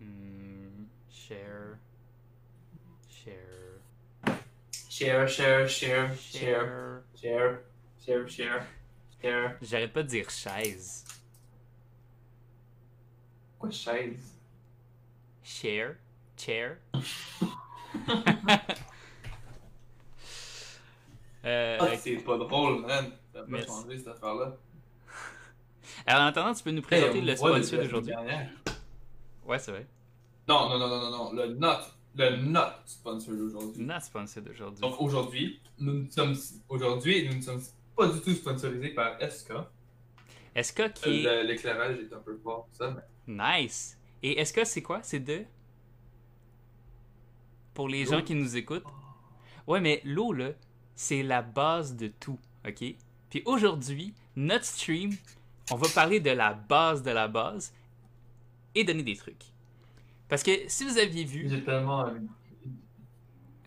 Hmm, 0.00 0.84
share. 1.10 1.78
Share. 3.08 3.80
Share, 4.88 5.28
share, 5.28 5.68
share, 5.68 6.16
share, 6.16 7.02
Share. 7.20 7.60
share, 8.04 8.28
share, 8.28 8.66
share. 9.22 9.56
J'arrête 9.62 9.92
pas 9.92 10.02
de 10.02 10.08
dire 10.08 10.28
chaise. 10.30 11.04
Quoi, 13.58 13.70
chaise? 13.70 14.34
Share. 15.42 15.96
Chair. 16.36 16.76
euh, 21.44 21.78
Ah, 21.80 21.96
c'est 21.96 22.16
pas 22.18 22.36
drôle, 22.38 22.82
man. 22.86 23.12
Va 23.34 23.42
pas 23.42 23.66
changer 23.66 23.98
cette 23.98 24.08
affaire-là. 24.08 24.56
alors, 26.06 26.22
en 26.22 26.26
attendant, 26.26 26.54
tu 26.54 26.62
peux 26.64 26.70
nous 26.70 26.78
Hey, 26.78 26.82
présenter 26.86 27.20
le 27.20 27.34
voit 27.34 27.62
sponsor 27.62 27.78
depuis 27.78 27.78
la 27.78 27.84
d'aujourd'hui? 28.00 28.14
Ouais, 29.48 29.58
c'est 29.58 29.70
vrai. 29.72 29.86
Non, 30.46 30.68
non, 30.68 30.78
non, 30.78 30.88
non, 30.88 31.00
non, 31.00 31.10
non. 31.10 31.32
Le 31.32 31.54
not, 31.54 31.78
le 32.14 32.36
not 32.36 32.72
sponsor 32.84 33.34
d'aujourd'hui. 33.34 33.82
Notre 33.84 34.04
sponsor 34.06 34.42
d'aujourd'hui. 34.42 34.80
Donc 34.80 35.00
aujourd'hui, 35.00 35.60
nous 35.78 35.92
ne 36.04 36.10
sommes 36.10 36.34
aujourd'hui, 36.68 37.28
nous 37.28 37.36
ne 37.36 37.40
sommes 37.40 37.62
pas 37.96 38.06
du 38.08 38.20
tout 38.20 38.32
sponsorisés 38.34 38.90
par 38.90 39.18
SK. 39.20 39.52
Que 40.54 40.88
qui 40.92 41.22
Le- 41.22 41.42
L'éclairage 41.46 41.98
est 41.98 42.12
un 42.12 42.18
peu 42.18 42.36
fort, 42.42 42.68
ça, 42.72 42.94
mais 43.26 43.62
nice? 43.62 43.96
Et 44.22 44.42
que 44.44 44.64
c'est 44.64 44.82
quoi? 44.82 45.00
C'est 45.02 45.20
de? 45.20 45.44
Pour 47.74 47.88
les 47.88 48.04
gens 48.04 48.22
qui 48.22 48.34
nous 48.34 48.56
écoutent. 48.56 48.84
Ouais, 49.66 49.80
mais 49.80 50.00
l'eau, 50.04 50.32
là, 50.32 50.50
c'est 50.96 51.22
la 51.22 51.42
base 51.42 51.94
de 51.94 52.08
tout, 52.08 52.38
ok? 52.66 52.94
Puis 53.30 53.42
aujourd'hui, 53.44 54.14
notre 54.34 54.64
stream, 54.64 55.10
on 55.70 55.76
va 55.76 55.86
parler 55.94 56.18
de 56.20 56.30
la 56.30 56.54
base 56.54 57.02
de 57.02 57.10
la 57.10 57.28
base 57.28 57.72
et 58.78 58.84
donner 58.84 59.02
des 59.02 59.16
trucs. 59.16 59.42
Parce 60.28 60.42
que 60.42 60.52
si 60.68 60.84
vous 60.84 60.98
aviez 60.98 61.24
vu. 61.24 61.48
j'ai 61.48 61.64
tellement 61.64 62.00
envie. 62.00 62.26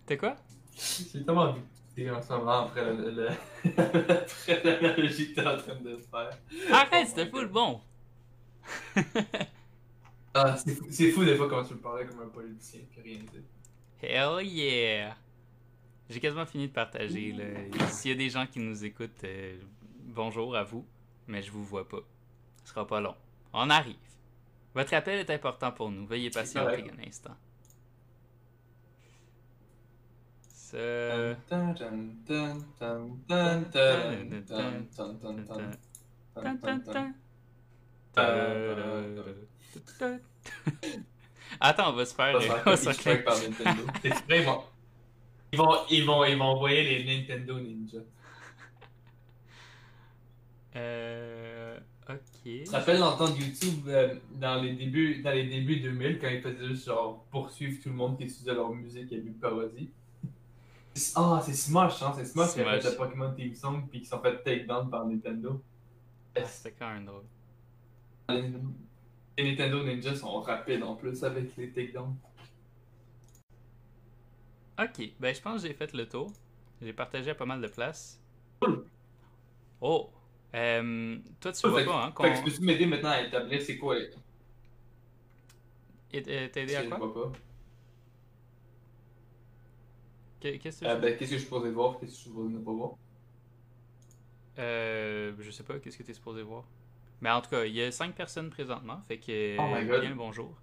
T'as 0.06 0.16
quoi? 0.16 0.36
J'ai 0.74 1.24
tellement 1.24 1.42
envie 1.42 2.10
en 2.10 2.22
ce 2.22 2.32
moment 2.32 2.60
après 2.66 2.84
le, 2.84 3.10
le- 3.10 3.28
l'analogie 4.64 5.34
que 5.34 5.40
t'es 5.40 5.46
en 5.46 5.56
train 5.58 5.74
de 5.74 5.98
faire. 6.10 6.30
Arrête, 6.70 7.08
c'était 7.08 7.26
full 7.28 7.48
God. 7.48 7.52
bon! 7.52 7.80
Ah, 10.34 10.56
c'est 10.56 10.74
fou, 10.74 10.86
fou 11.14 11.24
des 11.24 11.36
fois 11.36 11.48
quand 11.48 11.62
tu 11.64 11.74
me 11.74 11.78
parlais 11.80 12.06
comme 12.06 12.20
un 12.20 12.28
politicien 12.28 12.80
puis 12.90 13.02
rien 13.02 13.18
dire. 13.18 13.42
Hell 14.00 14.46
yeah! 14.46 15.14
J'ai 16.08 16.20
quasiment 16.20 16.46
fini 16.46 16.68
de 16.68 16.72
partager. 16.72 17.32
Là. 17.32 17.44
S'il 17.90 18.12
y 18.12 18.14
a 18.14 18.16
des 18.16 18.30
gens 18.30 18.46
qui 18.46 18.58
nous 18.58 18.84
écoutent, 18.84 19.24
euh, 19.24 19.56
bonjour 20.06 20.56
à 20.56 20.62
vous, 20.64 20.86
mais 21.26 21.42
je 21.42 21.50
vous 21.50 21.62
vois 21.64 21.86
pas. 21.86 22.00
Ce 22.64 22.70
sera 22.70 22.86
pas 22.86 23.00
long. 23.00 23.14
On 23.52 23.68
arrive. 23.68 23.96
Votre 24.74 24.94
appel 24.94 25.18
est 25.20 25.30
important 25.30 25.72
pour 25.72 25.90
nous. 25.90 26.06
Veuillez 26.06 26.30
patienter 26.30 26.90
un 26.90 26.98
instant. 27.06 27.36
Attends, 41.60 41.90
on 41.90 41.92
va 41.92 42.06
se 42.06 42.14
faire. 42.14 42.40
Ils 45.54 45.58
vont, 45.58 45.86
ils 45.92 46.04
vont, 46.06 46.24
ils 46.24 46.38
vont 46.38 46.46
envoyer 46.46 46.82
les 46.82 47.04
Nintendo 47.04 47.60
Ninja. 47.60 47.98
Ok. 52.44 52.52
Tu 52.58 52.64
te 52.64 52.70
rappelles 52.70 52.98
l'entendre 52.98 53.36
YouTube 53.38 53.88
euh, 53.88 54.14
dans 54.34 54.60
les 54.60 54.74
débuts, 54.74 55.22
dans 55.22 55.30
les 55.30 55.46
débuts 55.46 55.80
2000 55.80 56.18
quand 56.18 56.28
ils 56.28 56.40
faisaient 56.40 56.66
juste 56.68 56.86
genre 56.86 57.24
poursuivre 57.30 57.80
tout 57.82 57.88
le 57.88 57.94
monde 57.94 58.16
qui 58.16 58.24
utilisait 58.24 58.54
leur 58.54 58.70
musique 58.70 59.12
et 59.12 59.16
une 59.16 59.34
parodie. 59.34 59.90
Ah, 61.14 61.40
c'est 61.44 61.54
Smash, 61.54 62.02
hein, 62.02 62.12
c'est 62.14 62.24
Smash 62.26 62.52
qui 62.52 62.60
a 62.60 62.80
fait 62.80 62.90
le 62.90 62.96
Pokémon 62.96 63.32
Team 63.32 63.54
Song 63.54 63.86
puis 63.90 64.00
qui 64.00 64.06
sont 64.06 64.20
fait 64.20 64.42
take 64.42 64.64
down 64.64 64.90
par 64.90 65.06
Nintendo. 65.06 65.62
Ah, 66.36 66.44
C'était 66.44 66.74
quand 66.78 66.92
même 66.92 67.06
drôle. 67.06 67.24
Les, 68.28 68.52
les 69.38 69.50
Nintendo 69.50 69.84
Ninja 69.84 70.14
sont 70.14 70.40
rapides 70.40 70.82
en 70.82 70.96
plus 70.96 71.22
avec 71.24 71.56
les 71.56 71.70
takedowns. 71.70 72.16
Ok, 74.78 75.12
ben 75.20 75.34
je 75.34 75.40
pense 75.40 75.62
que 75.62 75.68
j'ai 75.68 75.74
fait 75.74 75.92
le 75.92 76.08
tour. 76.08 76.32
J'ai 76.80 76.92
partagé 76.92 77.30
à 77.30 77.34
pas 77.34 77.46
mal 77.46 77.60
de 77.60 77.68
places. 77.68 78.20
Cool. 78.60 78.84
Oh! 79.80 80.10
Euh, 80.54 81.18
toi, 81.40 81.52
tu 81.52 81.66
vois 81.66 81.84
pas, 81.84 82.04
hein? 82.06 82.14
Fait 82.20 82.32
que 82.34 82.44
peux-tu 82.44 82.62
m'aider 82.62 82.86
maintenant 82.86 83.10
à 83.10 83.22
établir 83.22 83.60
c'est 83.62 83.78
quoi 83.78 83.96
euh, 86.14 86.48
T'aider 86.48 86.74
à 86.76 86.82
Je 86.82 86.88
quoi? 86.88 86.98
vois 86.98 87.14
pas. 87.14 87.32
Qu'est- 90.40 90.58
Qu'est-ce 90.58 90.80
que 90.80 90.84
tu 90.84 90.90
Euh, 90.90 90.96
ben, 90.96 91.16
qu'est-ce 91.16 91.30
que 91.30 91.36
je 91.36 91.40
suis 91.40 91.44
supposé 91.44 91.70
voir, 91.70 91.98
qu'est-ce 91.98 92.10
que 92.12 92.16
je 92.16 92.20
suis 92.22 92.30
supposé 92.30 92.52
ne 92.52 92.58
pas 92.58 92.72
voir? 92.72 92.90
Euh, 94.58 95.32
je 95.40 95.50
sais 95.50 95.62
pas, 95.62 95.78
qu'est-ce 95.78 95.96
que 95.96 96.02
t'es 96.02 96.12
supposé 96.14 96.42
voir? 96.42 96.64
Mais 97.20 97.30
en 97.30 97.40
tout 97.40 97.50
cas, 97.50 97.64
il 97.64 97.74
y 97.74 97.82
a 97.82 97.90
cinq 97.92 98.14
personnes 98.14 98.50
présentement, 98.50 99.00
fait 99.08 99.18
que 99.18 99.58
Oh 99.58 99.66
my 99.74 99.84
God. 99.86 100.00
bien 100.00 100.10
le 100.10 100.16
bonjour. 100.16 100.56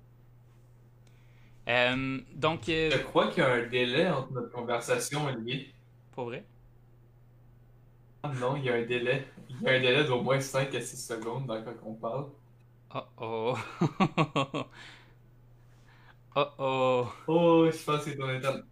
Euh, 1.67 2.19
donc, 2.35 2.63
Je 2.65 2.97
crois 2.97 3.27
qu'il 3.29 3.43
y 3.43 3.45
a 3.45 3.51
un 3.53 3.67
délai 3.67 4.09
entre 4.09 4.31
notre 4.33 4.51
conversation 4.51 5.29
et 5.29 5.33
lui. 5.35 5.73
pour 6.11 6.25
vrai? 6.25 6.45
Ah 8.23 8.31
non, 8.33 8.55
il 8.55 8.63
y 8.63 8.69
a 8.69 8.75
un 8.75 8.85
délai. 8.85 9.27
Il 9.61 9.67
y 9.67 9.69
a 9.69 9.73
un 9.73 9.81
délai 9.81 10.05
d'au 10.05 10.21
moins 10.21 10.39
5 10.39 10.73
à 10.73 10.79
6 10.81 10.95
secondes 11.05 11.45
dans 11.47 11.61
quand 11.63 11.75
on 11.83 11.95
parle. 11.95 12.27
Oh 12.91 13.07
oh! 13.17 13.57
oh 16.35 16.53
oh! 16.59 17.13
Oh, 17.27 17.69
je 17.71 17.83
pense 17.85 18.03
que 18.03 18.11
c'est 18.11 18.17
ton 18.17 18.27
internet. 18.27 18.65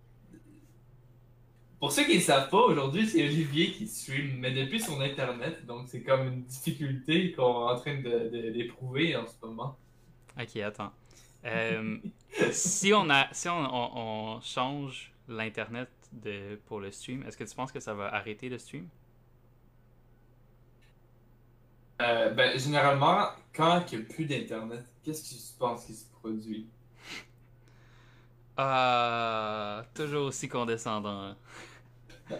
Pour 1.79 1.91
ceux 1.91 2.05
qui 2.05 2.15
ne 2.17 2.21
savent 2.21 2.49
pas, 2.51 2.59
aujourd'hui, 2.65 3.07
c'est 3.07 3.23
Olivier 3.25 3.71
qui 3.71 3.87
stream, 3.87 4.37
mais 4.39 4.51
depuis 4.51 4.79
son 4.79 5.01
internet, 5.01 5.65
donc 5.65 5.87
c'est 5.87 6.03
comme 6.03 6.27
une 6.27 6.43
difficulté 6.45 7.31
qu'on 7.31 7.67
est 7.69 7.71
en 7.73 7.79
train 7.79 7.95
de- 7.99 8.29
de- 8.29 8.51
d'éprouver 8.51 9.15
en 9.15 9.25
ce 9.27 9.33
moment. 9.43 9.79
Ok, 10.39 10.55
attends. 10.57 10.91
Euh, 11.45 11.97
si 12.51 12.93
on 12.93 13.09
a, 13.09 13.27
si 13.33 13.49
on, 13.49 13.53
on- 13.57 14.35
on 14.37 14.41
change 14.41 15.13
l'internet 15.27 15.89
de 16.11 16.59
pour 16.65 16.79
le 16.79 16.91
stream, 16.91 17.23
est-ce 17.23 17.37
que 17.37 17.43
tu 17.43 17.55
penses 17.55 17.71
que 17.71 17.79
ça 17.79 17.93
va 17.93 18.13
arrêter 18.13 18.49
le 18.49 18.57
stream? 18.57 18.87
Euh, 22.01 22.29
ben, 22.31 22.57
généralement, 22.59 23.29
quand 23.53 23.83
il 23.91 23.99
n'y 23.99 24.03
a 24.05 24.07
plus 24.07 24.25
d'internet, 24.25 24.85
qu'est-ce 25.03 25.23
que 25.23 25.35
tu 25.35 25.57
penses 25.57 25.85
qui 25.85 25.93
se 25.95 26.05
produit? 26.11 26.69
Ah, 28.57 29.85
toujours 29.93 30.27
aussi 30.27 30.47
condescendant. 30.49 31.35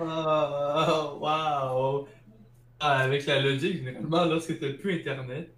Oh, 0.00 1.18
wow! 1.20 2.08
Ah, 2.80 2.98
avec 3.00 3.26
la 3.26 3.40
logique, 3.40 3.78
généralement, 3.78 4.24
lorsque 4.26 4.56
tu 4.58 4.64
n'as 4.64 4.74
plus 4.74 5.00
internet, 5.00 5.52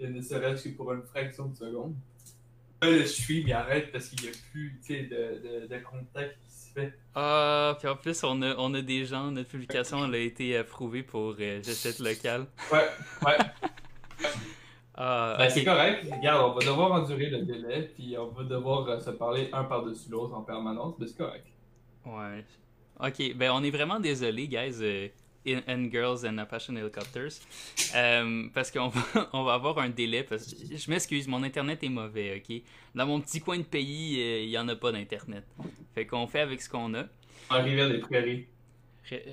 ne 0.00 0.20
serait-ce 0.20 0.68
que 0.68 0.76
pour 0.76 0.92
une 0.92 1.02
fraction 1.04 1.46
de 1.46 1.54
seconde, 1.54 1.94
le 2.90 3.06
stream 3.06 3.44
il 3.46 3.52
arrête 3.52 3.92
parce 3.92 4.08
qu'il 4.08 4.22
n'y 4.22 4.28
a 4.28 4.38
plus 4.50 4.80
de, 4.88 5.06
de, 5.06 5.66
de 5.66 5.78
contact 5.82 6.36
qui 6.44 6.52
se 6.52 6.72
fait. 6.72 6.92
Ah, 7.14 7.76
puis 7.78 7.88
en 7.88 7.96
plus, 7.96 8.22
on 8.24 8.40
a, 8.42 8.54
on 8.58 8.72
a 8.74 8.82
des 8.82 9.04
gens, 9.04 9.30
notre 9.30 9.48
publication 9.48 10.04
elle 10.06 10.14
a 10.14 10.18
été 10.18 10.56
approuvée 10.56 11.02
pour 11.02 11.34
euh, 11.38 11.60
J'achète 11.62 11.98
local. 12.00 12.46
Ouais, 12.72 12.86
ouais. 13.26 13.36
Ah, 14.96 15.34
Ben, 15.38 15.50
c'est 15.50 15.64
correct. 15.64 16.06
Regarde, 16.08 16.50
on 16.50 16.54
va 16.54 16.64
devoir 16.64 16.92
endurer 16.92 17.28
le 17.28 17.42
délai, 17.42 17.90
puis 17.96 18.16
on 18.16 18.28
va 18.28 18.44
devoir 18.44 18.88
euh, 18.88 19.00
se 19.00 19.10
parler 19.10 19.48
un 19.52 19.64
par-dessus 19.64 20.08
l'autre 20.08 20.34
en 20.34 20.42
permanence, 20.42 20.94
mais 21.00 21.06
c'est 21.08 21.16
correct. 21.16 21.46
Ouais. 22.06 22.44
Ok, 23.00 23.34
ben 23.34 23.50
on 23.52 23.64
est 23.64 23.72
vraiment 23.72 23.98
désolé, 23.98 24.46
guys, 24.46 24.76
euh, 24.82 25.08
and 25.46 25.90
girls 25.90 26.24
and 26.24 26.38
Apache 26.38 26.70
Helicopters, 26.70 27.40
euh, 27.94 28.48
parce 28.52 28.70
qu'on 28.70 28.88
va, 28.88 29.30
on 29.32 29.44
va 29.44 29.54
avoir 29.54 29.78
un 29.78 29.88
délai, 29.88 30.22
parce 30.22 30.52
que 30.52 30.76
je 30.76 30.90
m'excuse, 30.90 31.28
mon 31.28 31.42
internet 31.42 31.82
est 31.82 31.88
mauvais, 31.88 32.42
ok? 32.42 32.62
Dans 32.94 33.06
mon 33.06 33.20
petit 33.20 33.40
coin 33.40 33.58
de 33.58 33.62
pays, 33.62 34.20
euh, 34.20 34.42
il 34.42 34.50
y 34.50 34.58
en 34.58 34.68
a 34.68 34.76
pas 34.76 34.92
d'internet. 34.92 35.44
Fait 35.94 36.06
qu'on 36.06 36.26
fait 36.26 36.40
avec 36.40 36.62
ce 36.62 36.68
qu'on 36.68 36.94
a. 36.94 37.04
En 37.50 37.62
rivière 37.62 37.88
des 37.88 37.98
prairies. 37.98 38.46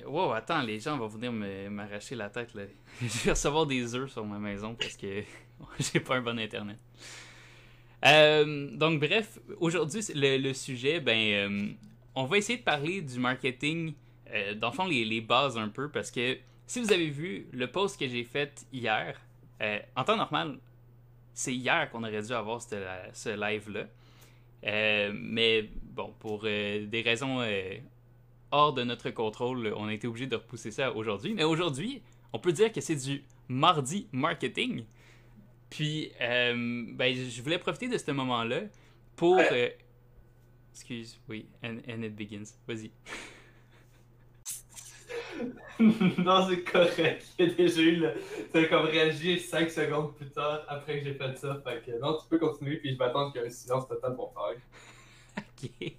Wow, 0.06 0.32
attends, 0.32 0.62
les 0.62 0.80
gens 0.80 0.98
vont 0.98 1.08
venir 1.08 1.32
m'arracher 1.70 2.14
la 2.14 2.28
tête, 2.28 2.54
là. 2.54 2.64
Je 3.00 3.24
vais 3.24 3.30
recevoir 3.30 3.66
des 3.66 3.94
œufs 3.94 4.10
sur 4.12 4.24
ma 4.24 4.38
maison 4.38 4.74
parce 4.74 4.96
que 4.96 5.22
j'ai 5.78 6.00
pas 6.00 6.16
un 6.16 6.20
bon 6.22 6.38
internet. 6.38 6.78
Euh, 8.04 8.68
donc, 8.76 9.00
bref, 9.00 9.38
aujourd'hui, 9.58 10.02
le, 10.14 10.36
le 10.36 10.52
sujet, 10.52 11.00
ben, 11.00 11.16
euh, 11.16 11.72
on 12.14 12.24
va 12.24 12.38
essayer 12.38 12.58
de 12.58 12.64
parler 12.64 13.00
du 13.00 13.18
marketing, 13.18 13.94
euh, 14.32 14.54
dans 14.54 14.68
le 14.70 14.74
fond, 14.74 14.86
les, 14.86 15.04
les 15.04 15.20
bases 15.20 15.56
un 15.58 15.68
peu, 15.68 15.88
parce 15.90 16.10
que 16.10 16.38
si 16.66 16.80
vous 16.80 16.92
avez 16.92 17.10
vu 17.10 17.46
le 17.52 17.66
post 17.70 17.98
que 17.98 18.08
j'ai 18.08 18.24
fait 18.24 18.66
hier, 18.72 19.20
euh, 19.60 19.78
en 19.96 20.04
temps 20.04 20.16
normal, 20.16 20.58
c'est 21.34 21.54
hier 21.54 21.90
qu'on 21.90 22.02
aurait 22.02 22.22
dû 22.22 22.32
avoir 22.32 22.60
cette- 22.60 22.84
ce 23.14 23.28
live-là. 23.30 23.86
Euh, 24.64 25.12
mais 25.14 25.68
bon, 25.82 26.14
pour 26.20 26.42
des 26.42 27.02
raisons 27.04 27.42
hors 28.50 28.72
de 28.74 28.84
notre 28.84 29.10
contrôle, 29.10 29.72
on 29.76 29.86
a 29.88 29.94
été 29.94 30.06
obligé 30.06 30.26
de 30.26 30.36
repousser 30.36 30.70
ça 30.70 30.92
aujourd'hui. 30.92 31.34
Mais 31.34 31.44
aujourd'hui, 31.44 32.02
on 32.32 32.38
peut 32.38 32.52
dire 32.52 32.70
que 32.72 32.80
c'est 32.80 32.96
du 32.96 33.22
mardi 33.48 34.06
marketing. 34.12 34.84
Puis, 35.70 36.12
ben, 36.20 37.14
je 37.14 37.42
voulais 37.42 37.58
profiter 37.58 37.88
de 37.88 37.96
ce 37.98 38.10
moment-là 38.12 38.60
pour. 39.16 39.40
excuse, 40.72 41.18
oui, 41.28 41.46
and, 41.64 41.78
and 41.88 42.02
it 42.02 42.14
begins. 42.14 42.54
Vas-y. 42.68 42.90
non, 46.18 46.48
c'est 46.48 46.62
correct. 46.62 47.24
A 47.38 47.46
déjà 47.46 47.80
eu 47.80 47.96
le. 47.96 48.14
T'as 48.52 48.64
comme 48.66 48.86
réagi 48.86 49.38
5 49.38 49.70
secondes 49.70 50.14
plus 50.14 50.30
tard 50.30 50.62
après 50.68 50.98
que 51.00 51.06
j'ai 51.06 51.14
fait 51.14 51.36
ça. 51.36 51.60
Fait 51.64 51.82
que 51.84 51.98
non, 52.00 52.16
tu 52.16 52.28
peux 52.28 52.38
continuer, 52.38 52.76
puis 52.76 52.92
je 52.92 52.98
m'attends 52.98 53.30
qu'il 53.30 53.40
y 53.40 53.44
ait 53.44 53.48
un 53.48 53.50
silence 53.50 53.88
total 53.88 54.14
pour 54.14 54.32
faire. 54.34 54.60
Ok. 55.64 55.92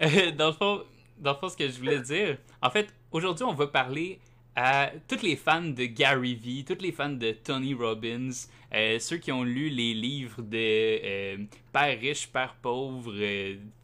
Euh, 0.00 0.30
dans, 0.32 0.46
le 0.46 0.52
fond, 0.52 0.84
dans 1.18 1.32
le 1.32 1.38
fond, 1.38 1.48
ce 1.48 1.56
que 1.56 1.68
je 1.68 1.78
voulais 1.78 2.00
dire, 2.00 2.38
en 2.62 2.70
fait, 2.70 2.88
aujourd'hui, 3.10 3.44
on 3.44 3.52
va 3.52 3.66
parler 3.66 4.18
à 4.54 4.90
tous 5.06 5.22
les 5.22 5.36
fans 5.36 5.60
de 5.62 5.84
Gary 5.84 6.34
Vee, 6.34 6.64
tous 6.64 6.82
les 6.82 6.92
fans 6.92 7.10
de 7.10 7.32
Tony 7.32 7.74
Robbins, 7.74 8.30
euh, 8.74 8.98
ceux 8.98 9.18
qui 9.18 9.32
ont 9.32 9.44
lu 9.44 9.68
les 9.68 9.92
livres 9.92 10.40
de 10.40 10.56
euh, 10.56 11.36
Père 11.72 11.98
riche, 12.00 12.28
Père 12.28 12.56
pauvre, 12.62 13.14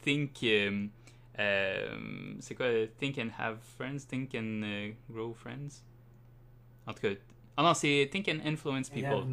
Think. 0.02 0.44
Euh, 1.38 2.34
c'est 2.40 2.54
quoi 2.54 2.66
Think 2.98 3.18
and 3.18 3.30
Have 3.38 3.58
Friends, 3.76 4.06
Think 4.08 4.34
and 4.34 4.62
euh, 4.64 4.90
Grow 5.10 5.34
Friends? 5.34 5.84
En 6.86 6.92
tout 6.92 7.00
cas. 7.02 7.10
Ah 7.56 7.62
non, 7.62 7.74
c'est 7.74 8.08
Think 8.10 8.28
and 8.28 8.40
Influence 8.44 8.90
People. 8.90 9.24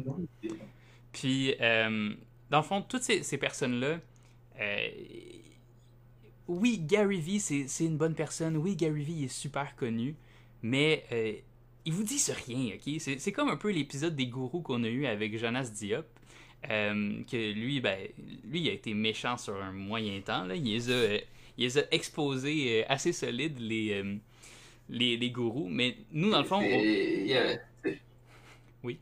Puis, 1.12 1.54
euh, 1.60 2.14
dans 2.50 2.58
le 2.58 2.64
fond, 2.64 2.82
toutes 2.82 3.02
ces, 3.02 3.22
ces 3.22 3.38
personnes-là, 3.38 4.00
euh, 4.60 4.88
oui, 6.48 6.78
Gary 6.78 7.20
Vee, 7.20 7.40
c'est 7.40 7.68
c'est 7.68 7.84
une 7.84 7.96
bonne 7.96 8.14
personne. 8.14 8.56
Oui, 8.56 8.76
Gary 8.76 9.04
Vee 9.04 9.24
est 9.24 9.28
super 9.28 9.76
connu. 9.76 10.16
Mais 10.62 11.04
euh, 11.12 11.32
il 11.84 11.92
vous 11.92 12.02
dit 12.04 12.18
ce 12.18 12.32
rien, 12.32 12.74
ok? 12.74 12.94
C'est 12.98 13.18
c'est 13.18 13.32
comme 13.32 13.48
un 13.48 13.56
peu 13.56 13.70
l'épisode 13.70 14.14
des 14.16 14.26
gourous 14.26 14.60
qu'on 14.60 14.84
a 14.84 14.88
eu 14.88 15.06
avec 15.06 15.36
Jonas 15.38 15.70
Diop. 15.74 16.06
euh, 16.68 17.22
que 17.30 17.52
lui, 17.52 17.80
ben, 17.80 17.98
lui, 18.44 18.60
il 18.60 18.68
a 18.68 18.72
été 18.72 18.94
méchant 18.94 19.36
sur 19.36 19.56
un 19.62 19.72
moyen 19.72 20.20
temps. 20.20 20.44
Là. 20.44 20.56
Il, 20.56 20.64
les 20.64 20.90
a, 20.90 21.18
il 21.60 21.64
les 21.66 21.78
a 21.78 21.82
exposés 21.92 22.82
euh, 22.82 22.86
assez 22.88 23.12
solides, 23.12 23.60
les, 23.60 23.92
euh, 24.02 24.16
les, 24.90 25.16
les 25.16 25.30
gourous. 25.30 25.68
Mais 25.68 25.96
nous, 26.12 26.30
dans 26.30 26.40
le 26.40 26.44
fond, 26.46 26.68
on- 26.72 26.80
Oui. 28.84 28.98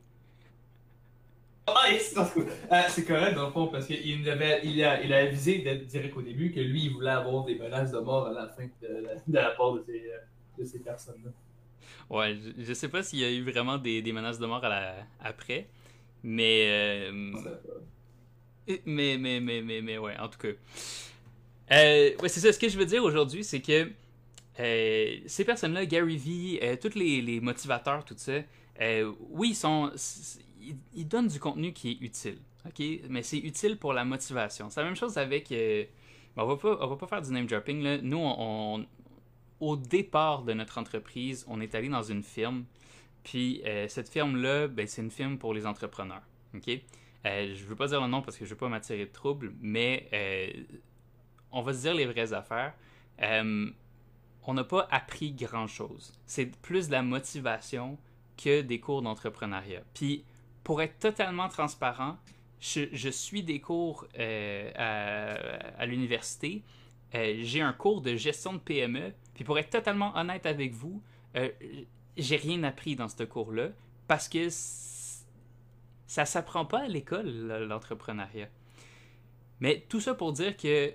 Ah, 1.67 1.85
c'est. 1.99 2.17
Euh, 2.19 2.83
c'est 2.89 3.05
correct 3.05 3.35
dans 3.35 3.47
le 3.47 3.53
fond 3.53 3.69
parce 3.69 3.87
qu'il 3.87 4.29
avait, 4.29 4.61
il 4.65 4.83
a, 4.83 5.03
il 5.03 5.13
a 5.13 5.19
avisé 5.19 5.59
d'être 5.59 5.87
direct 5.87 6.17
au 6.17 6.23
début 6.23 6.51
que 6.51 6.61
lui 6.61 6.85
il 6.87 6.93
voulait 6.93 7.11
avoir 7.11 7.45
des 7.45 7.57
menaces 7.57 7.93
de 7.93 7.99
mort 7.99 8.27
à 8.27 8.33
la 8.33 8.49
fin 8.49 8.65
de 8.83 8.89
la, 8.89 9.15
de 9.17 9.35
la 9.35 9.51
part 9.51 9.75
de 9.75 9.85
ces, 9.87 10.05
de 10.59 10.65
ces 10.65 10.79
personnes-là. 10.81 11.31
Ouais, 12.11 12.37
je, 12.37 12.65
je 12.65 12.73
sais 12.73 12.89
pas 12.89 13.03
s'il 13.03 13.19
y 13.21 13.25
a 13.25 13.31
eu 13.31 13.43
vraiment 13.43 13.79
des, 13.79 14.03
des 14.03 14.13
menaces 14.13 14.39
de 14.39 14.47
mort 14.47 14.65
à 14.65 14.69
la, 14.69 15.07
après. 15.21 15.69
Mais, 16.23 16.67
euh, 16.71 17.13
mais, 18.87 19.17
mais, 19.19 19.41
mais, 19.41 19.61
mais, 19.61 19.81
mais, 19.83 19.99
ouais, 19.99 20.17
en 20.19 20.29
tout 20.29 20.39
cas. 20.39 20.49
Euh, 21.73 22.17
ouais, 22.23 22.29
c'est 22.29 22.41
ça. 22.41 22.53
Ce 22.53 22.59
que 22.59 22.69
je 22.69 22.79
veux 22.79 22.87
dire 22.87 23.05
aujourd'hui, 23.05 23.45
c'est 23.45 23.61
que 23.61 23.91
euh, 24.61 25.17
ces 25.27 25.45
personnes-là, 25.45 25.87
Gary 25.87 26.17
Vee, 26.17 26.59
euh, 26.63 26.77
tous 26.81 26.95
les, 26.95 27.21
les 27.23 27.41
motivateurs, 27.41 28.05
tout 28.05 28.15
ça, 28.17 28.41
euh, 28.81 29.13
oui, 29.31 29.51
ils 29.51 29.55
sont. 29.57 29.93
Ils, 30.95 31.09
donnent 31.09 31.29
du 31.29 31.41
contenu 31.41 31.73
qui 31.73 31.93
est 31.93 32.05
utile. 32.05 32.39
OK? 32.67 32.85
Mais 33.09 33.23
c'est 33.23 33.39
utile 33.39 33.79
pour 33.79 33.93
la 33.93 34.05
motivation. 34.05 34.69
C'est 34.71 34.81
la 34.81 34.87
même 34.87 34.97
chose 34.97 35.17
avec. 35.17 35.53
euh, 35.53 35.85
bon, 36.37 36.43
on 36.43 36.47
va 36.47 36.57
pas, 36.57 36.79
on 36.81 36.87
va 36.89 36.97
pas 36.97 37.07
faire 37.07 37.23
du 37.23 37.33
name 37.33 37.47
dropping, 37.47 37.83
là. 37.83 37.99
Nous, 38.03 38.87
au 39.61 39.77
départ 39.77 40.43
de 40.43 40.53
notre 40.53 40.79
entreprise, 40.79 41.45
on 41.49 41.61
est 41.61 41.75
allé 41.75 41.89
dans 41.89 42.03
une 42.03 42.23
firme. 42.23 42.65
Puis 43.25 43.63
cette 43.89 44.09
firme-là, 44.09 44.69
ben, 44.69 44.87
c'est 44.87 45.03
une 45.03 45.11
firme 45.11 45.39
pour 45.39 45.55
les 45.55 45.67
entrepreneurs. 45.67 46.23
OK? 46.55 46.71
Je 47.25 47.65
veux 47.65 47.77
pas 47.77 47.89
dire 47.89 48.01
le 48.01 48.07
nom 48.07 48.23
parce 48.23 48.37
que 48.39 48.45
je 48.45 48.51
veux 48.51 48.57
pas 48.57 48.69
m'attirer 48.69 49.07
de 49.07 49.13
trouble, 49.13 49.53
mais 49.61 50.09
on 51.53 51.63
va 51.63 51.73
se 51.73 51.81
dire 51.81 51.95
les 51.95 52.07
vraies 52.07 52.33
affaires. 52.33 52.75
Euh, 53.23 53.71
on 54.45 54.55
n'a 54.55 54.65
pas 54.65 54.87
appris 54.91 55.33
grand-chose. 55.33 56.13
C'est 56.27 56.47
plus 56.47 56.89
de 56.89 56.93
la 56.93 57.03
motivation 57.03 57.99
que 58.37 58.63
des 58.63 58.81
cours 58.81 59.03
d'entrepreneuriat. 59.03 59.83
Puis, 59.95 60.25
pour 60.65 60.81
être 60.81 60.99
totalement 60.99 61.49
transparent, 61.49 62.17
je, 62.61 63.11
suis 63.11 63.43
des 63.43 63.61
cours 63.61 64.07
euh, 64.19 64.71
à, 65.79 65.87
l'université. 65.87 66.63
Euh, 67.15 67.39
j'ai 67.43 67.61
un 67.61 67.73
cours 67.73 68.01
de 68.01 68.17
gestion 68.17 68.53
de 68.55 68.59
PME. 68.59 69.13
Puis, 69.35 69.45
pour 69.45 69.59
être 69.59 69.71
totalement 69.71 70.17
honnête 70.17 70.47
avec 70.47 70.73
vous, 70.73 71.03
j'ai 72.17 72.37
rien 72.37 72.63
appris 72.65 72.97
dans 72.97 73.09
ce 73.09 73.23
cours-là 73.23 73.69
parce 74.09 74.29
que 74.29 74.49
ça 76.09 76.25
s'apprend 76.25 76.65
pas 76.65 76.81
à 76.81 76.89
l'école, 76.89 77.29
l'entrepreneuriat. 77.69 78.49
Mais 79.61 79.85
tout 79.89 80.01
ça 80.01 80.15
pour 80.15 80.33
dire 80.33 80.57
que 80.57 80.93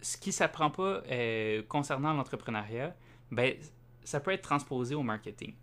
ce 0.00 0.16
qui 0.16 0.32
s'apprend 0.32 0.70
pas 0.70 1.02
euh, 1.10 1.62
concernant 1.68 2.12
l'entrepreneuriat, 2.12 2.96
ben, 3.30 3.54
ça 4.04 4.20
peut 4.20 4.32
être 4.32 4.42
transposé 4.42 4.94
au 4.94 5.02
marketing. 5.02 5.54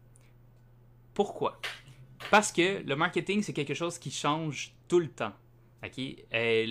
Pourquoi? 1.14 1.60
Parce 2.32 2.52
que 2.52 2.84
le 2.84 2.96
marketing, 2.96 3.42
c'est 3.42 3.54
quelque 3.54 3.74
chose 3.74 3.98
qui 3.98 4.12
change 4.12 4.74
tout 4.88 5.00
le 5.00 5.08
temps. 5.10 5.34
Euh, 5.84 6.66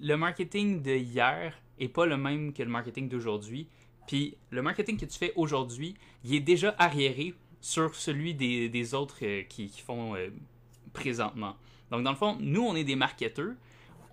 le 0.00 0.14
marketing 0.16 0.82
de 0.82 0.92
hier 0.92 1.52
est 1.78 1.88
pas 1.88 2.06
le 2.06 2.16
même 2.16 2.52
que 2.52 2.62
le 2.62 2.70
marketing 2.70 3.08
d'aujourd'hui. 3.08 3.68
Puis 4.06 4.36
le 4.50 4.62
marketing 4.62 4.96
que 4.96 5.04
tu 5.04 5.18
fais 5.18 5.32
aujourd'hui, 5.34 5.94
il 6.24 6.34
est 6.34 6.40
déjà 6.40 6.74
arriéré 6.78 7.34
sur 7.60 7.94
celui 7.94 8.34
des, 8.34 8.68
des 8.68 8.94
autres 8.94 9.18
euh, 9.22 9.42
qui, 9.42 9.68
qui 9.68 9.80
font 9.80 10.14
présentement. 10.92 11.56
Donc, 11.90 12.02
dans 12.02 12.10
le 12.10 12.16
fond, 12.16 12.36
nous, 12.40 12.62
on 12.62 12.74
est 12.74 12.84
des 12.84 12.96
marketeurs. 12.96 13.54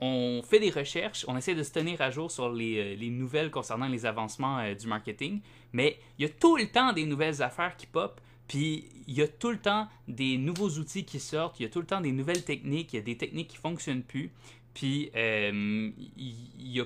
On 0.05 0.41
fait 0.43 0.59
des 0.59 0.69
recherches, 0.69 1.23
on 1.29 1.37
essaie 1.37 1.55
de 1.55 1.63
se 1.63 1.71
tenir 1.71 2.01
à 2.01 2.11
jour 2.11 2.29
sur 2.29 2.51
les, 2.51 2.77
euh, 2.77 2.95
les 2.97 3.09
nouvelles 3.09 3.49
concernant 3.49 3.87
les 3.87 4.05
avancements 4.05 4.59
euh, 4.59 4.73
du 4.73 4.85
marketing, 4.85 5.39
mais 5.71 5.97
il 6.19 6.23
y 6.23 6.25
a 6.25 6.29
tout 6.29 6.57
le 6.57 6.67
temps 6.67 6.91
des 6.91 7.05
nouvelles 7.05 7.41
affaires 7.41 7.77
qui 7.77 7.87
pop, 7.87 8.19
puis 8.49 8.89
il 9.07 9.13
y 9.13 9.21
a 9.21 9.29
tout 9.29 9.51
le 9.51 9.59
temps 9.59 9.87
des 10.09 10.37
nouveaux 10.37 10.71
outils 10.71 11.05
qui 11.05 11.21
sortent, 11.21 11.57
il 11.61 11.63
y 11.63 11.65
a 11.67 11.69
tout 11.69 11.79
le 11.79 11.85
temps 11.85 12.01
des 12.01 12.11
nouvelles 12.11 12.43
techniques, 12.43 12.91
il 12.91 12.97
y 12.97 12.99
a 12.99 13.01
des 13.01 13.15
techniques 13.15 13.47
qui 13.47 13.55
fonctionnent 13.55 14.03
plus, 14.03 14.33
puis 14.73 15.09
euh, 15.15 15.89
il 16.17 16.67
y 16.67 16.81
a 16.81 16.85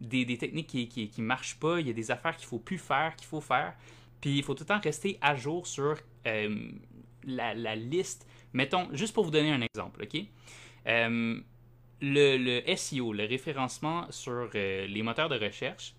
des, 0.00 0.38
techniques 0.38 0.68
qui, 0.68 0.86
qui 0.86 1.22
marchent 1.22 1.58
pas, 1.58 1.80
il 1.80 1.88
y 1.88 1.90
a 1.90 1.92
des 1.92 2.12
affaires 2.12 2.36
qu'il 2.36 2.46
faut 2.46 2.60
plus 2.60 2.78
faire, 2.78 3.16
qu'il 3.16 3.26
faut 3.26 3.40
faire, 3.40 3.74
puis 4.20 4.38
il 4.38 4.44
faut 4.44 4.54
tout 4.54 4.62
le 4.62 4.68
temps 4.68 4.80
rester 4.80 5.18
à 5.20 5.34
jour 5.34 5.66
sur 5.66 5.96
la, 6.24 7.54
la 7.54 7.74
liste. 7.74 8.28
Mettons, 8.52 8.86
juste 8.92 9.12
pour 9.12 9.24
vous 9.24 9.32
donner 9.32 9.50
un 9.50 9.62
exemple, 9.62 10.04
OK? 10.04 10.24
Le, 12.00 12.62
SEO, 12.76 13.12
le 13.12 13.24
référencement 13.24 14.06
sur 14.10 14.50
euh, 14.54 14.86
les 14.86 15.02
moteurs 15.02 15.28
de 15.28 15.38
recherche, 15.38 15.94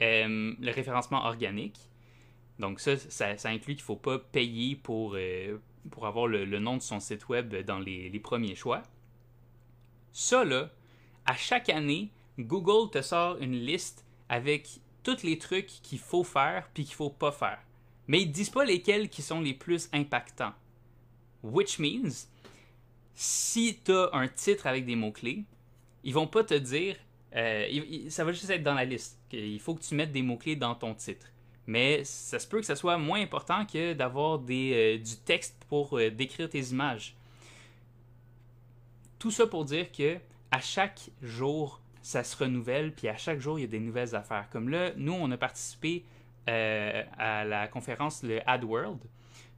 euh, 0.00 0.54
le 0.58 0.72
référencement 0.72 1.24
organique, 1.24 1.78
donc 2.60 2.78
ça, 2.78 2.96
ça, 2.96 3.48
inclut 3.48 3.74
qu'il 3.74 3.82
ne 3.82 3.86
faut 3.86 3.96
pas 3.96 4.18
payer 4.18 4.76
pour, 4.76 5.14
euh, 5.16 5.58
pour 5.90 6.06
avoir 6.06 6.26
le, 6.26 6.44
nom 6.58 6.76
de 6.76 6.82
son 6.82 7.00
site 7.00 7.28
web 7.28 7.54
dans 7.64 7.78
les, 7.78 8.20
premiers 8.20 8.54
choix. 8.54 8.82
Ça, 10.12 10.44
là, 10.44 10.70
à 11.24 11.34
chaque 11.34 11.70
année, 11.70 12.10
Google 12.38 12.90
te 12.90 13.00
sort 13.00 13.38
une 13.38 13.54
liste 13.54 14.04
avec 14.28 14.68
tous 15.02 15.22
les 15.22 15.38
trucs 15.38 15.68
qu'il 15.82 15.98
faut 15.98 16.24
faire 16.24 16.68
puis 16.74 16.84
qu'il 16.84 16.94
faut 16.94 17.10
pas 17.10 17.32
faire. 17.32 17.58
Mais 18.08 18.20
ils 18.20 18.28
ne 18.28 18.32
disent 18.32 18.50
pas 18.50 18.64
lesquels 18.64 19.08
qui 19.08 19.22
sont 19.22 19.40
les 19.40 19.54
plus 19.54 19.88
impactants. 19.92 20.52
Which 21.42 21.78
means, 21.78 22.28
si 23.14 23.78
tu 23.84 23.92
as 23.92 24.10
un 24.12 24.28
titre 24.28 24.66
avec 24.66 24.86
des 24.86 24.96
mots-clés, 24.96 25.44
ils 26.04 26.14
vont 26.14 26.26
pas 26.26 26.44
te 26.44 26.54
dire, 26.54 26.96
euh, 27.36 28.08
ça 28.08 28.24
va 28.24 28.32
juste 28.32 28.50
être 28.50 28.62
dans 28.62 28.74
la 28.74 28.84
liste. 28.84 29.18
Il 29.32 29.60
faut 29.60 29.74
que 29.74 29.82
tu 29.82 29.94
mettes 29.94 30.12
des 30.12 30.22
mots-clés 30.22 30.56
dans 30.56 30.74
ton 30.74 30.94
titre. 30.94 31.26
Mais 31.66 32.02
ça 32.04 32.38
se 32.38 32.48
peut 32.48 32.58
que 32.58 32.66
ça 32.66 32.76
soit 32.76 32.98
moins 32.98 33.20
important 33.20 33.64
que 33.64 33.92
d'avoir 33.92 34.40
euh, 34.48 34.98
du 34.98 35.16
texte 35.24 35.64
pour 35.68 35.98
euh, 35.98 36.10
décrire 36.10 36.48
tes 36.48 36.62
images. 36.70 37.14
Tout 39.18 39.30
ça 39.30 39.46
pour 39.46 39.64
dire 39.64 39.92
que 39.92 40.18
à 40.50 40.60
chaque 40.60 41.10
jour, 41.22 41.80
ça 42.02 42.24
se 42.24 42.36
renouvelle, 42.36 42.92
puis 42.92 43.06
à 43.06 43.16
chaque 43.16 43.38
jour, 43.38 43.58
il 43.58 43.62
y 43.62 43.64
a 43.64 43.68
des 43.68 43.78
nouvelles 43.78 44.16
affaires. 44.16 44.48
Comme 44.50 44.68
là, 44.68 44.92
nous, 44.96 45.12
on 45.12 45.30
a 45.30 45.36
participé 45.36 46.04
à 46.46 47.44
la 47.44 47.68
conférence 47.68 48.24
le 48.24 48.40
AdWorld. 48.48 48.98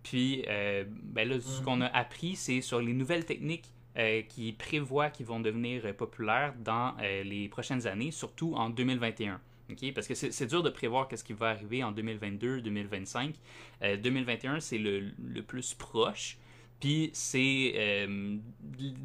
Puis, 0.03 0.45
euh, 0.49 0.85
ben 0.89 1.29
là, 1.29 1.41
ce 1.41 1.59
Mhm. 1.59 1.65
qu'on 1.65 1.81
a 1.81 1.87
appris, 1.87 2.37
c'est 2.37 2.61
sur 2.61 2.81
les 2.81 2.93
nouvelles 2.93 3.25
techniques 3.25 3.67
euh, 3.99 4.23
qui 4.23 4.53
prévoient 4.53 5.11
qui 5.11 5.23
vont 5.23 5.39
devenir 5.39 5.85
euh, 5.85 5.93
populaires 5.93 6.55
dans 6.65 6.95
les 7.25 7.49
prochaines 7.49 7.87
années, 7.87 8.11
surtout 8.11 8.55
en 8.55 8.71
2021. 8.71 9.39
OK? 9.71 9.93
Parce 9.95 10.07
que 10.09 10.15
c'est 10.15 10.47
dur 10.47 10.63
de 10.63 10.71
prévoir 10.71 11.09
qu'est-ce 11.09 11.23
qui 11.25 11.35
va 11.35 11.51
arriver 11.51 11.85
en 11.85 11.93
2022, 11.93 12.63
2025. 12.63 13.35
Euh, 13.83 13.97
2021, 13.97 14.61
c'est 14.61 14.79
le, 14.79 15.11
le 15.23 15.43
plus 15.43 15.75
proche. 15.75 16.39
Puis 16.81 17.11
c'est 17.13 17.75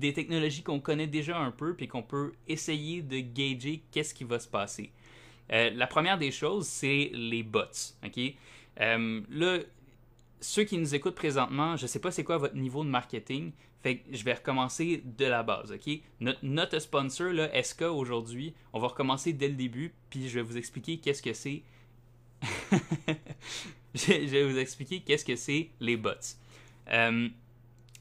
des 0.01 0.13
technologies 0.13 0.63
qu'on 0.63 0.79
connaît 0.79 1.05
déjà 1.05 1.37
un 1.37 1.51
peu, 1.51 1.75
puis 1.75 1.87
qu'on 1.87 2.01
peut 2.01 2.33
essayer 2.47 3.01
de 3.03 3.19
gager 3.19 3.83
qu'est-ce 3.91 4.13
qui 4.15 4.23
va 4.23 4.39
se 4.39 4.47
passer. 4.47 4.91
La 5.49 5.85
première 5.85 6.17
des 6.17 6.31
choses, 6.31 6.65
c'est 6.65 7.11
les 7.13 7.43
bots. 7.43 7.61
OK? 8.03 8.33
Là, 8.79 9.59
ceux 10.39 10.63
qui 10.63 10.77
nous 10.77 10.93
écoutent 10.95 11.15
présentement, 11.15 11.75
je 11.75 11.83
ne 11.83 11.87
sais 11.87 11.99
pas 11.99 12.11
c'est 12.11 12.23
quoi 12.23 12.37
votre 12.37 12.55
niveau 12.55 12.83
de 12.83 12.89
marketing, 12.89 13.51
Fait 13.81 13.97
que 13.97 14.15
je 14.15 14.23
vais 14.23 14.33
recommencer 14.33 15.03
de 15.05 15.25
la 15.25 15.43
base, 15.43 15.71
ok? 15.71 15.99
Notre, 16.41 16.79
sponsor, 16.79 17.31
là, 17.31 17.63
SK, 17.63 17.83
aujourd'hui, 17.83 18.53
on 18.73 18.79
va 18.79 18.87
recommencer 18.87 19.33
dès 19.33 19.47
le 19.47 19.55
début, 19.55 19.93
puis 20.09 20.29
je 20.29 20.35
vais 20.35 20.41
vous 20.41 20.57
expliquer 20.57 20.97
qu'est-ce 20.97 21.21
que 21.21 21.33
c'est. 21.33 21.63
je 23.93 24.27
vais 24.27 24.43
vous 24.43 24.57
expliquer 24.57 25.01
qu'est-ce 25.01 25.25
que 25.25 25.35
c'est 25.35 25.69
les 25.79 25.97
bots. 25.97 26.11
Euh, 26.91 27.29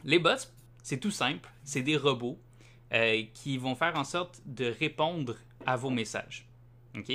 les 0.05 0.19
bots, 0.19 0.47
c'est 0.83 0.99
tout 0.99 1.11
simple, 1.11 1.49
c'est 1.65 1.83
des 1.83 1.97
robots 1.97 2.39
euh, 2.93 3.23
qui 3.35 3.59
vont 3.59 3.75
faire 3.75 3.97
en 3.97 4.05
sorte 4.05 4.41
de 4.47 4.67
répondre 4.67 5.37
à 5.67 5.77
vos 5.77 5.91
messages. 5.91 6.47
OK? 6.97 7.13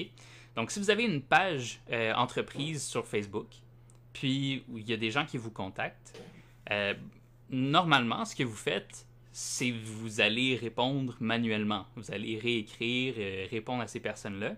Donc, 0.56 0.72
si 0.72 0.80
vous 0.80 0.90
avez 0.90 1.04
une 1.04 1.22
page 1.22 1.80
euh, 1.92 2.14
entreprise 2.14 2.84
sur 2.84 3.08
Facebook, 3.08 3.48
puis 4.14 4.64
il 4.76 4.90
y 4.90 4.94
a 4.94 4.98
des 4.98 5.12
gens 5.12 5.26
qui 5.26 5.38
vous 5.38 5.52
contactent, 5.52 6.20
euh, 6.72 6.94
normalement, 7.50 8.26
ce 8.26 8.36
que 8.36 8.44
vous 8.44 8.56
faites, 8.56 9.06
c'est 9.32 9.72
vous 9.72 10.22
allez 10.22 10.56
répondre 10.56 11.16
manuellement. 11.20 11.86
Vous 11.96 12.12
allez 12.12 12.38
réécrire, 12.38 13.16
répondre 13.50 13.82
à 13.82 13.88
ces 13.88 14.00
personnes-là. 14.00 14.56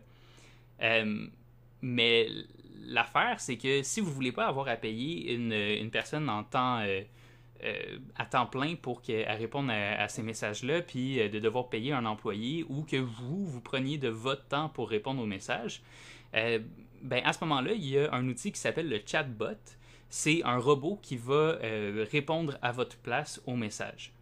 mais 1.81 2.27
l'affaire, 2.86 3.39
c'est 3.39 3.57
que 3.57 3.83
si 3.83 4.01
vous 4.01 4.10
ne 4.10 4.13
voulez 4.13 4.31
pas 4.31 4.48
avoir 4.48 4.67
à 4.67 4.75
payer 4.75 5.33
une, 5.33 5.91
personne 5.91 6.27
en 6.29 6.43
temps 6.43 6.83
euh, 7.63 7.98
à 8.17 8.25
temps 8.25 8.45
plein 8.45 8.75
pour 8.75 9.01
qu'elle 9.01 9.29
réponde 9.38 9.69
à, 9.72 10.10
ces 10.10 10.22
messages-là, 10.22 10.81
puis 10.81 11.22
euh, 11.22 11.29
de 11.29 11.39
devoir 11.39 11.69
payer 11.69 11.93
un 11.93 12.05
employé 12.05 12.65
ou 12.67 12.83
que 12.83 12.98
vous, 12.98 13.45
vous 13.45 13.62
preniez 13.62 13.98
de 13.98 14.10
votre 14.10 14.45
temps 14.48 14.67
pour 14.67 14.89
répondre 14.89 15.22
aux 15.22 15.25
messages, 15.25 15.81
euh, 16.36 16.60
ben, 17.03 17.22
à 17.24 17.33
ce 17.33 17.43
moment-là, 17.43 17.74
il 17.74 17.86
y 17.86 18.00
a 18.00 18.13
un 18.13 18.27
outil 18.27 18.51
qui 18.51 18.60
s'appelle 18.60 18.89
le 18.89 19.00
chatbot. 19.05 19.60
C'est 20.10 20.43
un 20.43 20.57
robot 20.57 21.00
qui 21.01 21.17
va 21.17 21.57
répondre 22.12 22.57
à 22.62 22.72
votre 22.72 22.98
place 22.98 23.41
aux 23.45 23.55
messages. 23.55 24.13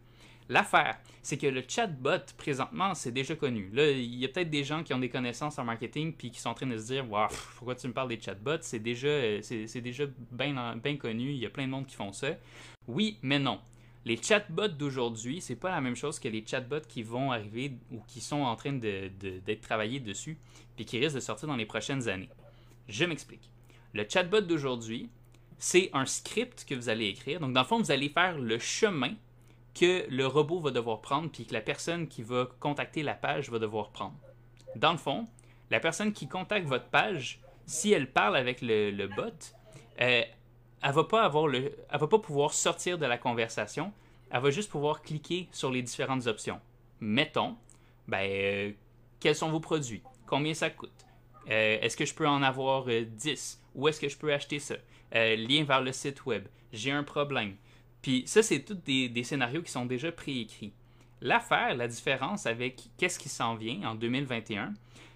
L'affaire, 0.51 0.97
c'est 1.21 1.37
que 1.37 1.47
le 1.47 1.63
chatbot, 1.65 2.25
présentement, 2.37 2.93
c'est 2.93 3.13
déjà 3.13 3.35
connu. 3.35 3.69
Là, 3.71 3.89
il 3.89 4.15
y 4.15 4.25
a 4.25 4.27
peut-être 4.27 4.49
des 4.49 4.65
gens 4.65 4.83
qui 4.83 4.93
ont 4.93 4.99
des 4.99 5.07
connaissances 5.07 5.57
en 5.57 5.63
marketing 5.63 6.11
puis 6.11 6.29
qui 6.29 6.41
sont 6.41 6.49
en 6.49 6.53
train 6.53 6.67
de 6.67 6.77
se 6.77 6.87
dire 6.87 7.09
Waouh, 7.09 7.29
pourquoi 7.55 7.75
tu 7.75 7.87
me 7.87 7.93
parles 7.93 8.09
des 8.09 8.19
chatbots? 8.19 8.57
C'est 8.59 8.79
déjà, 8.79 9.41
c'est, 9.41 9.79
déjà 9.79 10.03
bien, 10.29 10.97
connu, 10.97 11.31
il 11.31 11.37
y 11.37 11.45
a 11.45 11.49
plein 11.49 11.67
de 11.67 11.71
monde 11.71 11.87
qui 11.87 11.95
font 11.95 12.11
ça. 12.11 12.31
Oui, 12.85 13.17
mais 13.21 13.39
non. 13.39 13.61
Les 14.03 14.17
chatbots 14.17 14.67
d'aujourd'hui, 14.67 15.39
c'est 15.39 15.55
pas 15.55 15.69
la 15.71 15.79
même 15.79 15.95
chose 15.95 16.19
que 16.19 16.27
les 16.27 16.43
chatbots 16.45 16.85
qui 16.85 17.03
vont 17.03 17.31
arriver 17.31 17.77
ou 17.89 18.01
qui 18.05 18.19
sont 18.19 18.41
en 18.41 18.57
train 18.57 18.73
d'être 18.73 19.19
de, 19.19 19.53
travaillés 19.53 20.01
dessus 20.01 20.37
puis 20.75 20.83
qui 20.83 20.99
risquent 20.99 21.15
de 21.15 21.21
sortir 21.21 21.47
dans 21.47 21.55
les 21.55 21.65
prochaines 21.65 22.09
années. 22.09 22.29
Je 22.91 23.05
m'explique. 23.05 23.49
Le 23.93 24.05
chatbot 24.07 24.41
d'aujourd'hui, 24.41 25.09
c'est 25.57 25.89
un 25.93 26.05
script 26.05 26.65
que 26.65 26.75
vous 26.75 26.89
allez 26.89 27.07
écrire. 27.07 27.39
Donc, 27.39 27.53
dans 27.53 27.61
le 27.61 27.65
fond, 27.65 27.79
vous 27.79 27.91
allez 27.91 28.09
faire 28.09 28.37
le 28.37 28.59
chemin 28.59 29.13
que 29.73 30.05
le 30.09 30.27
robot 30.27 30.59
va 30.59 30.71
devoir 30.71 30.99
prendre 30.99 31.31
puis 31.31 31.45
que 31.45 31.53
la 31.53 31.61
personne 31.61 32.09
qui 32.09 32.21
va 32.21 32.49
contacter 32.59 33.01
la 33.01 33.13
page 33.13 33.49
va 33.49 33.59
devoir 33.59 33.91
prendre. 33.91 34.17
Dans 34.75 34.91
le 34.91 34.97
fond, 34.97 35.27
la 35.69 35.79
personne 35.79 36.11
qui 36.11 36.27
contacte 36.27 36.67
votre 36.67 36.89
page, 36.89 37.39
si 37.65 37.93
elle 37.93 38.11
parle 38.11 38.35
avec 38.35 38.59
le, 38.61 39.07
bot, 39.07 39.23
euh, 40.01 40.23
elle 40.83 40.91
va 40.91 41.03
pas 41.05 41.23
avoir 41.23 41.49
va 41.49 42.07
pas 42.07 42.19
pouvoir 42.19 42.53
sortir 42.53 42.97
de 42.97 43.05
la 43.05 43.17
conversation. 43.17 43.93
Elle 44.31 44.41
va 44.41 44.49
juste 44.49 44.69
pouvoir 44.69 45.01
cliquer 45.01 45.47
sur 45.53 45.71
les 45.71 45.81
différentes 45.81 46.27
options. 46.27 46.59
Mettons, 46.99 47.55
ben, 48.09 48.29
euh, 48.29 48.71
quels 49.21 49.35
sont 49.35 49.49
vos 49.49 49.61
produits, 49.61 50.03
combien 50.25 50.53
ça 50.53 50.69
coûte, 50.69 51.05
euh, 51.49 51.77
est-ce 51.81 51.97
que 51.97 52.05
je 52.05 52.13
peux 52.13 52.27
en 52.27 52.41
avoir 52.43 52.85
10, 52.85 53.61
où 53.75 53.87
est-ce 53.87 53.99
que 53.99 54.09
je 54.09 54.17
peux 54.17 54.33
acheter 54.33 54.59
ça, 54.59 54.75
lien 55.13 55.63
vers 55.63 55.81
le 55.81 55.91
site 55.91 56.25
web, 56.25 56.45
j'ai 56.71 56.91
un 56.91 57.03
problème, 57.03 57.55
puis 58.01 58.23
ça, 58.25 58.41
c'est 58.41 58.61
tous 58.61 58.73
des, 58.73 59.23
scénarios 59.23 59.61
qui 59.61 59.71
sont 59.71 59.85
déjà 59.85 60.11
préécrits. 60.11 60.73
L'affaire, 61.21 61.75
la 61.75 61.87
différence 61.87 62.45
avec 62.45 62.81
qu'est-ce 62.97 63.19
qui 63.19 63.29
s'en 63.29 63.55
vient 63.55 63.83
en 63.83 63.95
2021, 63.95 64.73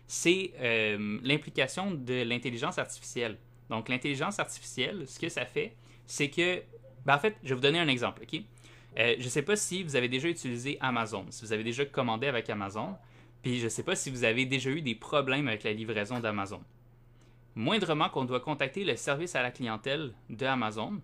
c'est 0.08 0.54
euh, 0.60 1.20
l'implication 1.24 1.92
de 1.92 2.22
l'intelligence 2.22 2.78
artificielle. 2.78 3.38
Donc, 3.70 3.90
l'intelligence 3.90 4.38
artificielle, 4.38 5.08
ce 5.08 5.18
que 5.18 5.30
ça 5.30 5.46
fait, 5.46 5.76
c'est 6.06 6.30
que, 6.30 6.62
ben, 7.06 7.16
en 7.16 7.20
fait, 7.20 7.36
je 7.44 7.50
vais 7.50 7.56
vous 7.56 7.62
donner 7.62 7.80
un 7.80 7.88
exemple, 7.88 8.22
OK? 8.22 8.40
Euh, 8.98 9.16
je 9.18 9.24
ne 9.24 9.30
sais 9.30 9.42
pas 9.42 9.56
si 9.56 9.82
vous 9.82 9.96
avez 9.96 10.08
déjà 10.08 10.30
utilisé 10.30 10.78
Amazon, 10.80 11.26
si 11.32 11.44
vous 11.44 11.52
avez 11.52 11.64
déjà 11.64 11.86
commandé 11.86 12.28
avec 12.28 12.50
Amazon, 12.52 12.96
puis 13.46 13.60
je 13.60 13.66
ne 13.66 13.70
sais 13.70 13.84
pas 13.84 13.96
si 13.96 14.10
vous 14.10 14.24
avez 14.24 14.48
déjà 14.48 14.72
eu 14.72 14.82
des 14.82 14.96
problèmes 14.96 15.48
avec 15.48 15.62
la 15.62 15.72
livraison 15.72 16.20
d'Amazon. 16.20 16.64
Moindrement 17.54 18.10
qu'on 18.10 18.26
doit 18.26 18.40
contacter 18.40 18.84
le 18.84 18.96
service 18.96 19.36
à 19.36 19.44
la 19.44 19.52
clientèle 19.52 20.16
de 20.32 20.48
Amazon, 20.48 21.00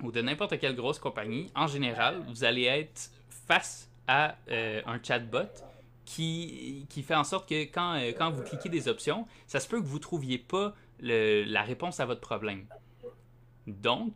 ou 0.00 0.12
de 0.12 0.22
n'importe 0.22 0.60
quelle 0.60 0.76
grosse 0.76 1.00
compagnie, 1.00 1.50
en 1.56 1.66
général, 1.66 2.22
vous 2.28 2.44
allez 2.44 2.66
être 2.66 3.10
face 3.48 3.90
à 4.06 4.36
euh, 4.48 4.80
un 4.86 5.02
chatbot 5.02 5.50
qui, 6.04 6.86
qui 6.88 7.02
fait 7.02 7.16
en 7.16 7.24
sorte 7.24 7.48
que 7.48 7.62
quand, 7.64 7.94
euh, 7.94 8.12
quand 8.16 8.30
vous 8.30 8.44
cliquez 8.44 8.68
des 8.68 8.86
options, 8.86 9.26
ça 9.48 9.58
se 9.58 9.66
peut 9.66 9.80
que 9.80 9.86
vous 9.86 9.96
ne 9.96 10.02
trouviez 10.02 10.38
pas 10.38 10.72
la 11.00 11.62
réponse 11.62 11.98
à 11.98 12.06
votre 12.06 12.20
problème. 12.20 12.64
Donc, 13.66 14.12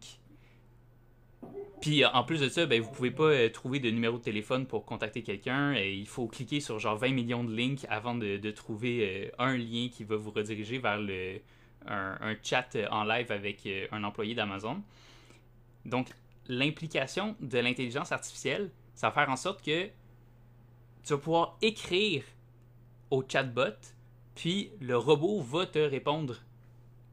puis 1.81 2.05
en 2.05 2.25
plus 2.25 2.41
de 2.41 2.49
ça, 2.49 2.67
ben, 2.67 2.81
vous 2.83 2.91
pouvez 2.91 3.11
pas 3.11 3.25
euh, 3.25 3.49
trouver 3.49 3.81
de 3.81 3.91
numéro 3.91 4.19
de 4.19 4.23
téléphone 4.23 4.67
pour 4.67 4.85
contacter 4.85 5.23
quelqu'un. 5.23 5.75
Et 5.75 5.95
il 5.95 6.07
faut 6.07 6.27
cliquer 6.27 6.61
sur 6.61 6.79
genre 6.79 6.97
20 6.97 7.13
millions 7.13 7.45
de 7.45 7.55
links 7.55 7.87
avant 7.89 8.15
de, 8.15 8.51
trouver 8.51 9.33
un 9.39 9.57
lien 9.57 9.89
qui 9.91 10.05
va 10.05 10.17
vous 10.17 10.31
rediriger 10.31 10.79
vers 10.79 11.01
un, 11.87 12.35
chat 12.43 12.77
en 12.91 13.05
live 13.05 13.33
avec 13.33 13.67
un 13.93 14.05
employé 14.05 14.35
d'Amazon. 14.35 14.83
Donc, 15.87 16.09
l'implication 16.49 17.37
de 17.41 17.59
l'intelligence 17.59 18.13
artificielle, 18.13 18.71
ça 18.95 19.09
va 19.09 19.15
faire 19.15 19.31
en 19.31 19.37
sorte 19.37 19.65
que 19.65 19.87
tu 21.03 21.13
vas 21.15 21.19
pouvoir 21.19 21.57
écrire 21.63 22.23
au 23.11 23.25
chatbot, 23.27 23.77
puis 24.35 24.71
le 24.81 24.97
robot 24.97 25.41
va 25.41 25.67
te 25.67 25.79
répondre 25.79 26.37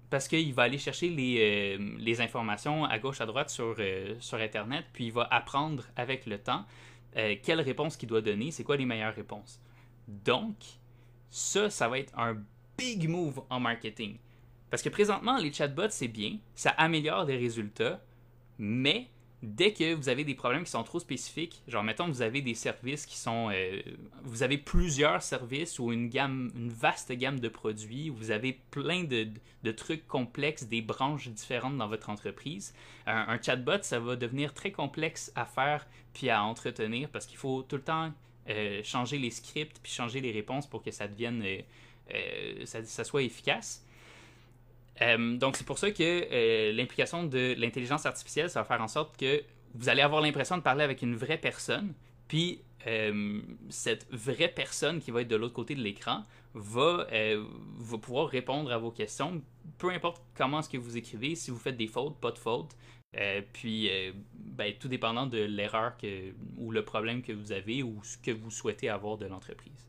parce 0.09 0.27
qu'il 0.27 0.53
va 0.53 0.63
aller 0.63 0.77
chercher 0.77 1.09
les, 1.09 1.77
euh, 1.77 2.21
informations 2.21 2.85
à 2.85 2.97
gauche, 2.99 3.21
à 3.21 3.25
droite 3.25 3.49
sur, 3.49 3.75
euh, 3.79 4.15
sur 4.19 4.37
Internet, 4.37 4.85
puis 4.93 5.05
il 5.07 5.11
va 5.11 5.27
apprendre 5.29 5.83
avec 5.95 6.25
le 6.25 6.37
temps 6.37 6.65
euh, 7.17 7.35
quelle 7.43 7.61
réponse 7.61 7.97
qu'il 7.97 8.09
doit 8.09 8.21
donner, 8.21 8.51
c'est 8.51 8.63
quoi 8.63 8.77
les 8.77 8.85
meilleures 8.85 9.15
réponses. 9.15 9.59
Donc, 10.07 10.55
ça, 11.29 11.69
ça 11.69 11.87
va 11.87 11.99
être 11.99 12.17
un 12.17 12.37
big 12.77 13.09
move 13.09 13.41
en 13.49 13.59
marketing. 13.59 14.17
Parce 14.69 14.81
que 14.81 14.89
présentement, 14.89 15.37
les 15.37 15.51
chatbots, 15.51 15.89
c'est 15.89 16.07
bien, 16.07 16.37
ça 16.55 16.69
améliore 16.71 17.25
des 17.25 17.37
résultats, 17.37 18.01
mais 18.57 19.07
dès 19.43 19.71
que 19.71 19.93
vous 19.93 20.09
avez 20.09 20.23
des 20.23 20.33
problèmes 20.33 20.63
qui 20.63 20.71
sont 20.71 20.83
trop 20.83 20.99
spécifiques, 20.99 21.61
genre 21.67 21.83
mettons 21.83 22.07
que 22.07 22.11
vous 22.11 22.23
avez 22.23 22.41
des 22.41 22.55
services 22.55 23.05
qui 23.05 23.17
sont, 23.17 23.49
euh, 23.53 23.81
vous 24.23 24.41
avez 24.41 24.57
plusieurs 24.57 25.21
services 25.21 25.77
ou 25.77 25.91
une 25.91 26.09
gamme, 26.09 26.51
une 26.55 26.69
vaste 26.69 27.11
gamme 27.11 27.39
de 27.39 27.47
produits, 27.47 28.09
vous 28.09 28.31
avez 28.31 28.59
plein 28.71 29.03
de, 29.03 29.29
trucs 29.73 30.07
complexes, 30.07 30.63
des 30.63 30.81
branches 30.81 31.27
différentes 31.27 31.77
dans 31.77 31.89
votre 31.89 32.09
entreprise, 32.09 32.73
un, 33.05 33.37
chatbot 33.41 33.83
ça 33.83 33.99
va 33.99 34.15
devenir 34.15 34.53
très 34.53 34.71
complexe 34.71 35.31
à 35.35 35.45
faire 35.45 35.85
puis 36.13 36.29
à 36.29 36.43
entretenir 36.43 37.09
parce 37.09 37.25
qu'il 37.25 37.37
faut 37.37 37.63
tout 37.63 37.75
le 37.75 37.81
temps 37.83 38.13
euh, 38.49 38.81
changer 38.83 39.17
les 39.17 39.29
scripts 39.29 39.79
puis 39.83 39.91
changer 39.91 40.21
les 40.21 40.31
réponses 40.31 40.67
pour 40.67 40.81
que 40.81 40.89
ça 40.89 41.07
devienne, 41.07 41.43
euh, 42.13 42.65
ça 42.65 43.03
soit 43.03 43.23
efficace. 43.23 43.83
Euh, 45.01 45.37
donc, 45.37 45.55
c'est 45.55 45.65
pour 45.65 45.77
ça 45.77 45.91
que 45.91 46.01
euh, 46.01 46.71
l'implication 46.73 47.23
de 47.23 47.55
l'intelligence 47.57 48.05
artificielle, 48.05 48.49
ça 48.49 48.61
va 48.61 48.65
faire 48.65 48.81
en 48.81 48.87
sorte 48.87 49.17
que 49.17 49.43
vous 49.75 49.89
allez 49.89 50.01
avoir 50.01 50.21
l'impression 50.21 50.57
de 50.57 50.61
parler 50.61 50.83
avec 50.83 51.01
une 51.01 51.15
vraie 51.15 51.37
personne, 51.37 51.93
puis 52.27 52.61
euh, 52.87 53.41
cette 53.69 54.07
vraie 54.11 54.47
personne 54.47 54.99
qui 54.99 55.11
va 55.11 55.21
être 55.21 55.27
de 55.27 55.35
l'autre 55.35 55.53
côté 55.53 55.75
de 55.75 55.81
l'écran 55.81 56.23
va, 56.53 57.07
pouvoir 58.01 58.27
répondre 58.29 58.71
à 58.71 58.77
vos 58.77 58.91
questions, 58.91 59.41
peu 59.77 59.91
importe 59.91 60.23
comment 60.35 60.59
est-ce 60.59 60.69
que 60.69 60.77
vous 60.77 60.97
écrivez, 60.97 61.35
si 61.35 61.51
vous 61.51 61.59
faites 61.59 61.77
des 61.77 61.87
fautes, 61.87 62.19
pas 62.19 62.31
de 62.31 62.39
fautes, 62.39 62.75
puis 63.53 63.89
ben, 64.33 64.73
tout 64.79 64.87
dépendant 64.87 65.27
de 65.27 65.39
l'erreur 65.39 65.95
ou 66.57 66.71
le 66.71 66.83
problème 66.83 67.21
que 67.21 67.33
vous 67.33 67.51
avez 67.51 67.83
ou 67.83 67.99
ce 68.03 68.17
que 68.17 68.31
vous 68.31 68.49
souhaitez 68.49 68.89
avoir 68.89 69.17
de 69.17 69.27
l'entreprise. 69.27 69.87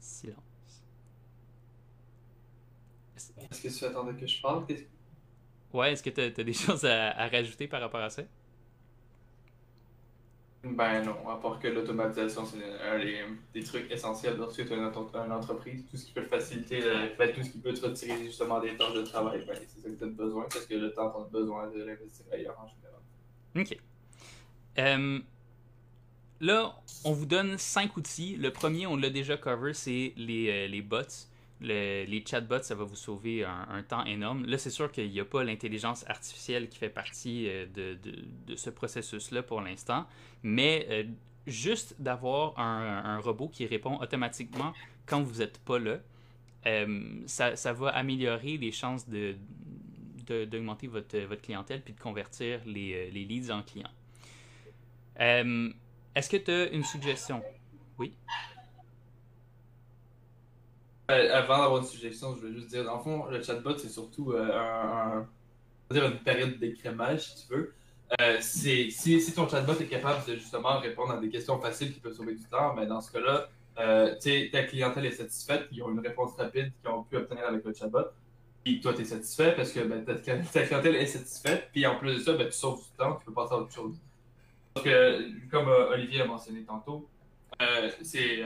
Silence. 0.00 0.52
Est-ce 3.50 3.62
que 3.62 3.78
tu 3.78 3.84
attendais 3.84 4.18
que 4.18 4.26
je 4.26 4.40
parle? 4.40 4.64
Ouais, 5.72 5.92
est-ce 5.92 6.02
que 6.02 6.10
tu 6.10 6.20
as, 6.20 6.30
des 6.30 6.52
choses 6.52 6.84
à, 6.84 7.28
rajouter 7.28 7.66
par 7.66 7.80
rapport 7.80 8.00
à 8.00 8.10
ça? 8.10 8.22
Ben 10.64 11.02
non, 11.02 11.28
à 11.28 11.40
part 11.40 11.58
que 11.58 11.66
l'automatisation, 11.66 12.44
c'est 12.46 12.62
un 12.62 12.98
des, 13.52 13.64
trucs 13.64 13.90
essentiels 13.90 14.36
lorsque 14.36 14.64
tu 14.64 14.72
as 14.72 14.76
une, 14.76 15.32
entreprise. 15.32 15.84
Tout 15.90 15.96
ce 15.96 16.06
qui 16.06 16.12
peut 16.12 16.22
faciliter, 16.22 16.80
ben, 17.18 17.32
tout 17.32 17.42
ce 17.42 17.50
qui 17.50 17.58
peut 17.58 17.72
te 17.72 17.84
retirer 17.84 18.24
justement 18.24 18.60
des 18.60 18.76
tâches 18.76 18.94
de 18.94 19.02
travail, 19.02 19.44
ben, 19.44 19.56
c'est 19.66 19.80
ça 19.80 19.88
que 19.88 19.94
tu 19.94 20.04
as 20.04 20.06
besoin, 20.06 20.44
parce 20.44 20.66
que 20.66 20.74
le 20.74 20.92
temps, 20.92 21.10
tu 21.10 21.20
as 21.20 21.40
besoin 21.40 21.68
de 21.68 21.82
l'investir 21.82 22.26
ailleurs 22.32 22.56
en 22.60 22.68
général. 22.68 23.00
OK. 23.56 23.76
Euh, 24.78 25.18
là, 26.40 26.76
on 27.04 27.12
vous 27.12 27.26
donne 27.26 27.58
cinq 27.58 27.96
outils. 27.96 28.36
Le 28.36 28.52
premier, 28.52 28.86
on 28.86 28.96
l'a 28.96 29.10
déjà 29.10 29.36
cover, 29.36 29.74
c'est 29.74 30.12
les, 30.16 30.48
euh, 30.48 30.68
les 30.68 30.82
bots. 30.82 31.02
Les 31.62 32.24
chatbots, 32.28 32.62
ça 32.62 32.74
va 32.74 32.84
vous 32.84 32.96
sauver 32.96 33.44
un, 33.44 33.82
temps 33.82 34.04
énorme. 34.04 34.44
Là, 34.46 34.58
c'est 34.58 34.70
sûr 34.70 34.90
qu'il 34.90 35.10
n'y 35.10 35.20
a 35.20 35.24
pas 35.24 35.44
l'intelligence 35.44 36.04
artificielle 36.08 36.68
qui 36.68 36.78
fait 36.78 36.90
partie 36.90 37.48
euh, 37.48 37.66
de, 37.66 38.56
ce 38.56 38.70
processus-là 38.70 39.42
pour 39.42 39.60
l'instant, 39.60 40.06
mais 40.42 40.86
euh, 40.90 41.04
juste 41.46 41.96
d'avoir 41.98 42.58
un, 42.58 43.18
robot 43.18 43.48
qui 43.48 43.66
répond 43.66 43.98
automatiquement 43.98 44.72
quand 45.06 45.22
vous 45.22 45.38
n'êtes 45.38 45.58
pas 45.58 45.78
là, 45.78 45.98
euh, 46.66 47.22
ça, 47.26 47.72
va 47.72 47.88
améliorer 47.88 48.56
les 48.56 48.72
chances 48.72 49.08
de, 49.08 49.36
d'augmenter 50.26 50.86
votre, 50.86 51.18
votre 51.18 51.42
clientèle 51.42 51.82
puis 51.82 51.94
de 51.94 52.00
convertir 52.00 52.60
les, 52.66 53.10
les 53.10 53.24
leads 53.24 53.52
en 53.52 53.62
clients. 53.62 53.90
est-ce 55.16 56.30
que 56.30 56.36
tu 56.36 56.50
as 56.50 56.70
une 56.70 56.84
suggestion? 56.84 57.42
Oui? 57.98 58.14
Euh, 61.10 61.34
avant 61.34 61.58
d'avoir 61.58 61.78
une 61.78 61.86
suggestion, 61.86 62.36
je 62.36 62.46
veux 62.46 62.52
juste 62.52 62.68
dire, 62.68 62.84
dans 62.84 62.96
le 62.96 63.02
fond, 63.02 63.26
le 63.26 63.42
chatbot, 63.42 63.76
c'est 63.76 63.88
surtout 63.88 64.32
euh, 64.32 64.50
un, 64.52 65.26
une 65.90 66.18
période 66.18 66.58
d'écrémage, 66.58 67.34
si 67.34 67.46
tu 67.46 67.54
veux. 67.54 67.74
Euh, 68.20 68.36
si, 68.40 69.32
ton 69.34 69.48
chatbot 69.48 69.74
est 69.74 69.86
capable 69.86 70.24
de 70.26 70.36
justement 70.36 70.78
répondre 70.78 71.12
à 71.12 71.16
des 71.18 71.28
questions 71.28 71.58
faciles 71.60 71.92
qui 71.92 72.00
peuvent 72.00 72.14
sauver 72.14 72.34
du 72.34 72.44
temps, 72.44 72.74
mais 72.74 72.82
ben, 72.82 72.90
dans 72.90 73.00
ce 73.00 73.10
cas-là, 73.12 73.48
ta 73.74 74.62
clientèle 74.64 75.06
est 75.06 75.12
satisfaite, 75.12 75.66
ils 75.72 75.82
ont 75.82 75.90
une 75.90 76.00
réponse 76.00 76.34
rapide 76.36 76.72
qu'ils 76.80 76.90
ont 76.90 77.02
pu 77.02 77.16
obtenir 77.16 77.44
avec 77.48 77.64
le 77.64 77.74
chatbot. 77.74 78.06
Puis 78.62 78.80
toi, 78.80 78.94
tu 78.94 79.02
es 79.02 79.04
satisfait 79.04 79.54
parce 79.56 79.72
que 79.72 79.80
ben, 79.80 80.04
ta, 80.04 80.14
clientèle 80.14 80.94
est 80.94 81.06
satisfaite. 81.06 81.68
Puis 81.72 81.84
en 81.84 81.96
plus 81.96 82.14
de 82.14 82.18
ça, 82.20 82.34
ben, 82.34 82.46
tu 82.46 82.52
sauves 82.52 82.80
du 82.80 82.96
temps, 82.96 83.16
tu 83.16 83.24
peux 83.26 83.32
passer 83.32 83.54
à 83.54 83.58
autre 83.58 83.72
chose. 83.72 83.96
Comme 85.50 85.68
Olivier 85.68 86.22
a 86.22 86.26
mentionné 86.26 86.62
tantôt, 86.62 87.08
c'est 88.02 88.42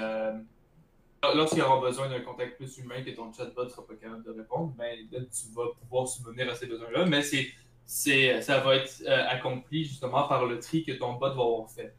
Lorsqu'il 1.34 1.58
y 1.58 1.62
aura 1.62 1.80
besoin 1.80 2.08
d'un 2.08 2.20
contact 2.20 2.56
plus 2.56 2.78
humain 2.78 3.02
que 3.02 3.10
ton 3.10 3.32
chatbot 3.32 3.64
ne 3.64 3.68
sera 3.68 3.86
pas 3.86 3.94
capable 3.94 4.24
de 4.24 4.30
répondre, 4.30 4.74
ben, 4.76 4.96
là, 5.10 5.20
tu 5.20 5.54
vas 5.54 5.66
pouvoir 5.80 6.08
subvenir 6.08 6.50
à 6.50 6.54
ces 6.54 6.66
besoins-là. 6.66 7.06
Mais 7.06 7.22
c'est, 7.22 8.42
ça 8.42 8.60
va 8.60 8.76
être 8.76 9.02
euh, 9.06 9.28
accompli 9.28 9.84
justement 9.84 10.26
par 10.28 10.46
le 10.46 10.58
tri 10.58 10.84
que 10.84 10.92
ton 10.92 11.14
bot 11.14 11.26
va 11.26 11.30
avoir 11.30 11.70
fait. 11.70 11.94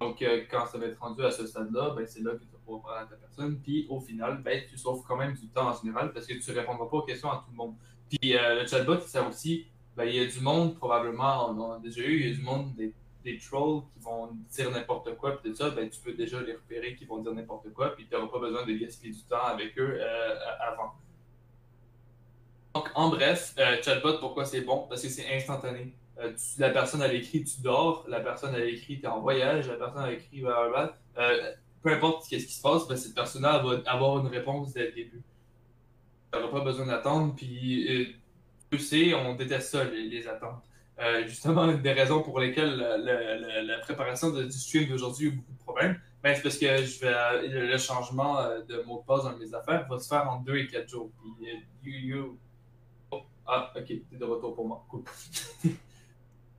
Donc, 0.00 0.20
euh, 0.22 0.44
quand 0.50 0.66
ça 0.66 0.78
va 0.78 0.86
être 0.86 0.98
rendu 1.00 1.24
à 1.24 1.30
ce 1.30 1.46
stade-là, 1.46 1.94
ben, 1.96 2.06
c'est 2.06 2.22
là 2.22 2.32
que 2.32 2.42
tu 2.42 2.50
vas 2.52 2.58
pouvoir 2.64 2.82
parler 2.82 3.02
à 3.02 3.06
ta 3.06 3.16
personne. 3.16 3.60
Puis, 3.60 3.86
au 3.88 4.00
final, 4.00 4.42
ben, 4.42 4.62
tu 4.68 4.76
sauves 4.78 5.02
quand 5.06 5.16
même 5.16 5.34
du 5.34 5.48
temps 5.48 5.68
en 5.68 5.80
général 5.80 6.12
parce 6.12 6.26
que 6.26 6.34
tu 6.34 6.50
ne 6.50 6.56
répondras 6.56 6.86
pas 6.86 6.96
aux 6.96 7.02
questions 7.02 7.30
à 7.30 7.36
tout 7.36 7.50
le 7.50 7.56
monde. 7.56 7.74
Puis, 8.08 8.36
euh, 8.36 8.60
le 8.60 8.66
chatbot, 8.66 9.00
ça 9.00 9.26
aussi, 9.28 9.66
ben, 9.96 10.04
il 10.04 10.16
y 10.16 10.20
a 10.20 10.26
du 10.26 10.40
monde, 10.40 10.74
probablement, 10.76 11.50
on 11.50 11.72
a 11.72 11.78
déjà 11.78 12.02
eu, 12.02 12.20
il 12.20 12.28
y 12.28 12.32
a 12.32 12.34
du 12.34 12.42
monde, 12.42 12.74
des 12.74 12.92
des 13.22 13.38
trolls 13.38 13.82
qui 13.92 14.00
vont 14.00 14.30
dire 14.50 14.70
n'importe 14.70 15.16
quoi, 15.16 15.38
puis 15.38 15.50
tout 15.50 15.56
ça, 15.56 15.70
ben, 15.70 15.88
tu 15.88 16.00
peux 16.00 16.12
déjà 16.12 16.40
les 16.40 16.54
repérer 16.54 16.94
qui 16.94 17.04
vont 17.04 17.18
dire 17.18 17.32
n'importe 17.32 17.72
quoi, 17.72 17.94
puis 17.94 18.06
tu 18.06 18.14
n'auras 18.14 18.28
pas 18.28 18.38
besoin 18.38 18.66
de 18.66 18.72
gaspiller 18.72 19.12
du 19.12 19.22
temps 19.22 19.44
avec 19.44 19.78
eux 19.78 19.98
euh, 20.00 20.34
avant. 20.60 20.92
Donc, 22.74 22.90
en 22.94 23.10
bref, 23.10 23.54
euh, 23.58 23.82
chatbot, 23.82 24.18
pourquoi 24.18 24.44
c'est 24.44 24.62
bon? 24.62 24.86
Parce 24.88 25.02
que 25.02 25.08
c'est 25.08 25.34
instantané. 25.34 25.94
Euh, 26.18 26.32
la 26.58 26.70
personne, 26.70 27.02
elle 27.02 27.14
écrit, 27.14 27.44
tu 27.44 27.60
dors, 27.60 28.04
la 28.08 28.20
personne, 28.20 28.54
elle 28.54 28.68
écrit, 28.68 28.98
tu 28.98 29.04
es 29.04 29.08
en 29.08 29.20
voyage, 29.20 29.68
la 29.68 29.76
personne, 29.76 30.04
elle 30.06 30.14
écrit, 30.14 30.42
peu 31.82 31.92
importe 31.92 32.24
ce 32.24 32.36
qui 32.36 32.40
se 32.40 32.62
passe, 32.62 32.86
ben, 32.88 32.96
cette 32.96 33.14
personne-là 33.14 33.58
va 33.58 33.90
avoir 33.90 34.18
une 34.18 34.28
réponse 34.28 34.72
dès 34.72 34.86
le 34.86 34.92
début. 34.92 35.22
Tu 36.32 36.38
n'auras 36.38 36.50
pas 36.50 36.64
besoin 36.64 36.86
d'attendre, 36.86 37.34
puis 37.36 38.16
tu 38.70 38.78
sais, 38.78 39.14
on 39.14 39.34
déteste 39.34 39.70
ça, 39.70 39.84
les 39.84 40.26
attentes. 40.26 40.62
Euh, 41.00 41.26
justement, 41.26 41.64
une 41.64 41.80
des 41.80 41.92
raisons 41.92 42.22
pour 42.22 42.38
lesquelles 42.38 42.76
la, 42.76 43.78
préparation 43.78 44.30
de, 44.30 44.44
du 44.44 44.52
stream 44.52 44.88
d'aujourd'hui 44.88 45.28
a 45.28 45.30
eu 45.30 45.32
beaucoup 45.36 45.52
de 45.52 45.58
problèmes, 45.58 46.00
ben, 46.22 46.36
c'est 46.36 46.42
parce 46.42 46.58
que 46.58 46.76
je 46.76 47.00
vais, 47.00 47.48
le, 47.48 47.78
changement 47.78 48.38
euh, 48.38 48.60
de 48.62 48.82
mot 48.82 49.00
de 49.00 49.06
passe 49.06 49.24
dans 49.24 49.36
mes 49.36 49.52
affaires 49.54 49.86
va 49.88 49.98
se 49.98 50.06
faire 50.06 50.30
en 50.30 50.40
2 50.40 50.56
et 50.56 50.66
4 50.68 50.88
jours. 50.88 51.10
Puis, 51.18 51.50
euh, 51.50 51.56
you, 51.82 52.16
you... 52.16 52.38
Oh, 53.10 53.22
ah, 53.46 53.72
ok, 53.74 53.86
t'es 53.86 54.16
de 54.16 54.24
retour 54.24 54.54
pour 54.54 54.68
moi. 54.68 54.84
Cool. 54.88 55.02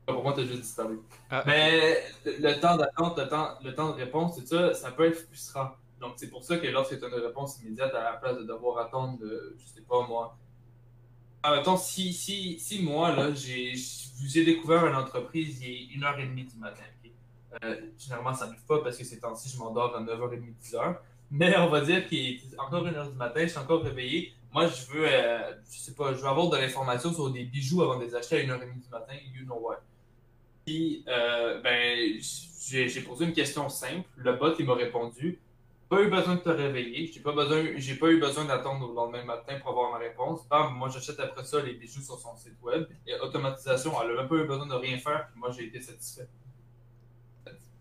pour 0.06 0.24
moi, 0.24 0.34
t'as 0.36 0.44
juste 0.44 0.62
disparu. 0.62 1.00
Ah, 1.30 1.44
Mais 1.46 2.04
le 2.25 2.60
temps 2.60 2.75
d'attente, 2.75 3.18
le 3.18 3.30
temps, 3.30 3.50
le 3.63 3.74
temps 3.74 3.90
de 3.92 3.96
réponse, 3.96 4.36
c'est 4.36 4.48
ça, 4.48 4.74
ça 4.74 4.92
peut 4.92 5.06
être 5.06 5.20
frustrant. 5.28 5.72
Donc, 6.02 6.13
c'est 6.18 6.30
pour 6.30 6.44
ça 6.44 6.58
que 6.58 6.68
lorsque 6.68 7.00
tu 7.00 7.06
as 7.06 7.08
une 7.08 7.24
réponse 7.24 7.62
immédiate 7.62 7.94
à 7.94 8.03
la 8.03 8.14
place 8.14 8.38
de 8.38 8.44
devoir 8.44 8.79
attendre, 8.79 9.20
je 9.22 9.66
sais 9.66 9.81
pas 9.88 10.05
moi, 10.05 10.38
même 11.51 11.64
temps, 11.64 11.77
si, 11.77 12.14
si, 12.14 12.60
si 12.60 12.82
moi, 12.82 13.16
là, 13.16 13.34
j'ai, 13.34 13.74
j'ai 14.25 14.46
découvert 14.46 14.86
une 14.86 14.96
entreprise 14.96 15.62
il 15.62 15.94
est 15.94 15.98
1h30 15.98 16.51
du 16.51 16.58
matin, 16.58 16.84
euh, 17.64 17.75
généralement, 17.98 18.34
ça 18.34 18.46
n'arrive 18.46 18.64
pas 18.66 18.79
parce 18.82 18.98
que 18.98 19.03
ces 19.03 19.20
temps-ci, 19.20 19.50
je 19.50 19.58
m'endors 19.58 19.96
à 19.96 20.01
9h30, 20.01 20.42
10h. 20.64 20.98
Mais 21.32 21.58
on 21.58 21.70
va 21.70 21.82
dire 21.82 22.08
qu'il 22.08 22.36
est 22.36 22.60
encore 22.60 22.86
1h 22.86 23.12
du 23.12 23.18
matin, 23.18 23.42
je 23.42 23.48
suis 23.48 23.60
encore 23.60 23.84
réveillé. 23.84 24.34
Moi, 24.53 24.68
je 24.68 24.86
veux, 24.92 25.06
euh, 25.08 25.51
je 25.72 25.77
sais 25.77 25.94
pas, 25.94 26.14
je 26.14 26.20
veux 26.20 26.27
avoir 26.27 26.50
de 26.50 26.58
l'information 26.58 27.14
sur 27.14 27.29
des 27.29 27.44
bijoux 27.44 27.82
avant 27.82 27.98
de 27.98 28.06
les 28.06 28.16
acheter 28.16 28.42
à 28.42 28.44
1h30 28.44 28.82
du 28.82 28.90
matin, 28.90 29.14
you 29.34 29.46
know 29.46 29.60
what. 29.60 29.82
Puis, 30.66 31.03
euh, 31.08 31.60
ben, 31.62 32.20
j'ai 32.22 33.01
posé 33.01 33.25
une 33.25 33.34
question 33.34 33.68
simple. 33.70 34.08
Le 34.16 34.34
bot, 34.34 34.53
il 34.58 34.66
m'a 34.66 34.75
répondu 34.75 35.40
pas 35.94 36.01
eu 36.01 36.10
besoin 36.10 36.36
de 36.36 36.40
te 36.40 36.50
réveiller. 36.50 37.08
J'ai 37.08 37.20
pas 37.20 37.34
besoin, 37.34 37.64
j'ai 37.75 37.96
pas 37.96 38.10
eu 38.10 38.20
besoin 38.20 38.46
d'attendre 38.46 38.88
le 38.88 38.96
lendemain 38.96 39.24
matin 39.24 39.60
pour 39.60 39.72
avoir 39.72 39.92
ma 39.92 39.98
réponse. 40.00 40.42
moi 40.74 40.90
j'achète 40.90 41.20
après 41.20 41.44
ça 41.44 41.62
les 41.62 41.74
bijoux 41.74 42.01
sur 42.01 42.20
son 42.20 42.36
site 42.36 42.62
web. 42.62 42.86
Et 43.06 43.14
automatisation, 43.16 43.92
elle 44.01 44.12
a 44.12 44.22
même 44.22 44.27
pas 44.27 44.36
eu 44.36 44.48
besoin 44.48 44.66
de 44.66 44.74
rien 44.74 44.98
faire. 44.98 45.27
Puis 45.29 45.40
moi 45.40 45.51
j'ai 45.51 45.66
été 45.66 45.82
satisfait. 45.82 46.27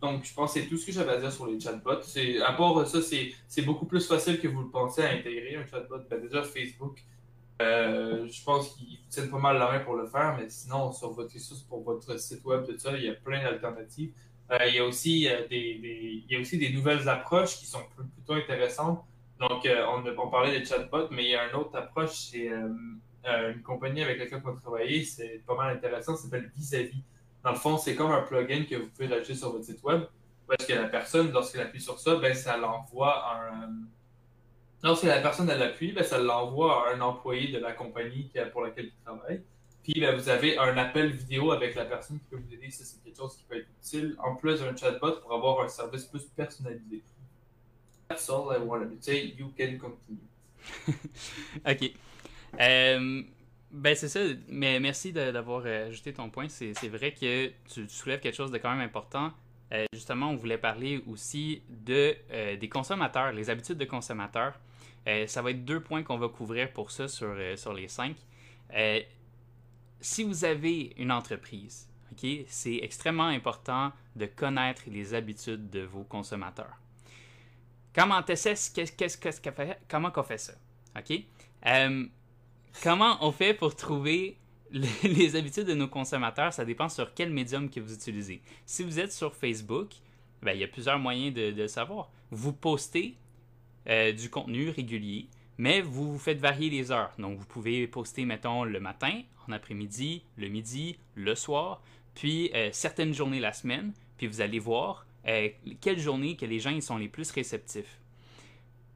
Donc 0.00 0.24
je 0.24 0.34
pense 0.34 0.52
que 0.52 0.60
c'est 0.60 0.66
tout 0.66 0.76
ce 0.76 0.86
que 0.86 0.92
j'avais 0.92 1.12
à 1.12 1.16
dire 1.18 1.32
sur 1.32 1.46
les 1.46 1.58
chatbots. 1.58 2.02
C'est, 2.02 2.40
à 2.42 2.52
part 2.52 2.86
ça, 2.86 3.00
c'est, 3.00 3.62
beaucoup 3.62 3.86
plus 3.86 4.06
facile 4.06 4.40
que 4.40 4.48
vous 4.48 4.62
le 4.62 4.70
pensez 4.70 5.02
à 5.02 5.10
intégrer 5.10 5.56
un 5.56 5.66
chatbot. 5.66 6.00
Ben, 6.10 6.20
déjà 6.20 6.42
Facebook, 6.42 7.02
euh, 7.62 8.26
je 8.26 8.44
pense 8.44 8.74
qu'ils 8.74 8.98
tiennent 9.08 9.30
pas 9.30 9.38
mal 9.38 9.58
la 9.58 9.70
main 9.70 9.80
pour 9.80 9.94
le 9.94 10.06
faire, 10.06 10.36
mais 10.36 10.48
sinon 10.50 10.92
sur 10.92 11.12
votre 11.12 11.32
pour 11.68 11.82
votre 11.82 12.18
site 12.18 12.44
web, 12.44 12.64
tout 12.66 12.76
ça, 12.78 12.96
il 12.96 13.04
y 13.04 13.08
a 13.08 13.14
plein 13.14 13.42
d'alternatives. 13.42 14.12
Euh, 14.52 14.66
il, 14.66 14.74
y 14.74 14.78
a 14.78 14.84
aussi, 14.84 15.28
euh, 15.28 15.46
des, 15.48 15.80
il 15.80 16.30
y 16.30 16.36
a 16.36 16.40
aussi 16.40 16.58
des 16.58 16.70
nouvelles 16.70 17.08
approches 17.08 17.56
qui 17.56 17.66
sont 17.66 17.82
plutôt 17.96 18.34
intéressantes. 18.34 19.02
Donc, 19.38 19.64
euh, 19.64 19.86
on, 20.16 20.28
parlait 20.28 20.58
des 20.58 20.64
chatbots, 20.64 21.08
mais 21.10 21.24
il 21.24 21.30
y 21.30 21.36
a 21.36 21.48
une 21.48 21.56
autre 21.56 21.76
approche, 21.76 22.30
c'est 22.30 22.48
une 23.24 23.62
compagnie 23.62 24.02
avec 24.02 24.18
laquelle 24.18 24.42
on 24.44 24.52
va 24.52 24.60
travailler, 24.60 25.04
c'est 25.04 25.42
pas 25.46 25.56
mal 25.56 25.76
intéressant, 25.76 26.16
ça 26.16 26.24
s'appelle 26.24 26.52
Vis-à-vis. 26.54 27.02
Dans 27.42 27.50
le 27.50 27.56
fond, 27.56 27.76
c'est 27.76 27.96
comme 27.96 28.12
un 28.12 28.22
plugin 28.22 28.64
que 28.64 28.76
vous 28.76 28.88
pouvez 28.88 29.08
rajouter 29.08 29.34
sur 29.34 29.50
votre 29.50 29.64
site 29.64 29.82
web, 29.82 30.02
parce 30.46 30.64
que 30.64 30.74
la 30.74 30.88
personne, 30.88 31.32
lorsqu'elle 31.32 31.62
appuie 31.62 31.80
sur 31.80 31.98
ça, 31.98 32.16
ben, 32.16 32.34
ça 32.34 32.56
l'envoie 32.56 33.24
un. 33.34 33.70
Lorsque 34.84 35.04
la 35.04 35.20
personne 35.20 35.48
elle 35.50 35.62
appuie, 35.62 35.92
ben, 35.92 36.04
ça 36.04 36.18
l'envoie 36.18 36.88
à 36.88 36.94
un 36.94 37.00
employé 37.00 37.50
de 37.50 37.58
la 37.58 37.72
compagnie 37.72 38.30
pour 38.52 38.62
laquelle 38.62 38.86
il 38.86 39.04
travaille. 39.04 39.42
Puis 39.82 39.94
ben, 40.00 40.14
vous 40.14 40.28
avez 40.28 40.56
un 40.58 40.76
appel 40.76 41.10
vidéo 41.10 41.50
avec 41.50 41.74
la 41.74 41.84
personne 41.84 42.18
qui 42.20 42.26
peut 42.26 42.36
vous 42.36 42.54
aider. 42.54 42.70
Ça, 42.70 42.84
c'est 42.84 43.02
quelque 43.02 43.16
chose 43.16 43.36
qui 43.36 43.44
peut 43.44 43.56
être 43.56 43.68
utile, 43.82 44.14
en 44.18 44.36
plus 44.36 44.60
d'un 44.60 44.76
chatbot, 44.76 45.20
pour 45.20 45.32
avoir 45.32 45.60
un 45.64 45.68
service 45.68 46.04
plus 46.04 46.24
personnalisé. 46.24 47.02
That's 48.08 48.28
all 48.30 48.54
I 48.54 48.62
wanted 48.62 48.90
to 48.90 48.96
say. 49.00 49.34
You 49.36 49.52
can 49.58 49.78
continue. 49.78 50.20
ok. 51.66 51.92
Euh, 52.60 53.22
ben 53.70 53.94
c'est 53.96 54.08
ça, 54.08 54.20
mais 54.48 54.78
merci 54.78 55.12
d'avoir 55.12 55.62
euh, 55.64 55.88
ajouté 55.88 56.12
ton 56.12 56.30
point. 56.30 56.48
C'est 56.48 56.88
vrai 56.88 57.12
que 57.12 57.50
tu, 57.72 57.88
soulèves 57.88 58.20
quelque 58.20 58.36
chose 58.36 58.52
de 58.52 58.58
quand 58.58 58.70
même 58.70 58.86
important. 58.86 59.32
Euh, 59.72 59.86
justement, 59.94 60.30
on 60.30 60.36
voulait 60.36 60.58
parler 60.58 61.02
aussi 61.08 61.62
de, 61.68 62.14
des 62.56 62.68
consommateurs, 62.68 63.32
les 63.32 63.48
habitudes 63.48 63.78
de 63.78 63.86
consommateurs. 63.86 64.60
ça 65.26 65.42
va 65.42 65.50
être 65.50 65.64
deux 65.64 65.80
points 65.80 66.02
qu'on 66.02 66.18
va 66.18 66.28
couvrir 66.28 66.70
pour 66.72 66.90
ça 66.90 67.08
sur, 67.08 67.34
sur 67.56 67.72
les 67.72 67.88
cinq 67.88 68.16
si 70.02 70.24
vous 70.24 70.44
avez 70.44 70.92
une 70.98 71.12
entreprise, 71.12 71.88
c'est 72.48 72.78
extrêmement 72.82 73.26
important 73.26 73.92
de 74.16 74.26
connaître 74.26 74.82
les 74.86 75.14
habitudes 75.14 75.70
de 75.70 75.80
vos 75.80 76.04
consommateurs. 76.04 76.76
Comment 77.94 78.20
on 78.20 80.22
fait 80.22 80.38
ça? 80.38 80.52
Euh, 81.66 82.06
comment 82.82 83.18
on 83.20 83.32
fait 83.32 83.54
pour 83.54 83.76
trouver 83.76 84.38
les, 84.70 85.36
habitudes 85.36 85.66
de 85.66 85.74
nos 85.74 85.88
consommateurs? 85.88 86.52
Ça 86.52 86.64
dépend 86.64 86.88
sur 86.88 87.14
quel 87.14 87.30
médium 87.30 87.70
que 87.70 87.80
vous 87.80 87.92
utilisez. 87.92 88.42
Si 88.66 88.82
vous 88.82 88.98
êtes 88.98 89.12
sur 89.12 89.34
Facebook, 89.34 89.90
ben, 90.42 90.52
il 90.52 90.60
y 90.60 90.64
a 90.64 90.68
plusieurs 90.68 90.98
moyens 90.98 91.34
de, 91.34 91.52
le 91.54 91.68
savoir. 91.68 92.10
Vous 92.30 92.52
postez 92.52 93.16
euh, 93.88 94.12
du 94.12 94.30
contenu 94.30 94.70
régulier, 94.70 95.28
mais 95.62 95.80
vous, 95.80 96.10
vous 96.10 96.18
faites 96.18 96.40
varier 96.40 96.70
les 96.70 96.90
heures. 96.90 97.12
Donc, 97.18 97.38
vous 97.38 97.44
pouvez 97.44 97.86
poster, 97.86 98.24
mettons, 98.24 98.64
le 98.64 98.80
matin, 98.80 99.22
en 99.46 99.52
après-midi, 99.52 100.24
le 100.36 100.48
midi, 100.48 100.98
le 101.14 101.36
soir, 101.36 101.80
puis 102.16 102.50
euh, 102.52 102.70
certaines 102.72 103.14
journées 103.14 103.38
la 103.38 103.52
semaine, 103.52 103.92
puis 104.16 104.26
vous 104.26 104.40
allez 104.40 104.58
voir 104.58 105.06
euh, 105.28 105.50
quelles 105.80 106.00
journées 106.00 106.34
que 106.34 106.46
les 106.46 106.58
gens 106.58 106.70
ils 106.70 106.82
sont 106.82 106.96
les 106.96 107.06
plus 107.06 107.30
réceptifs. 107.30 108.00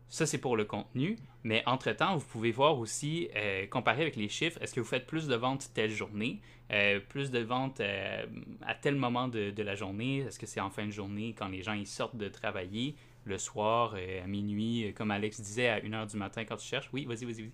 Ça, 0.08 0.26
c'est 0.26 0.38
pour 0.38 0.56
le 0.56 0.64
contenu. 0.64 1.16
Mais 1.44 1.62
entre-temps, 1.66 2.16
vous 2.16 2.26
pouvez 2.26 2.50
voir 2.50 2.76
aussi, 2.80 3.28
euh, 3.36 3.68
comparer 3.68 4.02
avec 4.02 4.16
les 4.16 4.28
chiffres, 4.28 4.60
est-ce 4.60 4.74
que 4.74 4.80
vous 4.80 4.86
faites 4.86 5.06
plus 5.06 5.28
de 5.28 5.36
ventes 5.36 5.68
telle 5.72 5.92
journée, 5.92 6.40
euh, 6.72 6.98
plus 6.98 7.30
de 7.30 7.38
ventes 7.38 7.80
à 7.80 8.74
tel 8.74 8.96
moment 8.96 9.28
de, 9.28 9.50
de 9.50 9.62
la 9.62 9.76
journée, 9.76 10.18
est-ce 10.26 10.40
que 10.40 10.46
c'est 10.46 10.60
en 10.60 10.70
fin 10.70 10.86
de 10.86 10.90
journée 10.90 11.32
quand 11.38 11.46
les 11.46 11.62
gens 11.62 11.74
ils 11.74 11.86
sortent 11.86 12.16
de 12.16 12.28
travailler, 12.28 12.96
le 13.26 13.38
soir, 13.38 13.94
à 13.94 14.26
minuit, 14.26 14.94
comme 14.94 15.10
Alex 15.10 15.40
disait, 15.40 15.68
à 15.68 15.80
1h 15.80 16.10
du 16.10 16.16
matin 16.16 16.44
quand 16.44 16.56
tu 16.56 16.66
cherches. 16.66 16.88
Oui, 16.92 17.04
vas-y, 17.04 17.24
vas-y, 17.24 17.42
vas-y. 17.42 17.52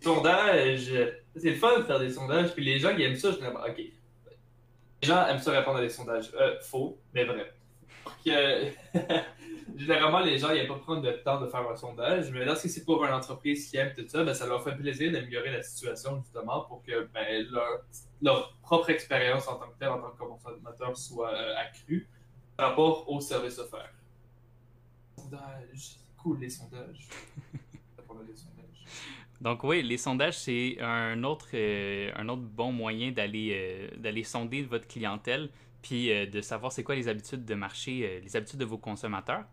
Sondage, 0.00 0.92
c'est 1.36 1.50
le 1.50 1.56
fun 1.56 1.80
de 1.80 1.84
faire 1.84 1.98
des 1.98 2.10
sondages, 2.10 2.54
puis 2.54 2.64
les 2.64 2.78
gens 2.78 2.94
qui 2.94 3.02
aiment 3.02 3.16
ça, 3.16 3.32
je 3.32 3.38
ok. 3.38 3.76
Les 3.76 5.08
gens 5.08 5.26
aiment 5.26 5.38
ça 5.38 5.52
répondre 5.52 5.78
à 5.78 5.82
des 5.82 5.88
sondages. 5.88 6.30
faux, 6.62 6.98
mais 7.12 7.24
vrai. 7.24 7.52
généralement, 9.76 10.20
les 10.20 10.38
gens 10.38 10.52
n'aiment 10.52 10.68
pas 10.68 10.78
prendre 10.78 11.02
le 11.02 11.22
temps 11.22 11.40
de 11.40 11.46
faire 11.48 11.68
un 11.68 11.76
sondage, 11.76 12.30
mais 12.30 12.44
lorsque 12.44 12.68
c'est 12.68 12.84
pour 12.84 13.04
une 13.04 13.12
entreprise 13.12 13.70
qui 13.70 13.76
aime 13.76 13.92
tout 13.94 14.06
ça, 14.08 14.24
ben, 14.24 14.34
ça 14.34 14.46
leur 14.46 14.62
fait 14.62 14.74
plaisir 14.76 15.12
d'améliorer 15.12 15.50
la 15.50 15.62
situation 15.62 16.20
justement 16.22 16.62
pour 16.62 16.82
que 16.82 17.08
ben, 17.12 17.46
leur, 18.20 18.56
propre 18.62 18.90
expérience 18.90 19.48
en 19.48 19.56
tant 19.56 19.68
que 19.68 19.78
tel, 19.78 19.88
en 19.88 19.98
tant 19.98 20.10
que 20.10 20.18
consommateur, 20.18 20.96
soit 20.96 21.32
euh, 21.32 21.54
accrue 21.56 22.08
rapport 22.58 23.08
au 23.08 23.20
service 23.20 23.58
offert. 23.58 23.92
Sondage, 25.16 25.96
cool 26.16 26.38
les 26.40 26.50
sondages. 26.50 27.08
Donc 29.40 29.62
oui, 29.62 29.82
les 29.82 29.98
sondages, 29.98 30.38
c'est 30.38 30.80
un 30.80 31.22
autre, 31.22 31.48
euh, 31.54 32.10
un 32.16 32.28
autre 32.28 32.42
bon 32.42 32.72
moyen 32.72 33.12
d'aller 33.12 33.52
euh, 33.54 33.96
d'aller 33.96 34.24
sonder 34.24 34.62
votre 34.62 34.88
clientèle, 34.88 35.50
puis 35.82 36.08
de 36.08 36.40
savoir 36.40 36.72
c'est 36.72 36.82
quoi 36.82 36.96
les 36.96 37.06
habitudes 37.08 37.44
de 37.44 37.54
marché, 37.54 38.20
les 38.22 38.36
habitudes 38.36 38.58
de 38.58 38.64
vos 38.64 38.78
consommateurs. 38.78 39.44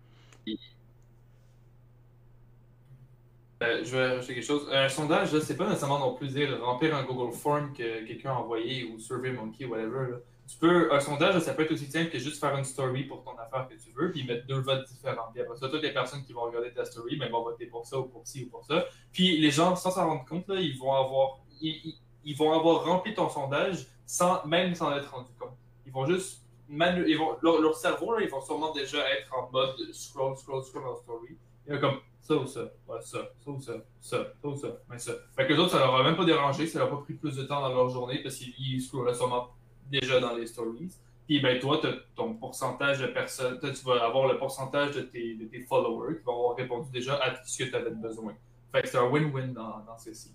Euh, 3.63 3.83
je 3.83 3.95
vais 3.95 4.07
rajouter 4.15 4.35
quelque 4.35 4.45
chose. 4.45 4.67
Un 4.71 4.89
sondage, 4.89 5.37
c'est 5.39 5.55
pas 5.55 5.67
nécessairement 5.67 5.99
non 5.99 6.13
plus 6.13 6.33
dire 6.33 6.61
remplir 6.61 6.95
un 6.95 7.03
Google 7.03 7.33
Form 7.33 7.73
que 7.73 8.05
quelqu'un 8.05 8.31
a 8.31 8.35
envoyé 8.35 8.83
ou 8.83 8.99
SurveyMonkey 8.99 9.65
ou 9.65 9.69
whatever. 9.71 10.17
Tu 10.47 10.58
peux, 10.58 10.93
un 10.93 10.99
sondage, 10.99 11.39
ça 11.39 11.53
peut 11.53 11.63
être 11.63 11.71
aussi 11.71 11.89
simple 11.89 12.12
que 12.12 12.19
juste 12.19 12.39
faire 12.39 12.55
une 12.55 12.63
story 12.63 13.05
pour 13.05 13.23
ton 13.23 13.31
affaire 13.38 13.67
que 13.67 13.73
tu 13.73 13.91
veux, 13.95 14.12
puis 14.12 14.23
mettre 14.25 14.45
deux 14.45 14.60
votes 14.60 14.88
différents. 14.88 15.31
Puis 15.34 15.41
après 15.41 15.55
ça, 15.58 15.69
toutes 15.69 15.81
les 15.81 15.93
personnes 15.93 16.23
qui 16.23 16.34
vont 16.34 16.41
regarder 16.41 16.71
ta 16.71 16.86
story 16.86 17.15
ben, 17.15 17.31
vont 17.31 17.43
voter 17.43 17.65
pour 17.65 17.86
ça 17.86 17.99
ou 17.99 18.03
pour 18.03 18.27
ci 18.27 18.43
ou 18.45 18.49
pour 18.49 18.63
ça. 18.63 18.86
Puis 19.12 19.38
les 19.38 19.49
gens, 19.49 19.75
sans 19.75 19.89
s'en 19.89 20.08
rendre 20.08 20.25
compte, 20.25 20.47
là, 20.47 20.55
ils 20.60 20.77
vont 20.77 20.93
avoir 20.93 21.39
ils, 21.62 22.36
vont 22.38 22.53
avoir 22.53 22.86
rempli 22.86 23.13
ton 23.13 23.29
sondage 23.29 23.88
sans 24.05 24.45
même 24.45 24.75
s'en 24.75 24.95
être 24.95 25.10
rendu 25.12 25.31
compte. 25.39 25.58
Ils 25.86 25.91
vont 25.91 26.05
juste 26.05 26.41
ils 26.69 27.17
vont, 27.17 27.38
leur, 27.43 27.75
cerveau, 27.75 28.17
là, 28.17 28.23
ils 28.23 28.29
vont 28.29 28.41
sûrement 28.41 28.73
déjà 28.73 28.97
être 29.12 29.31
en 29.38 29.51
mode 29.51 29.75
scroll, 29.93 30.36
scroll, 30.36 30.63
scroll 30.63 30.88
en 30.88 30.95
story. 30.95 31.38
A 31.69 31.77
comme 31.77 31.99
ça 32.21 32.36
ou 32.36 32.47
ça, 32.47 32.62
ouais, 32.88 33.01
ça, 33.01 33.19
ça 33.43 33.51
ou 33.51 33.62
ça, 33.62 33.73
ça, 34.01 34.17
ça 34.41 34.47
ou 34.47 34.55
ça, 34.55 34.67
mais 34.89 34.97
ça. 34.97 35.13
Fait 35.36 35.45
que 35.45 35.53
les 35.53 35.60
autres, 35.60 35.71
ça 35.71 35.79
leur 35.79 35.95
a 35.95 36.03
même 36.03 36.15
pas 36.15 36.25
dérangé, 36.25 36.65
ça 36.65 36.79
leur 36.79 36.88
a 36.88 36.91
pas 36.91 37.03
pris 37.03 37.13
plus 37.13 37.36
de 37.36 37.43
temps 37.43 37.62
dans 37.62 37.73
leur 37.73 37.89
journée 37.89 38.21
parce 38.23 38.36
qu'ils 38.36 38.81
scrollaient 38.81 39.13
sûrement 39.13 39.49
déjà 39.89 40.19
dans 40.19 40.36
les 40.36 40.48
stories. 40.48 40.91
Puis 41.28 41.39
ben 41.39 41.60
toi, 41.60 41.82
ton 42.15 42.36
pourcentage 42.36 43.00
de 43.00 43.08
personnes, 43.08 43.60
tu 43.60 43.86
vas 43.86 44.06
avoir 44.06 44.28
le 44.28 44.38
pourcentage 44.38 44.95
de 44.95 45.02
tes, 45.02 45.65
followers 45.67 46.17
qui 46.17 46.24
vont 46.24 46.34
avoir 46.34 46.56
répondu 46.56 46.91
déjà 46.91 47.15
à 47.15 47.32
tout 47.32 47.41
ce 47.45 47.63
que 47.63 47.69
tu 47.69 47.76
avais 47.76 47.91
besoin. 47.91 48.34
Fait 48.71 48.84
que 48.84 48.88
c'est 48.88 48.98
un 48.98 49.10
win-win 49.10 49.54
dans, 49.54 49.80
dans 49.80 49.98
ceci. 49.98 50.32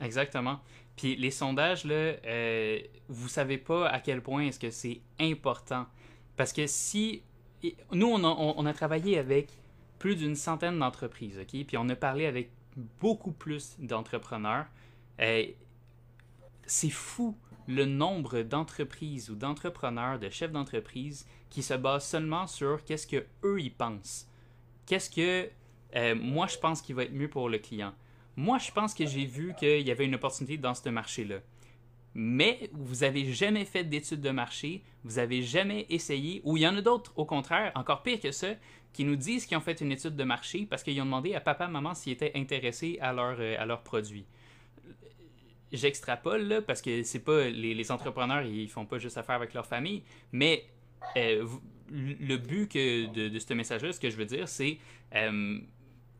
Exactement. 0.00 0.60
Puis 0.96 1.16
les 1.16 1.30
sondages, 1.30 1.84
là, 1.84 1.94
euh, 1.94 2.78
vous 3.08 3.28
savez 3.28 3.58
pas 3.58 3.88
à 3.88 4.00
quel 4.00 4.22
point 4.22 4.46
est-ce 4.46 4.60
que 4.60 4.70
c'est 4.70 5.00
important. 5.18 5.86
Parce 6.36 6.52
que 6.52 6.66
si... 6.66 7.22
Nous, 7.90 8.06
on 8.06 8.22
a, 8.22 8.28
on 8.28 8.64
a 8.66 8.72
travaillé 8.72 9.18
avec 9.18 9.48
plus 9.98 10.14
d'une 10.14 10.36
centaine 10.36 10.78
d'entreprises, 10.78 11.38
OK? 11.38 11.64
Puis 11.66 11.76
on 11.76 11.88
a 11.88 11.96
parlé 11.96 12.26
avec 12.26 12.50
beaucoup 13.00 13.32
plus 13.32 13.76
d'entrepreneurs. 13.78 14.66
Euh, 15.20 15.46
c'est 16.66 16.90
fou 16.90 17.36
le 17.66 17.84
nombre 17.84 18.42
d'entreprises 18.42 19.30
ou 19.30 19.34
d'entrepreneurs, 19.34 20.18
de 20.18 20.30
chefs 20.30 20.52
d'entreprise 20.52 21.26
qui 21.50 21.62
se 21.62 21.74
basent 21.74 22.06
seulement 22.06 22.46
sur 22.46 22.84
qu'est-ce 22.84 23.06
que 23.06 23.24
eux 23.44 23.60
ils 23.60 23.74
pensent. 23.74 24.28
Qu'est-ce 24.86 25.10
que 25.10 25.50
euh, 25.94 26.14
moi 26.14 26.46
je 26.46 26.58
pense 26.58 26.82
qui 26.82 26.92
va 26.92 27.04
être 27.04 27.12
mieux 27.12 27.28
pour 27.28 27.48
le 27.48 27.58
client. 27.58 27.92
Moi, 28.38 28.58
je 28.58 28.70
pense 28.70 28.92
que 28.92 29.06
j'ai 29.06 29.24
vu 29.24 29.54
qu'il 29.58 29.80
y 29.80 29.90
avait 29.90 30.04
une 30.04 30.14
opportunité 30.14 30.58
dans 30.58 30.74
ce 30.74 30.90
marché-là. 30.90 31.36
Mais 32.14 32.70
vous 32.72 32.96
n'avez 32.96 33.32
jamais 33.32 33.64
fait 33.64 33.84
d'études 33.84 34.20
de 34.20 34.30
marché, 34.30 34.82
vous 35.04 35.16
n'avez 35.16 35.42
jamais 35.42 35.86
essayé, 35.88 36.42
ou 36.44 36.58
il 36.58 36.62
y 36.62 36.68
en 36.68 36.76
a 36.76 36.82
d'autres, 36.82 37.12
au 37.16 37.24
contraire, 37.24 37.72
encore 37.74 38.02
pire 38.02 38.20
que 38.20 38.32
ça, 38.32 38.48
qui 38.92 39.04
nous 39.04 39.16
disent 39.16 39.46
qu'ils 39.46 39.56
ont 39.56 39.60
fait 39.60 39.80
une 39.80 39.92
étude 39.92 40.16
de 40.16 40.24
marché 40.24 40.66
parce 40.68 40.82
qu'ils 40.82 41.00
ont 41.00 41.06
demandé 41.06 41.34
à 41.34 41.40
papa, 41.40 41.66
maman 41.66 41.94
s'ils 41.94 42.12
étaient 42.12 42.32
intéressés 42.34 42.98
à 43.00 43.12
leur, 43.12 43.36
euh, 43.38 43.56
à 43.58 43.64
leurs 43.64 43.82
produits. 43.82 44.26
J'extrapole 45.76 46.42
là 46.42 46.62
parce 46.62 46.82
que 46.82 47.02
c'est 47.02 47.20
pas 47.20 47.48
les, 47.48 47.90
entrepreneurs 47.92 48.42
ils 48.42 48.68
font 48.68 48.86
pas 48.86 48.98
juste 48.98 49.18
affaire 49.18 49.36
avec 49.36 49.54
leur 49.54 49.66
famille, 49.66 50.02
mais 50.32 50.64
euh, 51.16 51.46
le 51.90 52.36
but 52.36 52.74
de, 52.74 53.38
ce 53.38 53.54
message-là, 53.54 53.92
ce 53.92 54.00
que 54.00 54.10
je 54.10 54.16
veux 54.16 54.24
dire, 54.24 54.48
c'est 54.48 54.78
euh, 55.14 55.58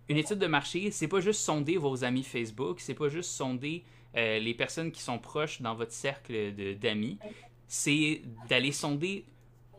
une 0.08 0.16
étude 0.16 0.38
de 0.38 0.46
marché, 0.46 0.90
c'est 0.90 1.08
pas 1.08 1.20
juste 1.20 1.40
sonder 1.40 1.76
vos 1.76 2.04
amis 2.04 2.22
Facebook, 2.22 2.80
c'est 2.80 2.94
pas 2.94 3.08
juste 3.08 3.30
sonder 3.30 3.82
euh, 4.16 4.38
les 4.38 4.54
personnes 4.54 4.92
qui 4.92 5.02
sont 5.02 5.18
proches 5.18 5.60
dans 5.60 5.74
votre 5.74 5.92
cercle 5.92 6.52
d'amis, 6.80 7.18
c'est 7.66 8.22
d'aller 8.48 8.70
sonder 8.70 9.24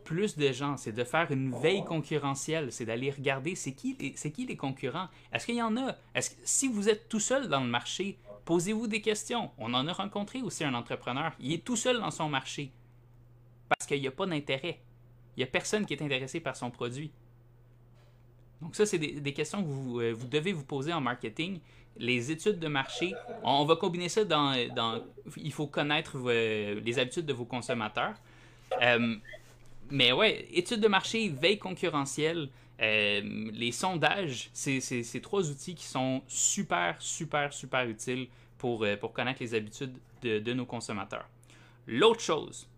plus 0.04 0.36
de 0.36 0.52
gens, 0.52 0.76
c'est 0.76 0.92
de 0.92 1.04
faire 1.04 1.30
une 1.30 1.52
veille 1.52 1.84
concurrentielle, 1.84 2.72
c'est 2.72 2.86
d'aller 2.86 3.10
regarder 3.10 3.54
c'est 3.54 3.72
qui, 3.72 4.14
c'est 4.16 4.30
qui 4.30 4.46
les 4.46 4.56
concurrents. 4.56 5.08
Est-ce 5.32 5.46
qu'il 5.46 5.56
y 5.56 5.62
en 5.62 5.76
a? 5.76 5.96
Est-ce 6.14 6.30
si 6.44 6.68
vous 6.68 6.88
êtes 6.88 7.08
tout 7.08 7.20
seul 7.20 7.48
dans 7.48 7.60
le 7.60 7.68
marché, 7.68 8.16
posez-vous 8.48 8.86
des 8.86 9.02
questions. 9.02 9.50
On 9.58 9.74
en 9.74 9.86
a 9.86 9.92
rencontré 9.92 10.40
aussi 10.40 10.64
un 10.64 10.72
entrepreneur, 10.72 11.32
il 11.38 11.52
est 11.52 11.62
tout 11.62 11.76
seul 11.76 12.00
dans 12.00 12.10
son 12.10 12.30
marché 12.30 12.72
parce 13.68 13.86
qu'il 13.86 14.00
n'y 14.00 14.06
a 14.06 14.10
pas 14.10 14.24
d'intérêt. 14.24 14.80
Il 15.36 15.40
n'y 15.40 15.44
a 15.44 15.48
personne 15.48 15.84
qui 15.84 15.92
est 15.92 16.00
intéressé 16.00 16.40
par 16.40 16.56
son 16.56 16.70
produit. 16.70 17.10
Donc 18.62 18.74
ça, 18.74 18.86
c'est 18.86 18.96
des, 18.96 19.32
questions 19.34 19.62
que 19.62 19.68
vous, 19.68 20.00
euh, 20.00 20.14
vous, 20.14 20.26
devez 20.26 20.52
vous 20.52 20.64
poser 20.64 20.94
en 20.94 21.00
marketing. 21.02 21.60
Les 21.98 22.30
études 22.30 22.58
de 22.58 22.68
marché, 22.68 23.12
on, 23.42 23.66
va 23.66 23.76
combiner 23.76 24.08
ça 24.08 24.24
dans, 24.24 24.54
Il 25.36 25.52
faut 25.52 25.66
connaître 25.66 26.18
les 26.18 26.98
habitudes 26.98 27.26
de 27.26 27.34
vos 27.34 27.44
consommateurs. 27.44 28.14
Euh, 28.80 29.14
mais 29.90 30.12
ouais, 30.12 30.48
études 30.54 30.80
de 30.80 30.88
marché, 30.88 31.28
veille 31.28 31.58
concurrentielle, 31.58 32.48
euh, 32.80 33.50
les 33.52 33.72
sondages, 33.72 34.50
c'est 34.52 34.80
ces 34.80 35.20
trois 35.20 35.50
outils 35.50 35.74
qui 35.74 35.84
sont 35.84 36.22
super, 36.26 36.96
super, 37.00 37.52
super 37.52 37.88
utiles 37.88 38.28
pour, 38.56 38.86
pour 39.00 39.12
connaître 39.12 39.40
les 39.40 39.54
habitudes 39.54 39.96
de, 40.22 40.52
nos 40.52 40.66
consommateurs. 40.66 41.28
L'autre 41.86 42.20
chose, 42.20 42.68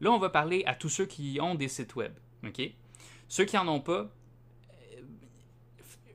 là, 0.00 0.10
on 0.10 0.18
va 0.18 0.30
parler 0.30 0.62
à 0.66 0.74
tous 0.74 0.88
ceux 0.88 1.06
qui 1.06 1.38
ont 1.40 1.54
des 1.54 1.68
sites 1.68 1.94
web. 1.96 2.12
OK? 2.46 2.60
Ceux 3.28 3.44
qui 3.44 3.56
n'en 3.56 3.68
ont 3.68 3.80
pas, 3.80 4.10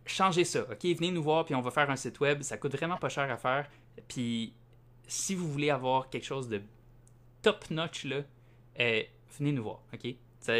changez 0.09 0.43
ça, 0.43 0.61
ok? 0.61 0.83
Venez 0.83 1.11
nous 1.11 1.23
voir, 1.23 1.45
puis 1.45 1.55
on 1.55 1.61
va 1.61 1.71
faire 1.71 1.89
un 1.89 1.95
site 1.95 2.19
web. 2.19 2.41
Ça 2.41 2.57
coûte 2.57 2.75
vraiment 2.75 2.97
pas 2.97 3.09
cher 3.09 3.29
à 3.29 3.37
faire. 3.37 3.69
Puis, 4.07 4.53
si 5.07 5.35
vous 5.35 5.49
voulez 5.51 5.69
avoir 5.69 6.09
quelque 6.09 6.25
chose 6.25 6.49
de 6.49 6.61
top-notch, 7.41 8.05
là, 8.05 8.21
euh, 8.79 9.03
venez 9.37 9.51
nous 9.51 9.63
voir, 9.63 9.81
ok? 9.93 10.15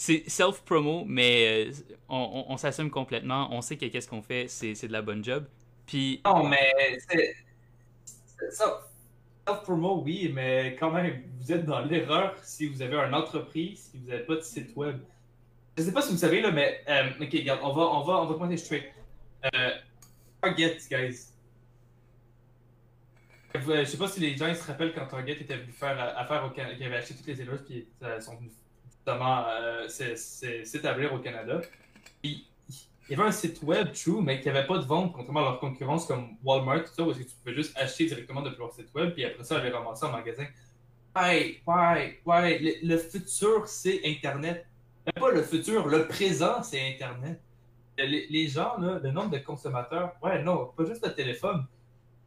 c'est 0.00 0.22
self-promo, 0.28 1.04
mais 1.08 1.66
euh, 1.66 1.72
on, 2.08 2.56
s'assume 2.56 2.88
complètement. 2.88 3.48
On 3.50 3.60
sait 3.60 3.76
que 3.76 3.86
qu'est-ce 3.86 4.06
qu'on 4.06 4.22
fait, 4.22 4.46
c'est 4.46 4.86
de 4.86 4.92
la 4.92 5.02
bonne 5.02 5.24
job. 5.24 5.44
Puis... 5.86 6.20
Non, 6.24 6.46
mais 6.46 6.72
c'est... 7.10 7.34
Self-promo, 8.52 10.02
oui, 10.04 10.30
mais 10.32 10.76
quand 10.78 10.92
même, 10.92 11.24
vous 11.40 11.50
êtes 11.50 11.64
dans 11.64 11.80
l'erreur 11.80 12.36
si 12.44 12.68
vous 12.68 12.80
avez 12.80 12.94
une 12.94 13.12
entreprise, 13.12 13.90
si 13.90 13.98
vous 13.98 14.08
n'avez 14.10 14.22
pas 14.22 14.36
de 14.36 14.40
site 14.42 14.76
web. 14.76 15.00
Je 15.76 15.82
sais 15.82 15.92
pas 15.92 16.02
si 16.02 16.12
vous 16.12 16.18
savez, 16.18 16.42
là, 16.42 16.52
mais. 16.52 16.80
Euh, 16.88 17.10
ok, 17.20 17.32
regarde, 17.32 17.60
on 17.64 17.72
va, 17.72 17.82
on 17.82 18.04
va, 18.04 18.20
on 18.20 18.26
va 18.26 18.34
pointer 18.34 18.56
straight. 18.56 18.84
Euh, 19.52 19.70
Target, 20.40 20.78
guys. 20.88 21.32
Je 23.52 23.84
sais 23.84 23.98
pas 23.98 24.06
si 24.06 24.20
les 24.20 24.36
gens 24.36 24.54
se 24.54 24.64
rappellent 24.64 24.94
quand 24.94 25.06
Target 25.06 25.38
était 25.40 25.56
venu 25.56 25.72
faire 25.72 26.16
affaire 26.16 26.44
au 26.44 26.50
Canada, 26.50 26.76
qui 26.76 26.84
avait 26.84 26.98
acheté 26.98 27.14
toutes 27.14 27.26
les 27.26 27.40
éleveurs 27.40 27.64
qui 27.64 27.84
sont 28.20 28.36
venus 28.36 28.52
justement 29.08 29.44
euh, 29.48 29.88
s'établir 30.64 31.12
au 31.12 31.18
Canada. 31.18 31.60
Il 32.22 32.42
y 33.10 33.14
avait 33.14 33.28
un 33.28 33.32
site 33.32 33.62
web, 33.62 33.92
true, 33.92 34.20
mais 34.22 34.40
qui 34.40 34.48
n'avait 34.48 34.66
pas 34.66 34.78
de 34.78 34.84
vente, 34.84 35.12
contrairement 35.12 35.40
à 35.40 35.44
leur 35.44 35.60
concurrence 35.60 36.06
comme 36.06 36.36
Walmart, 36.44 36.84
tout 36.84 36.94
ça, 36.94 37.02
où 37.02 37.14
tu 37.14 37.24
pouvais 37.42 37.54
juste 37.54 37.76
acheter 37.78 38.06
directement 38.06 38.42
depuis 38.42 38.58
leur 38.58 38.72
site 38.72 38.92
web, 38.94 39.12
puis 39.14 39.24
après 39.24 39.44
ça, 39.44 39.58
aller 39.58 39.70
ramasser 39.70 40.04
en 40.04 40.12
magasin. 40.12 40.46
Ouais, 41.16 41.62
ouais, 41.66 42.20
ouais, 42.26 42.78
le 42.82 42.98
futur, 42.98 43.66
c'est 43.66 44.02
Internet 44.04 44.66
pas 45.12 45.30
le 45.30 45.42
futur, 45.42 45.86
le 45.86 46.06
présent, 46.06 46.62
c'est 46.62 46.94
Internet. 46.94 47.40
Les, 47.98 48.46
gens, 48.46 48.78
là, 48.78 49.00
le 49.02 49.10
nombre 49.10 49.30
de 49.30 49.38
consommateurs, 49.38 50.12
ouais, 50.22 50.42
non, 50.42 50.70
pas 50.76 50.84
juste 50.84 51.04
le 51.04 51.12
téléphone. 51.12 51.66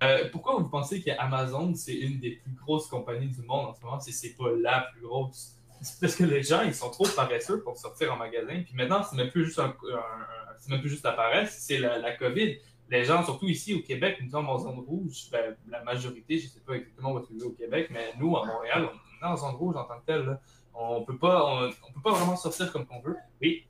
Euh, 0.03 0.29
pourquoi 0.31 0.57
vous 0.57 0.67
pensez 0.67 1.01
qu'Amazon, 1.01 1.73
c'est 1.75 1.95
une 1.95 2.19
des 2.19 2.31
plus 2.31 2.53
grosses 2.53 2.87
compagnies 2.87 3.29
du 3.29 3.41
monde 3.43 3.67
en 3.67 3.73
ce 3.73 3.81
moment, 3.81 3.99
si 3.99 4.11
c'est 4.11 4.35
pas 4.35 4.51
la 4.59 4.89
plus 4.91 5.01
grosse? 5.01 5.57
C'est 5.81 5.99
parce 5.99 6.15
que 6.15 6.23
les 6.23 6.43
gens, 6.43 6.61
ils 6.61 6.73
sont 6.75 6.89
trop 6.89 7.07
paresseux 7.07 7.61
pour 7.63 7.77
sortir 7.77 8.13
en 8.13 8.17
magasin. 8.17 8.61
Puis 8.63 8.73
maintenant, 8.75 9.03
c'est 9.03 9.15
même 9.17 9.29
plus 9.29 9.45
juste, 9.45 9.59
un, 9.59 9.69
un- 9.93 10.69
même 10.69 10.79
plus 10.79 10.89
juste 10.89 11.03
la 11.03 11.13
paresse, 11.13 11.57
c'est 11.59 11.77
la, 11.79 11.97
la 11.97 12.15
COVID. 12.15 12.57
Les 12.89 13.03
gens, 13.05 13.23
surtout 13.23 13.47
ici 13.47 13.73
au 13.73 13.81
Québec, 13.81 14.17
nous 14.21 14.29
sommes 14.29 14.49
en 14.49 14.57
zone 14.59 14.79
rouge. 14.79 15.29
Ben, 15.31 15.55
la 15.69 15.83
majorité, 15.83 16.37
je 16.39 16.45
ne 16.45 16.49
sais 16.49 16.59
pas 16.59 16.73
exactement 16.75 17.13
où 17.13 17.19
êtes 17.19 17.43
au 17.43 17.51
Québec, 17.51 17.89
mais 17.91 18.13
nous, 18.19 18.35
à 18.37 18.45
Montréal, 18.45 18.89
on 18.91 19.25
est 19.25 19.29
en 19.29 19.35
zone 19.37 19.55
rouge 19.55 19.75
en 19.75 19.85
tant 19.85 19.99
que 19.99 20.05
tel. 20.05 20.25
là. 20.25 20.39
On 20.73 21.03
peut 21.03 21.17
pas, 21.17 21.45
on, 21.45 21.69
on 21.87 21.91
peut 21.93 22.01
pas 22.03 22.11
vraiment 22.11 22.35
sortir 22.37 22.71
comme 22.71 22.85
qu'on 22.85 22.99
veut. 23.01 23.17
Oui, 23.41 23.65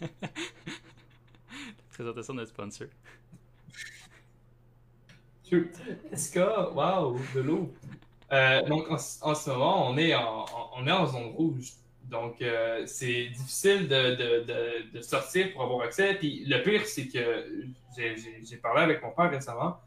Présentation 1.92 2.34
de 2.34 2.38
notre 2.40 2.50
sponsor. 2.52 2.88
Shoot. 5.48 5.68
SK, 6.16 6.36
wow, 6.74 7.18
de 7.34 7.40
l'eau? 7.40 7.72
Euh, 8.32 8.62
donc, 8.66 8.90
en, 8.90 8.94
en 8.94 9.34
ce 9.34 9.50
moment, 9.50 9.88
on 9.90 9.96
est 9.98 10.14
en, 10.14 10.46
on 10.76 10.86
est 10.86 10.92
en 10.92 11.06
zone 11.06 11.26
rouge. 11.36 11.72
Donc, 12.04 12.40
euh, 12.42 12.82
c'est 12.86 13.28
difficile 13.28 13.88
de, 13.88 14.14
de, 14.16 14.92
de, 14.92 15.00
sortir 15.02 15.52
pour 15.52 15.62
avoir 15.62 15.82
accès. 15.82 16.14
Puis, 16.14 16.44
le 16.46 16.62
pire, 16.62 16.86
c'est 16.86 17.08
que 17.08 17.46
j'ai- 17.96 18.56
parlé 18.56 18.82
avec 18.82 19.02
mon 19.02 19.10
père 19.10 19.30
récemment. 19.30 19.78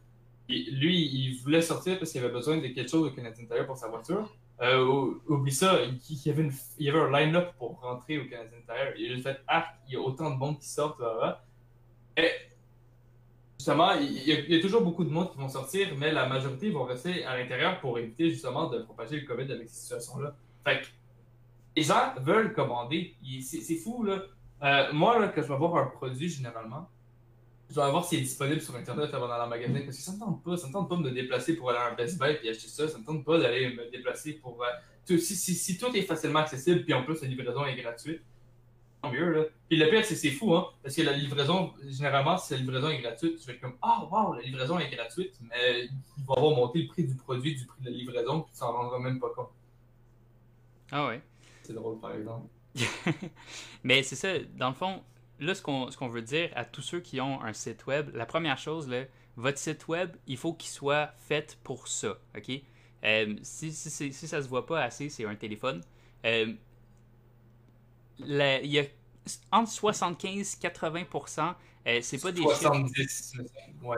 Et 0.48 0.64
lui, 0.72 0.96
il 1.06 1.40
voulait 1.42 1.62
sortir 1.62 1.98
parce 1.98 2.12
qu'il 2.12 2.24
avait 2.24 2.32
besoin 2.34 2.58
de 2.58 2.68
quelque 2.68 2.90
chose 2.90 3.08
au 3.08 3.12
Canadien 3.12 3.46
Tire 3.46 3.66
pour 3.66 3.78
sa 3.78 3.88
voiture. 3.88 4.32
Euh, 4.62 4.86
ou- 4.86 5.22
oublie 5.28 5.52
ça, 5.52 5.80
il, 5.84 6.00
y 6.26 6.30
avait 6.30 6.44
une- 6.44 6.54
il 6.80 6.86
y 6.86 6.90
avait 6.90 7.00
un 7.00 7.12
line-up 7.12 7.54
pour 7.58 7.80
rentrer 7.82 8.20
au 8.20 8.26
Canadien 8.26 8.60
Tire. 8.68 8.94
Il 8.98 9.14
a 9.20 9.22
fait 9.22 9.40
Ah, 9.48 9.74
il 9.88 9.94
y 9.94 9.98
a 9.98 10.00
autant 10.00 10.30
de 10.32 10.36
monde 10.38 10.60
qui 10.60 10.70
sortent. 10.70 11.00
Là, 11.00 11.44
Et 12.18 12.30
justement, 13.58 13.94
il 13.94 14.28
y, 14.28 14.56
a, 14.56 14.62
toujours 14.62 14.82
beaucoup 14.82 15.04
de 15.04 15.10
monde 15.10 15.32
qui 15.32 15.38
vont 15.38 15.50
sortir, 15.50 15.88
mais 15.98 16.12
la 16.12 16.28
majorité 16.28 16.70
vont 16.70 16.84
rester 16.84 17.24
à 17.26 17.38
l'intérieur 17.38 17.80
pour 17.80 17.98
éviter 17.98 18.30
justement 18.30 18.70
de 18.70 18.80
propager 18.80 19.20
le 19.20 19.26
COVID 19.26 19.52
avec 19.52 19.70
ces 19.70 19.82
situations-là. 19.82 20.36
Fait 20.64 20.82
que 20.82 20.88
les 21.76 21.84
gens 21.84 22.14
veulent 22.22 22.54
commander. 22.54 23.16
C'est 23.42 23.76
fou, 23.76 24.04
là. 24.04 24.24
Euh, 24.64 24.94
moi, 24.94 25.20
là, 25.20 25.28
quand 25.28 25.42
je 25.42 25.48
vais 25.48 25.58
voir 25.58 25.76
un 25.76 25.88
produit, 25.88 26.30
généralement, 26.30 26.90
je 27.70 27.76
vais 27.76 27.90
voir 27.90 28.06
s'il 28.06 28.20
est 28.20 28.24
disponible 28.24 28.62
sur 28.62 28.76
Internet 28.76 29.14
avant 29.14 29.28
d'aller 29.28 29.44
en 29.44 29.48
magasin, 29.48 29.82
parce 29.84 29.98
que 29.98 30.04
ça 30.04 30.12
me 30.14 30.20
tente 30.20 30.44
pas. 30.44 30.58
Ça 30.58 30.68
me 30.68 30.74
tente 30.74 30.90
pas 30.90 30.96
de 30.96 31.02
me 31.02 31.12
déplacer 31.12 31.56
pour 31.56 31.70
aller 31.70 31.80
à 31.80 31.92
un 31.92 31.96
Best 31.96 32.20
Buy 32.20 32.38
et 32.44 32.50
acheter 32.50 32.68
ça. 32.68 32.88
Ça 32.88 32.98
me 32.98 33.06
tente 33.06 33.26
pas 33.26 33.38
d'aller 33.38 33.74
me 33.76 33.90
déplacer 33.92 34.34
pour... 34.34 34.64
euh, 34.64 35.18
si, 35.18 35.36
si, 35.36 35.54
si 35.54 35.78
tout 35.78 35.96
est 35.96 36.04
facilement 36.04 36.40
accessible, 36.40 36.84
puis 36.84 36.94
en 36.94 37.04
plus, 37.04 37.22
la 37.22 37.28
livraison 37.28 37.66
est 37.66 37.76
gratuite, 37.76 38.22
mieux, 39.12 39.32
là. 39.32 39.44
Puis 39.68 39.78
le 39.78 39.90
pire, 39.90 40.06
c'est 40.06 40.14
que 40.14 40.20
c'est 40.20 40.32
fou, 40.32 40.54
hein, 40.56 40.68
parce 40.84 40.96
que 40.96 41.02
la 41.02 41.14
livraison, 41.14 41.74
généralement, 41.88 42.38
si 42.38 42.54
la 42.54 42.60
livraison 42.60 42.90
est 42.90 43.00
gratuite, 43.00 43.42
je 43.42 43.48
vais 43.48 43.54
être 43.54 43.62
comme, 43.62 43.78
ah, 43.82 44.08
wow, 44.12 44.34
la 44.34 44.42
livraison 44.42 44.78
est 44.80 44.90
gratuite, 44.90 45.34
mais 45.42 45.86
il 46.18 46.26
va 46.26 46.36
avoir 46.38 46.56
monté 46.56 46.84
le 46.84 46.88
prix 46.88 47.04
du 47.06 47.16
produit, 47.16 47.56
du 47.56 47.66
prix 47.66 47.82
de 47.82 47.90
la 47.90 47.96
livraison, 47.96 48.42
puis 48.42 48.54
tu 48.54 48.60
t'en 48.60 48.72
rendras 48.72 49.00
même 49.00 49.20
pas 49.20 49.30
compte. 49.36 49.52
Ah 50.92 51.08
ouais. 51.08 51.22
C'est 51.64 51.74
drôle, 51.74 52.00
par 52.00 52.14
exemple. 52.14 52.48
Mais 53.84 54.04
c'est 54.04 54.16
ça, 54.16 54.38
dans 54.56 54.70
le 54.70 54.76
fond, 54.76 55.02
là, 55.40 55.56
ce 55.56 55.62
qu'on 55.62 55.90
ce 55.90 55.98
qu'on 55.98 56.10
veut 56.10 56.22
dire 56.22 56.50
à 56.56 56.66
tous 56.66 56.82
ceux 56.82 57.00
qui 57.00 57.20
ont 57.22 57.42
un 57.42 57.54
site 57.54 57.86
web, 57.88 58.10
la 58.14 58.26
première 58.26 58.58
chose, 58.58 58.88
là, 58.88 59.06
votre 59.36 59.58
site 59.58 59.88
web, 59.88 60.16
il 60.28 60.38
faut 60.38 60.54
qu'il 60.54 60.70
soit 60.70 61.14
fait 61.18 61.58
pour 61.64 61.88
ça, 61.88 62.18
OK? 62.38 62.62
Euh, 63.04 63.36
si, 63.42 63.72
si, 63.72 63.90
si, 63.90 64.14
si 64.14 64.28
ça 64.28 64.42
se 64.42 64.48
voit 64.48 64.66
pas 64.66 64.82
assez, 64.82 65.10
c'est 65.10 65.26
un 65.26 65.36
téléphone. 65.36 65.82
Euh, 66.26 66.54
la- 68.20 68.62
il 68.62 68.72
y 68.72 68.80
a 68.80 68.84
entre 69.52 69.72
75 69.72 70.56
80 70.56 71.56
euh, 71.88 72.00
c'est 72.02 72.20
pas 72.20 72.32
des 72.32 72.48
chiffres 72.48 72.56
70, 72.56 73.34
ouais. 73.84 73.98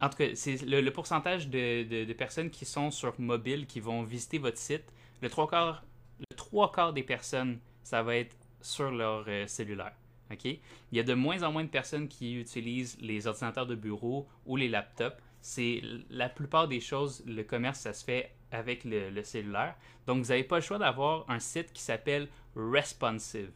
en 0.00 0.08
tout 0.08 0.16
cas, 0.18 0.26
c'est 0.34 0.60
le, 0.62 0.80
le 0.80 0.92
pourcentage 0.92 1.48
de, 1.48 1.84
de- 1.84 2.04
de 2.04 2.12
personnes 2.12 2.50
qui 2.50 2.64
sont 2.64 2.90
sur 2.90 3.18
mobile, 3.18 3.66
qui 3.66 3.80
vont 3.80 4.02
visiter 4.02 4.38
votre 4.38 4.58
site, 4.58 4.84
le 5.22 5.30
trois 5.30 5.48
quarts, 5.48 5.84
le 6.18 6.36
trois 6.36 6.70
quarts 6.72 6.92
des 6.92 7.02
personnes, 7.02 7.58
ça 7.82 8.02
va 8.02 8.16
être 8.16 8.36
sur 8.60 8.90
leur 8.90 9.24
euh, 9.28 9.46
cellulaire. 9.46 9.92
OK? 10.30 10.44
Il 10.44 10.60
y 10.92 11.00
a 11.00 11.02
de 11.02 11.14
moins 11.14 11.42
en 11.42 11.52
moins 11.52 11.64
de 11.64 11.68
personnes 11.68 12.08
qui 12.08 12.34
utilisent 12.40 12.96
les 13.00 13.26
ordinateurs 13.26 13.66
de 13.66 13.74
bureau 13.74 14.26
ou 14.46 14.56
les 14.56 14.68
laptops. 14.68 15.16
C'est 15.40 15.82
la 16.10 16.28
plupart 16.30 16.68
des 16.68 16.80
choses, 16.80 17.22
le 17.26 17.42
commerce, 17.44 17.80
ça 17.80 17.92
se 17.92 18.04
fait 18.04 18.34
avec 18.54 18.84
le, 18.84 19.22
cellulaire. 19.22 19.74
Donc, 20.06 20.22
vous 20.22 20.28
n'avez 20.28 20.44
pas 20.44 20.56
le 20.56 20.62
choix 20.62 20.78
d'avoir 20.78 21.28
un 21.28 21.40
site 21.40 21.72
qui 21.72 21.82
s'appelle 21.82 22.28
responsive. 22.54 23.50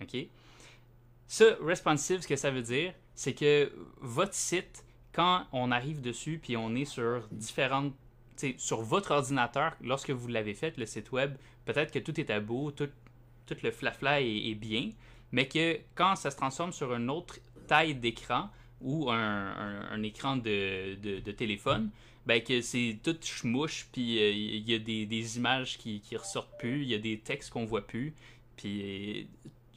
OK? 0.00 0.16
Ça, 1.26 1.44
responsive, 1.60 2.20
ce 2.20 2.28
que 2.28 2.36
ça 2.36 2.50
veut 2.50 2.62
dire, 2.62 2.94
c'est 3.14 3.34
que 3.34 3.72
votre 4.00 4.34
site, 4.34 4.84
quand 5.12 5.44
on 5.52 5.70
arrive 5.70 6.00
dessus, 6.00 6.38
puis 6.42 6.56
on 6.56 6.74
est 6.74 6.84
sur 6.84 7.26
différentes. 7.30 7.92
Sur 8.56 8.82
votre 8.82 9.12
ordinateur, 9.12 9.76
lorsque 9.80 10.10
vous 10.10 10.26
l'avez 10.26 10.54
fait, 10.54 10.76
le 10.76 10.86
site 10.86 11.12
web, 11.12 11.36
peut-être 11.66 11.92
que 11.92 12.00
tout 12.00 12.18
est 12.20 12.30
à 12.30 12.40
beau, 12.40 12.72
tout, 12.72 12.88
tout 13.46 13.56
le 13.62 13.70
flafla 13.70 14.20
est, 14.20 14.48
est 14.50 14.56
bien, 14.56 14.90
mais 15.30 15.46
que 15.46 15.78
quand 15.94 16.16
ça 16.16 16.32
se 16.32 16.36
transforme 16.36 16.72
sur 16.72 16.92
une 16.94 17.10
autre 17.10 17.38
taille 17.68 17.94
d'écran 17.94 18.50
ou 18.80 19.08
un, 19.08 20.02
écran 20.02 20.36
de 20.36 21.30
téléphone, 21.30 21.90
ben 22.26 22.42
que 22.42 22.60
c'est 22.60 22.98
tout 23.02 23.16
schmouche, 23.22 23.86
puis 23.92 24.18
euh, 24.22 24.30
il 24.30 24.68
y 24.70 24.74
a 24.74 24.78
des, 24.78 25.06
des 25.06 25.36
images 25.36 25.76
qui, 25.78 26.00
qui 26.00 26.16
ressortent 26.16 26.56
plus, 26.58 26.82
il 26.82 26.88
y 26.88 26.94
a 26.94 26.98
des 26.98 27.18
textes 27.18 27.50
qu'on 27.50 27.64
voit 27.66 27.86
plus, 27.86 28.14
puis 28.56 29.20
euh, 29.20 29.22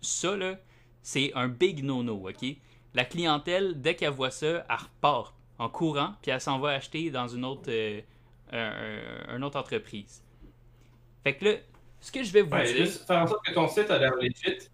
ça, 0.01 0.35
là, 0.37 0.57
c'est 1.01 1.31
un 1.35 1.47
big 1.47 1.83
no-no, 1.83 2.29
OK? 2.29 2.45
La 2.93 3.05
clientèle, 3.05 3.79
dès 3.81 3.95
qu'elle 3.95 4.11
voit 4.13 4.31
ça, 4.31 4.65
elle 4.69 4.75
repart 4.75 5.33
en 5.59 5.69
courant, 5.69 6.15
puis 6.21 6.31
elle 6.31 6.41
s'en 6.41 6.59
va 6.59 6.69
acheter 6.71 7.09
dans 7.11 7.27
une 7.27 7.43
autre, 7.45 7.69
euh, 7.69 8.01
un- 8.51 9.35
un- 9.35 9.41
autre 9.41 9.59
entreprise. 9.59 10.23
Fait 11.23 11.35
que 11.35 11.45
là, 11.45 11.51
ce 11.99 12.11
que 12.11 12.23
je 12.23 12.31
vais 12.31 12.41
vous 12.43 12.51
Ouais, 12.51 12.65
dire... 12.65 12.85
juste 12.85 13.05
faire 13.05 13.23
en 13.23 13.27
sorte 13.27 13.45
que 13.45 13.53
ton 13.53 13.67
site 13.67 13.89
a 13.91 13.97
l'air 13.97 14.15
legit. 14.15 14.69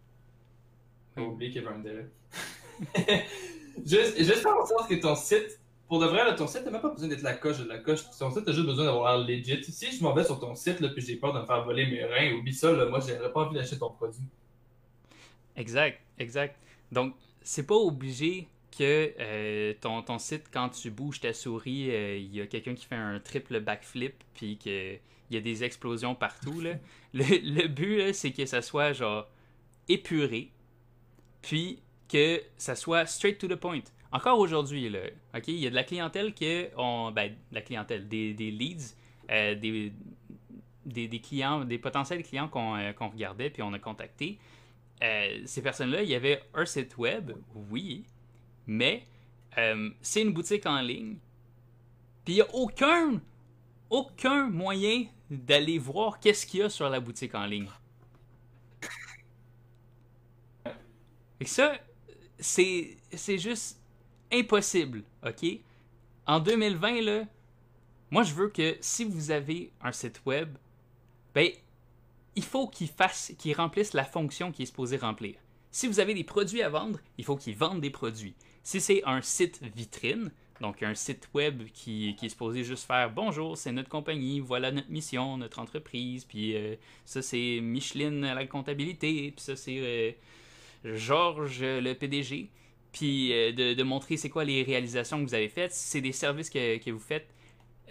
J'ai 1.17 1.23
oublié 1.23 1.51
qu'il 1.51 1.63
y 1.63 1.65
avait 1.65 1.75
un 1.75 1.79
délai. 1.79 2.05
juste, 3.85 4.17
juste 4.17 4.35
faire 4.41 4.57
en 4.57 4.65
sorte 4.65 4.89
que 4.89 4.95
ton 4.95 5.15
site, 5.15 5.59
pour 5.93 6.01
de 6.01 6.07
vrai, 6.07 6.25
là, 6.25 6.33
ton 6.33 6.47
site 6.47 6.65
n'a 6.65 6.71
même 6.71 6.81
pas 6.81 6.89
besoin 6.89 7.07
d'être 7.07 7.21
la 7.21 7.35
coche 7.35 7.59
de 7.59 7.65
la 7.65 7.77
coche. 7.77 7.99
Ton 8.17 8.31
site 8.31 8.47
a 8.47 8.51
juste 8.51 8.65
besoin 8.65 8.85
d'avoir 8.85 9.15
l'air 9.15 9.27
legit. 9.27 9.63
Si 9.63 9.95
je 9.95 10.01
m'en 10.01 10.11
vais 10.11 10.23
sur 10.23 10.39
ton 10.39 10.55
site, 10.55 10.79
là, 10.79 10.89
puis 10.89 11.03
j'ai 11.03 11.17
peur 11.17 11.33
de 11.35 11.39
me 11.39 11.45
faire 11.45 11.63
voler 11.63 11.85
mes 11.85 12.03
reins, 12.03 12.33
oublie 12.33 12.51
ça, 12.51 12.71
là, 12.71 12.87
moi, 12.87 12.99
j'aurais 12.99 13.31
pas 13.31 13.41
envie 13.41 13.53
d'acheter 13.53 13.77
ton 13.77 13.91
produit. 13.91 14.23
Exact, 15.55 16.01
exact. 16.17 16.57
Donc, 16.91 17.13
c'est 17.43 17.67
pas 17.67 17.75
obligé 17.75 18.47
que 18.75 19.13
euh, 19.19 19.75
ton, 19.81 20.01
ton 20.01 20.17
site, 20.17 20.45
quand 20.51 20.69
tu 20.69 20.89
bouges 20.89 21.19
ta 21.19 21.31
souris, 21.31 21.91
euh, 21.91 22.17
il 22.17 22.33
y 22.33 22.41
a 22.41 22.47
quelqu'un 22.47 22.73
qui 22.73 22.87
fait 22.87 22.95
un 22.95 23.19
triple 23.19 23.59
backflip, 23.59 24.15
puis 24.33 24.57
qu'il 24.57 24.99
y 25.29 25.37
a 25.37 25.41
des 25.41 25.63
explosions 25.63 26.15
partout. 26.15 26.59
Là. 26.59 26.71
Le, 27.13 27.23
le 27.23 27.67
but, 27.67 28.13
c'est 28.13 28.31
que 28.31 28.47
ça 28.47 28.63
soit 28.63 28.93
genre 28.93 29.29
épuré, 29.87 30.49
puis 31.43 31.83
que 32.09 32.41
ça 32.57 32.75
soit 32.75 33.05
straight 33.05 33.37
to 33.37 33.47
the 33.47 33.57
point. 33.57 33.83
Encore 34.13 34.37
aujourd'hui, 34.37 34.85
il 34.85 34.91
y 35.55 35.65
a 35.65 35.69
de 35.71 35.75
la 35.75 35.83
clientèle 35.83 36.35
que 36.35 36.69
on, 36.77 37.11
ben, 37.11 37.35
la 37.51 37.61
clientèle, 37.61 38.07
des, 38.07 38.35
des 38.35 38.51
leads, 38.51 38.95
euh, 39.31 39.55
des, 39.55 39.91
des, 40.85 41.19
clients, 41.19 41.65
des 41.65 41.79
potentiels 41.79 42.21
clients 42.21 42.47
qu'on 42.47 42.77
euh, 42.77 42.91
regardait 42.99 43.49
puis 43.49 43.63
on 43.63 43.73
a 43.73 43.79
contacté. 43.79 44.37
Euh, 45.01 45.41
ces 45.45 45.63
personnes-là, 45.63 46.03
il 46.03 46.09
y 46.09 46.15
avait 46.15 46.43
un 46.53 46.63
site 46.65 46.95
web, 46.99 47.31
oui, 47.71 48.05
mais 48.67 49.07
euh, 49.57 49.89
c'est 49.99 50.21
une 50.21 50.31
boutique 50.31 50.67
en 50.67 50.79
ligne. 50.81 51.17
Puis 52.23 52.35
il 52.35 52.37
n'y 52.37 52.41
a 52.41 52.53
aucun, 52.53 53.19
aucun 53.89 54.47
moyen 54.47 55.07
d'aller 55.31 55.79
voir 55.79 56.19
qu'est-ce 56.19 56.45
qu'il 56.45 56.59
y 56.59 56.63
a 56.63 56.69
sur 56.69 56.87
la 56.87 56.99
boutique 56.99 57.33
en 57.33 57.47
ligne. 57.47 57.67
Et 61.39 61.45
ça, 61.45 61.73
c'est 62.37 62.97
juste 63.39 63.82
impossible, 64.33 65.03
ok? 65.25 65.45
En 66.25 66.39
2020, 66.39 67.01
là, 67.01 67.25
moi 68.11 68.23
je 68.23 68.33
veux 68.33 68.49
que 68.49 68.77
si 68.81 69.05
vous 69.05 69.31
avez 69.31 69.71
un 69.81 69.91
site 69.91 70.21
web, 70.25 70.57
ben, 71.33 71.49
il 72.35 72.43
faut 72.43 72.67
qu'il 72.67 72.87
fasse, 72.87 73.33
qu'il 73.37 73.55
remplisse 73.55 73.93
la 73.93 74.05
fonction 74.05 74.51
qu'il 74.51 74.63
est 74.63 74.67
supposé 74.67 74.97
remplir. 74.97 75.35
Si 75.71 75.87
vous 75.87 75.99
avez 75.99 76.13
des 76.13 76.23
produits 76.23 76.61
à 76.61 76.69
vendre, 76.69 76.99
il 77.17 77.25
faut 77.25 77.35
qu'il 77.35 77.55
vende 77.55 77.81
des 77.81 77.89
produits. 77.89 78.35
Si 78.63 78.79
c'est 78.79 79.03
un 79.05 79.21
site 79.21 79.61
vitrine, 79.75 80.31
donc 80.61 80.81
un 80.83 80.95
site 80.95 81.29
web 81.33 81.63
qui, 81.73 82.15
qui 82.15 82.27
est 82.27 82.29
supposé 82.29 82.63
juste 82.63 82.85
faire 82.85 83.11
bonjour, 83.11 83.57
c'est 83.57 83.71
notre 83.71 83.89
compagnie, 83.89 84.39
voilà 84.39 84.71
notre 84.71 84.89
mission, 84.89 85.37
notre 85.37 85.59
entreprise, 85.59 86.25
puis 86.25 86.55
euh, 86.55 86.75
ça 87.05 87.21
c'est 87.21 87.59
Micheline 87.61 88.23
à 88.23 88.33
la 88.33 88.45
comptabilité, 88.45 89.33
puis 89.35 89.43
ça 89.43 89.55
c'est 89.55 89.79
euh, 89.79 90.11
Georges 90.95 91.63
le 91.63 91.93
PDG, 91.93 92.49
puis 92.93 93.33
euh, 93.33 93.51
de, 93.75 93.83
montrer 93.83 94.15
c'est 94.15 94.29
quoi 94.29 94.45
les 94.45 94.63
réalisations 94.63 95.21
que 95.21 95.27
vous 95.27 95.33
avez 95.33 95.49
faites. 95.49 95.73
Si 95.73 95.89
c'est 95.89 96.01
des 96.01 96.13
services 96.13 96.49
que, 96.49 96.77
que 96.77 96.91
vous 96.91 96.99
faites, 96.99 97.27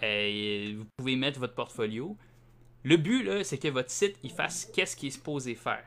euh, 0.01 0.73
vous 0.77 0.85
pouvez 0.97 1.15
mettre 1.15 1.39
votre 1.39 1.53
portfolio. 1.53 2.17
Le 2.83 2.97
but, 2.97 3.23
là, 3.23 3.43
c'est 3.43 3.57
que 3.59 3.67
votre 3.67 3.91
site, 3.91 4.17
il 4.23 4.31
fasse 4.31 4.65
qu'est-ce 4.73 4.95
qu'il 4.95 5.07
est 5.09 5.11
supposé 5.11 5.53
faire. 5.55 5.83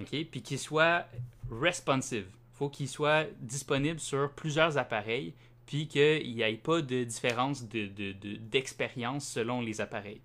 OK? 0.00 0.10
Puis 0.30 0.42
qu'il 0.42 0.58
soit 0.58 1.06
responsive. 1.50 2.26
Faut 2.52 2.68
qu'il 2.68 2.88
soit 2.88 3.26
disponible 3.40 3.98
sur 3.98 4.30
plusieurs 4.32 4.78
appareils, 4.78 5.34
puis 5.66 5.88
qu'il 5.88 6.34
n'y 6.34 6.42
ait 6.42 6.56
pas 6.56 6.80
de 6.82 7.04
différence 7.04 7.68
de- 7.68 7.86
de- 7.86 8.12
de- 8.12 8.36
d'expérience 8.36 9.26
selon 9.26 9.60
les 9.60 9.80
appareils. 9.80 10.20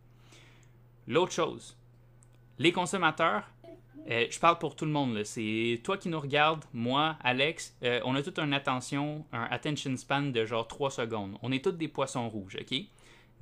L'autre 1.07 1.31
chose, 1.31 1.77
les 2.59 2.71
consommateurs, 2.71 3.49
euh, 4.10 4.26
je 4.30 4.39
parle 4.39 4.58
pour 4.58 4.76
tout 4.76 4.86
le 4.86 4.91
monde. 4.91 5.24
C'est 5.24 5.82
toi 5.84 5.98
qui 5.98 6.10
nous 6.10 6.20
regardes, 6.20 6.63
moi, 6.74 7.17
Alex. 7.24 7.76
euh, 7.84 8.00
on 8.06 8.15
a 8.15 8.24
toute 8.24 8.39
une 8.39 8.54
attention, 8.54 9.26
un 9.34 9.43
attention 9.52 9.96
span 9.98 10.22
de 10.22 10.46
genre 10.46 10.67
3 10.67 10.91
secondes. 10.91 11.38
On 11.41 11.52
est 11.52 11.63
tous 11.63 11.72
des 11.72 11.88
poissons 11.88 12.30
rouges, 12.30 12.58
OK? 12.60 12.78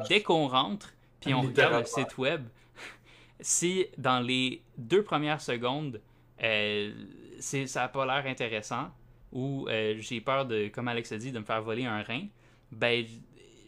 Dès 0.10 0.21
qu'on 0.21 0.47
rentre, 0.47 0.93
puis 1.21 1.34
on 1.34 1.41
regarde 1.41 1.82
le 1.82 1.86
site 1.86 2.17
web, 2.17 2.47
si 3.39 3.86
dans 3.97 4.19
les 4.19 4.62
deux 4.78 5.04
premières 5.04 5.41
secondes, 5.41 6.01
euh, 6.43 6.91
ça 7.39 7.82
n'a 7.82 7.88
pas 7.88 8.06
l'air 8.06 8.30
intéressant, 8.30 8.89
ou 9.32 9.67
j'ai 9.99 10.21
peur, 10.21 10.45
de, 10.45 10.69
comme 10.69 10.88
Alex 10.88 11.12
a 11.12 11.17
dit, 11.17 11.32
de 11.32 11.39
me 11.39 11.45
faire 11.45 11.62
voler 11.62 11.86
un 11.86 12.01
rein, 12.01 12.28
ben, 12.71 13.06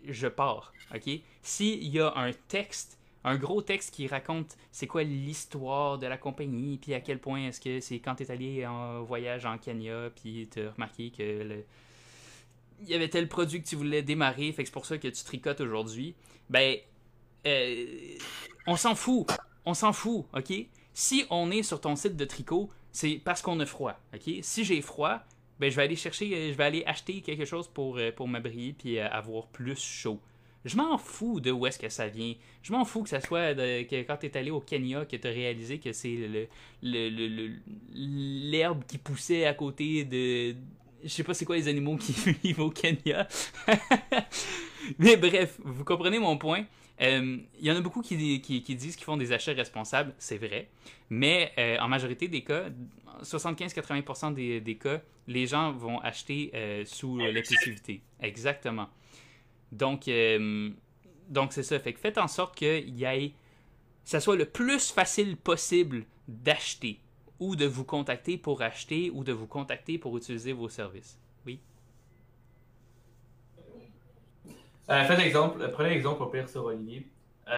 je 0.07 0.27
pars, 0.27 0.73
OK? 0.93 1.09
S'il 1.41 1.87
y 1.87 1.99
a 1.99 2.13
un 2.17 2.31
texte 2.47 2.96
un 3.27 3.35
gros 3.35 3.61
texte 3.61 3.93
qui 3.93 4.07
raconte 4.07 4.57
c'est 4.71 4.87
quoi 4.87 5.03
l'histoire 5.03 5.97
de 5.97 6.07
la 6.07 6.17
compagnie, 6.17 6.77
puis 6.77 6.93
à 6.93 7.01
quel 7.01 7.19
point 7.19 7.47
est-ce 7.47 7.61
que 7.61 7.79
c'est 7.79 7.99
quand 7.99 8.15
tu 8.15 8.23
es 8.23 8.31
allé 8.31 8.65
en 8.65 9.03
voyage 9.03 9.45
en 9.45 9.57
Kenya, 9.57 10.09
puis 10.15 10.49
tu 10.51 10.61
as 10.61 10.71
remarqué 10.71 11.11
que 11.11 11.63
il 12.81 12.89
y 12.89 12.93
avait 12.93 13.09
tel 13.09 13.27
produit 13.27 13.61
que 13.61 13.67
tu 13.67 13.75
voulais 13.75 14.01
démarrer, 14.01 14.51
fait 14.51 14.63
que 14.63 14.69
c'est 14.69 14.73
pour 14.73 14.85
ça 14.85 14.97
que 14.97 15.07
tu 15.07 15.23
tricotes 15.23 15.61
aujourd'hui. 15.61 16.15
Ben, 16.49 16.77
euh, 17.45 18.17
on 18.67 18.75
s'en 18.75 18.95
fout. 18.95 19.27
On 19.65 19.73
s'en 19.73 19.93
fout, 19.93 20.25
OK? 20.33 20.53
Si 20.93 21.25
on 21.29 21.51
est 21.51 21.63
sur 21.63 21.81
ton 21.81 21.95
site 21.95 22.15
de 22.15 22.25
tricot, 22.25 22.69
c'est 22.91 23.21
parce 23.23 23.41
qu'on 23.41 23.59
a 23.59 23.65
froid, 23.65 23.99
OK? 24.13 24.31
Si 24.41 24.63
j'ai 24.63 24.81
froid, 24.81 25.19
ben 25.59 25.71
je 25.71 25.75
vais 25.75 25.83
aller 25.83 25.95
chercher, 25.95 26.51
je 26.51 26.57
vais 26.57 26.63
aller 26.63 26.83
acheter 26.85 27.21
quelque 27.21 27.45
chose 27.45 27.67
pour, 27.67 27.97
euh, 27.97 28.11
pour 28.11 28.27
m'abriller 28.27 28.73
puis 28.73 28.99
euh, 28.99 29.09
avoir 29.09 29.47
plus 29.47 29.79
chaud. 29.79 30.19
Je 30.67 30.77
m'en 30.77 30.97
fous 30.97 31.39
de 31.39 31.51
où 31.51 31.65
est-ce 31.65 31.79
que 31.79 31.89
ça 31.89 32.07
vient. 32.07 32.33
Je 32.61 32.71
m'en 32.71 32.85
fous 32.85 33.01
que 33.03 33.09
ça 33.09 33.21
soit 33.21 33.53
de- 33.53 33.83
que 33.83 34.01
quand 34.03 34.17
tu 34.17 34.25
es 34.27 34.37
allé 34.37 34.51
au 34.51 34.59
Kenya 34.59 35.05
que 35.05 35.15
tu 35.15 35.27
as 35.27 35.31
réalisé 35.31 35.79
que 35.79 35.91
c'est 35.93 36.09
le- 36.15 36.47
le- 36.83 37.09
le- 37.09 37.27
le- 37.27 37.51
l'herbe 37.93 38.83
qui 38.87 38.97
poussait 38.97 39.45
à 39.45 39.53
côté 39.53 40.03
de. 40.03 40.55
Je 41.03 41.09
sais 41.09 41.23
pas 41.23 41.33
c'est 41.33 41.45
quoi 41.45 41.55
les 41.55 41.67
animaux 41.67 41.95
qui 41.97 42.11
vivent 42.43 42.59
au 42.61 42.69
Kenya. 42.69 43.27
Mais 44.99 45.17
bref, 45.17 45.59
vous 45.63 45.83
comprenez 45.83 46.19
mon 46.19 46.37
point. 46.37 46.65
Euh, 47.01 47.37
Il 47.59 47.65
y 47.65 47.71
en 47.71 47.75
a 47.75 47.81
beaucoup 47.81 48.01
qui, 48.01 48.41
qui- 48.41 48.63
qui 48.63 48.75
disent 48.75 48.95
qu'ils 48.95 49.05
font 49.05 49.17
des 49.17 49.31
achats 49.31 49.53
responsables, 49.53 50.13
c'est 50.17 50.37
vrai. 50.37 50.69
Mais 51.09 51.51
euh, 51.57 51.77
en 51.79 51.87
majorité 51.87 52.27
des 52.27 52.43
cas, 52.43 52.69
75-80% 53.23 54.33
des, 54.33 54.61
des 54.61 54.75
cas, 54.75 55.01
les 55.27 55.45
gens 55.45 55.71
vont 55.73 55.99
acheter 55.99 56.51
euh, 56.55 56.83
sous 56.85 57.17
l'impulsivité. 57.17 58.01
Exactement. 58.21 58.87
Donc, 59.71 60.07
euh, 60.07 60.69
donc 61.29 61.53
c'est 61.53 61.63
ça. 61.63 61.79
Fait 61.79 61.93
que 61.93 61.99
faites 61.99 62.17
en 62.17 62.27
sorte 62.27 62.55
qu'il 62.55 62.89
y 62.97 63.03
ait, 63.03 63.33
ça 64.03 64.19
soit 64.19 64.35
le 64.35 64.45
plus 64.45 64.91
facile 64.91 65.37
possible 65.37 66.05
d'acheter 66.27 66.99
ou 67.39 67.55
de 67.55 67.65
vous 67.65 67.83
contacter 67.83 68.37
pour 68.37 68.61
acheter 68.61 69.11
ou 69.13 69.23
de 69.23 69.33
vous 69.33 69.47
contacter 69.47 69.97
pour 69.97 70.17
utiliser 70.17 70.53
vos 70.53 70.69
services. 70.69 71.19
Oui? 71.45 71.59
Euh, 74.89 75.03
faites 75.03 75.19
exemple, 75.19 75.69
prenez 75.71 75.91
exemple 75.91 76.23
au 76.23 76.27
pire 76.27 76.49
sur 76.49 76.65
Olivier. 76.65 77.07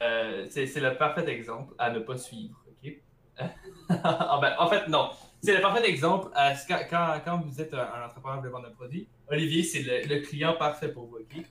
Euh, 0.02 0.46
c'est 0.50 0.80
le 0.80 0.96
parfait 0.98 1.28
exemple 1.30 1.74
à 1.78 1.92
ne 1.92 2.00
pas 2.00 2.18
suivre. 2.18 2.60
ok? 2.70 2.94
Ah 3.90 4.38
ben, 4.42 4.54
en 4.60 4.70
fait, 4.70 4.88
non. 4.88 5.10
C'est 5.42 5.56
le 5.56 5.62
parfait 5.62 5.88
exemple 5.90 6.30
à 6.36 6.54
quand, 6.56 7.38
vous 7.40 7.62
êtes 7.62 7.74
un, 7.74 8.06
entrepreneur 8.06 8.42
de 8.42 8.50
vendre 8.50 8.68
un 8.68 8.72
produit. 8.72 9.08
Olivier, 9.30 9.64
c'est 9.64 9.82
le, 9.82 10.16
le 10.16 10.22
client 10.22 10.54
parfait 10.54 10.90
pour 10.90 11.06
vous. 11.06 11.18
ok? 11.18 11.44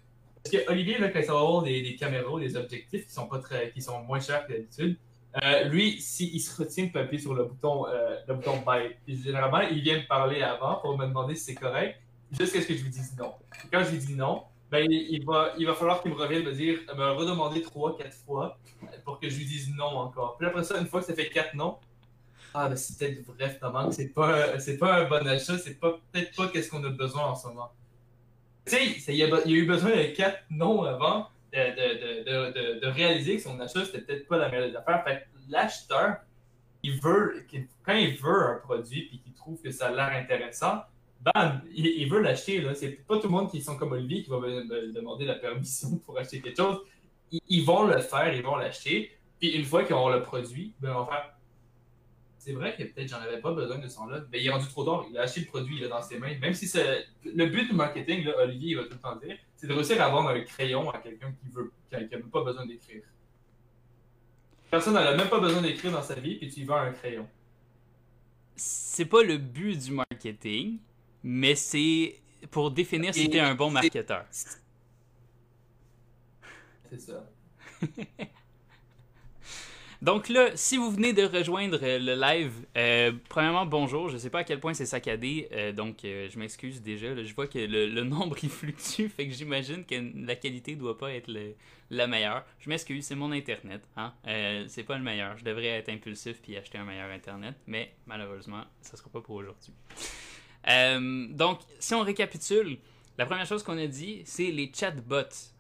Parce 0.43 0.55
que 0.55 0.71
Olivier, 0.71 0.97
quand 0.99 1.23
ça 1.23 1.33
va 1.33 1.41
avoir 1.41 1.63
des, 1.63 1.83
des 1.83 1.97
caméras 1.97 2.39
des 2.41 2.57
objectifs 2.57 3.07
qui 3.07 3.13
sont, 3.13 3.27
pas 3.27 3.39
très, 3.39 3.71
qui 3.71 3.81
sont 3.83 4.03
moins 4.03 4.21
chers 4.21 4.47
que 4.47 4.53
d'habitude, 4.53 4.97
euh, 5.43 5.65
lui, 5.65 6.01
s'il 6.01 6.41
se 6.41 6.63
retient 6.63 6.87
de 6.93 6.99
appuyer 6.99 7.23
sur 7.23 7.35
le 7.35 7.45
bouton, 7.45 7.87
euh, 7.87 8.17
le 8.27 8.35
bouton 8.35 8.63
buy, 8.67 8.97
généralement, 9.07 9.61
il 9.61 9.83
vient 9.83 9.99
me 9.99 10.07
parler 10.07 10.43
avant 10.43 10.77
pour 10.77 10.97
me 10.97 11.07
demander 11.07 11.35
si 11.35 11.45
c'est 11.45 11.55
correct, 11.55 12.01
jusqu'à 12.31 12.63
ce 12.63 12.67
que 12.67 12.75
je 12.75 12.83
lui 12.83 12.91
dise 12.91 13.15
non. 13.19 13.35
Quand 13.71 13.85
je 13.85 13.91
lui 13.91 13.99
dis 13.99 14.15
non, 14.15 14.43
ben, 14.71 14.87
il, 14.89 15.09
il 15.11 15.25
va, 15.25 15.53
il 15.59 15.67
va 15.67 15.75
falloir 15.75 16.03
qu'il 16.03 16.13
me 16.13 16.17
revienne 16.17 16.45
me 16.45 16.53
dire, 16.53 16.79
me 16.97 17.13
redemander 17.13 17.63
trois, 17.63 17.97
quatre 17.97 18.15
fois 18.15 18.59
pour 19.05 19.21
que 19.21 19.29
je 19.29 19.37
lui 19.37 19.45
dise 19.45 19.71
non 19.75 19.97
encore. 19.99 20.37
Puis 20.39 20.47
après 20.47 20.65
ça, 20.65 20.79
une 20.79 20.87
fois 20.87 21.01
que 21.01 21.07
ça 21.07 21.15
fait 21.15 21.29
quatre 21.29 21.55
non, 21.55 21.79
ah, 22.55 22.69
ben 22.69 22.77
c'est 22.77 22.99
peut-être 22.99 23.27
vrai 23.27 23.51
finalement 23.51 23.89
que 23.89 23.95
c'est 23.95 24.09
pas, 24.09 24.59
c'est 24.59 24.79
pas 24.79 25.03
un 25.03 25.05
bon 25.09 25.27
achat, 25.27 25.59
c'est 25.59 25.79
pas, 25.79 25.99
peut-être 26.13 26.35
pas 26.35 26.49
qu'est-ce 26.49 26.71
qu'on 26.71 26.83
a 26.85 26.89
besoin 26.89 27.25
en 27.25 27.35
ce 27.35 27.47
moment. 27.49 27.71
Tu 28.69 29.01
sais, 29.01 29.13
il 29.13 29.17
y, 29.17 29.23
a, 29.23 29.47
eu 29.47 29.67
besoin 29.67 29.91
de 29.91 30.15
quatre 30.15 30.43
non 30.51 30.83
avant 30.83 31.29
de, 31.53 31.59
de, 31.59 32.53
de, 32.53 32.81
de, 32.81 32.87
réaliser 32.87 33.37
que 33.37 33.43
son 33.43 33.59
achat, 33.61 33.85
c'était 33.85 34.01
peut-être 34.01 34.29
pas 34.29 34.37
la 34.37 34.49
meilleure 34.49 34.69
des 34.69 34.77
affaires. 34.77 35.03
Fait 35.05 35.27
l'acheteur, 35.49 36.19
il 36.83 37.01
veut, 37.01 37.47
quand 37.85 37.95
il 37.95 38.17
veut 38.17 38.47
un 38.49 38.59
produit 38.63 39.07
puis 39.09 39.21
qu'il 39.21 39.33
trouve 39.33 39.61
que 39.61 39.71
ça 39.71 39.87
a 39.87 39.91
l'air 39.91 40.23
intéressant, 40.23 40.83
bam, 41.21 41.63
il, 41.75 42.09
veut 42.09 42.21
l'acheter. 42.21 42.65
C'est 42.75 43.07
pas 43.07 43.17
tout 43.17 43.27
le 43.27 43.33
monde 43.33 43.51
qui 43.51 43.63
sont 43.63 43.77
comme 43.77 43.93
Olivier 43.93 44.23
qui 44.23 44.31
va 44.31 44.39
demander 44.39 45.25
la 45.25 45.35
permission 45.35 45.97
pour 46.05 46.19
acheter 46.19 46.41
quelque 46.41 46.57
chose. 46.57 46.81
Ils, 47.31 47.65
vont 47.65 47.85
le 47.85 47.99
faire, 48.01 48.33
ils 48.35 48.43
vont 48.43 48.57
l'acheter. 48.57 49.13
Puis 49.39 49.51
une 49.51 49.65
fois 49.65 49.85
qu'ils 49.85 49.95
auront 49.95 50.11
le 50.11 50.23
produit, 50.23 50.75
ben, 50.81 50.95
on 50.97 51.07
faire. 51.07 51.38
C'est 52.39 52.53
vrai 52.53 52.77
que 52.77 52.85
peut-être 52.85 53.09
j'en 53.09 53.21
avais 53.21 53.41
pas 53.41 53.53
besoin 53.53 53.79
de 53.79 53.89
son 53.89 54.07
là. 54.07 54.21
Mais 54.31 54.41
il 54.41 54.47
est 54.47 54.51
rendu 54.51 54.69
trop 54.69 54.85
tard. 54.85 55.07
Il 55.11 55.19
a 55.19 55.23
acheté 55.23 55.41
le 55.41 55.47
produit, 55.47 55.79
il 55.79 55.85
est 55.85 55.89
dans 55.89 56.01
ses 56.01 56.19
mains. 56.19 56.39
Même 56.39 56.55
si 56.55 56.69
c'est. 56.69 57.05
Le 57.25 57.47
but 57.47 57.69
du 57.69 57.75
marketing, 57.75 58.25
là, 58.25 58.39
Olivier, 58.39 58.71
il 58.71 58.77
va 58.77 58.85
tout 58.85 58.93
le 58.93 58.99
temps 58.99 59.17
dire, 59.17 59.37
c'est 59.57 59.67
de 59.67 59.73
réussir 59.73 60.01
à 60.01 60.09
vendre 60.09 60.31
un 60.31 60.41
crayon 60.41 60.89
à 60.91 60.99
quelqu'un 60.99 61.33
qui 61.33 61.49
veut, 61.49 61.73
qui 61.89 61.97
a, 61.97 62.05
qui 62.05 62.15
a 62.15 62.19
même 62.19 62.31
pas 62.31 62.45
besoin 62.45 62.65
d'écrire. 62.65 63.03
Personne 64.71 64.95
n'a 64.95 65.17
même 65.17 65.29
pas 65.29 65.41
besoin 65.41 65.63
d'écrire 65.63 65.93
dans 65.93 66.03
sa 66.03 66.15
vie, 66.15 66.37
puis 66.37 66.49
tu 66.49 66.61
y 66.61 66.65
vends 66.65 66.77
un 66.77 66.93
crayon. 66.93 67.27
C'est 68.55 69.07
pas 69.07 69.23
le 69.23 69.39
but 69.39 69.79
du 69.79 69.93
marketing, 69.93 70.79
mais 71.23 71.55
c'est 71.55 72.21
pour 72.51 72.71
définir 72.71 73.15
si 73.15 73.31
t'es 73.31 73.41
un 73.41 73.55
bon 73.55 73.71
marketeur. 73.71 74.27
C'est 74.31 74.59
ça. 77.01 77.31
Donc 80.01 80.29
là, 80.29 80.51
si 80.55 80.77
vous 80.77 80.93
venez 80.93 81.13
de 81.13 81.25
rejoindre 81.25 81.81
euh, 81.83 81.99
le 81.99 82.15
live, 82.15 82.53
euh, 82.77 83.13
premièrement, 83.29 83.67
bonjour. 83.67 84.09
Je 84.09 84.17
sais 84.17 84.31
pas 84.31 84.41
à 84.41 84.45
quel 84.45 84.61
point 84.61 84.73
c'est 84.73 84.87
saccadé, 84.87 85.49
euh, 85.51 85.73
donc 85.73 86.05
euh, 86.05 86.29
je 86.31 86.39
m'excuse 86.39 86.81
déjà. 86.83 87.21
je 87.21 87.35
vois 87.35 87.49
que 87.49 87.59
le, 87.59 88.05
nombre 88.05 88.37
il 88.41 88.49
fluctue, 88.49 89.09
fait 89.09 89.27
que 89.27 89.35
j'imagine 89.35 89.85
que 89.85 89.97
la 90.25 90.37
qualité 90.37 90.77
doit 90.77 90.97
pas 90.97 91.13
être 91.13 91.29
la 91.91 92.07
meilleure. 92.07 92.45
Je 92.61 92.69
m'excuse, 92.69 93.07
c'est 93.07 93.17
mon 93.17 93.33
internet. 93.33 93.83
Hein? 93.97 94.13
C'est 94.69 94.85
pas 94.85 94.97
le 94.97 95.03
meilleur. 95.03 95.37
Je 95.37 95.45
devrais 95.45 95.67
être 95.67 95.89
impulsif 95.89 96.41
puis 96.43 96.57
acheter 96.57 96.79
un 96.79 96.85
meilleur 96.85 97.11
internet, 97.11 97.57
mais 97.67 97.93
malheureusement, 98.07 98.63
ça 98.81 98.97
sera 98.97 99.11
pas 99.11 99.21
pour 99.21 99.35
aujourd'hui. 99.35 99.73
Donc, 100.65 101.61
si 101.81 101.95
on 101.95 102.03
récapitule, 102.03 102.79
la 103.19 103.27
première 103.27 103.47
chose 103.47 103.65
qu'on 103.65 103.77
a 103.79 103.87
dit, 103.89 104.23
c'est 104.25 104.53
les 104.53 104.71
chatbots. 104.73 105.53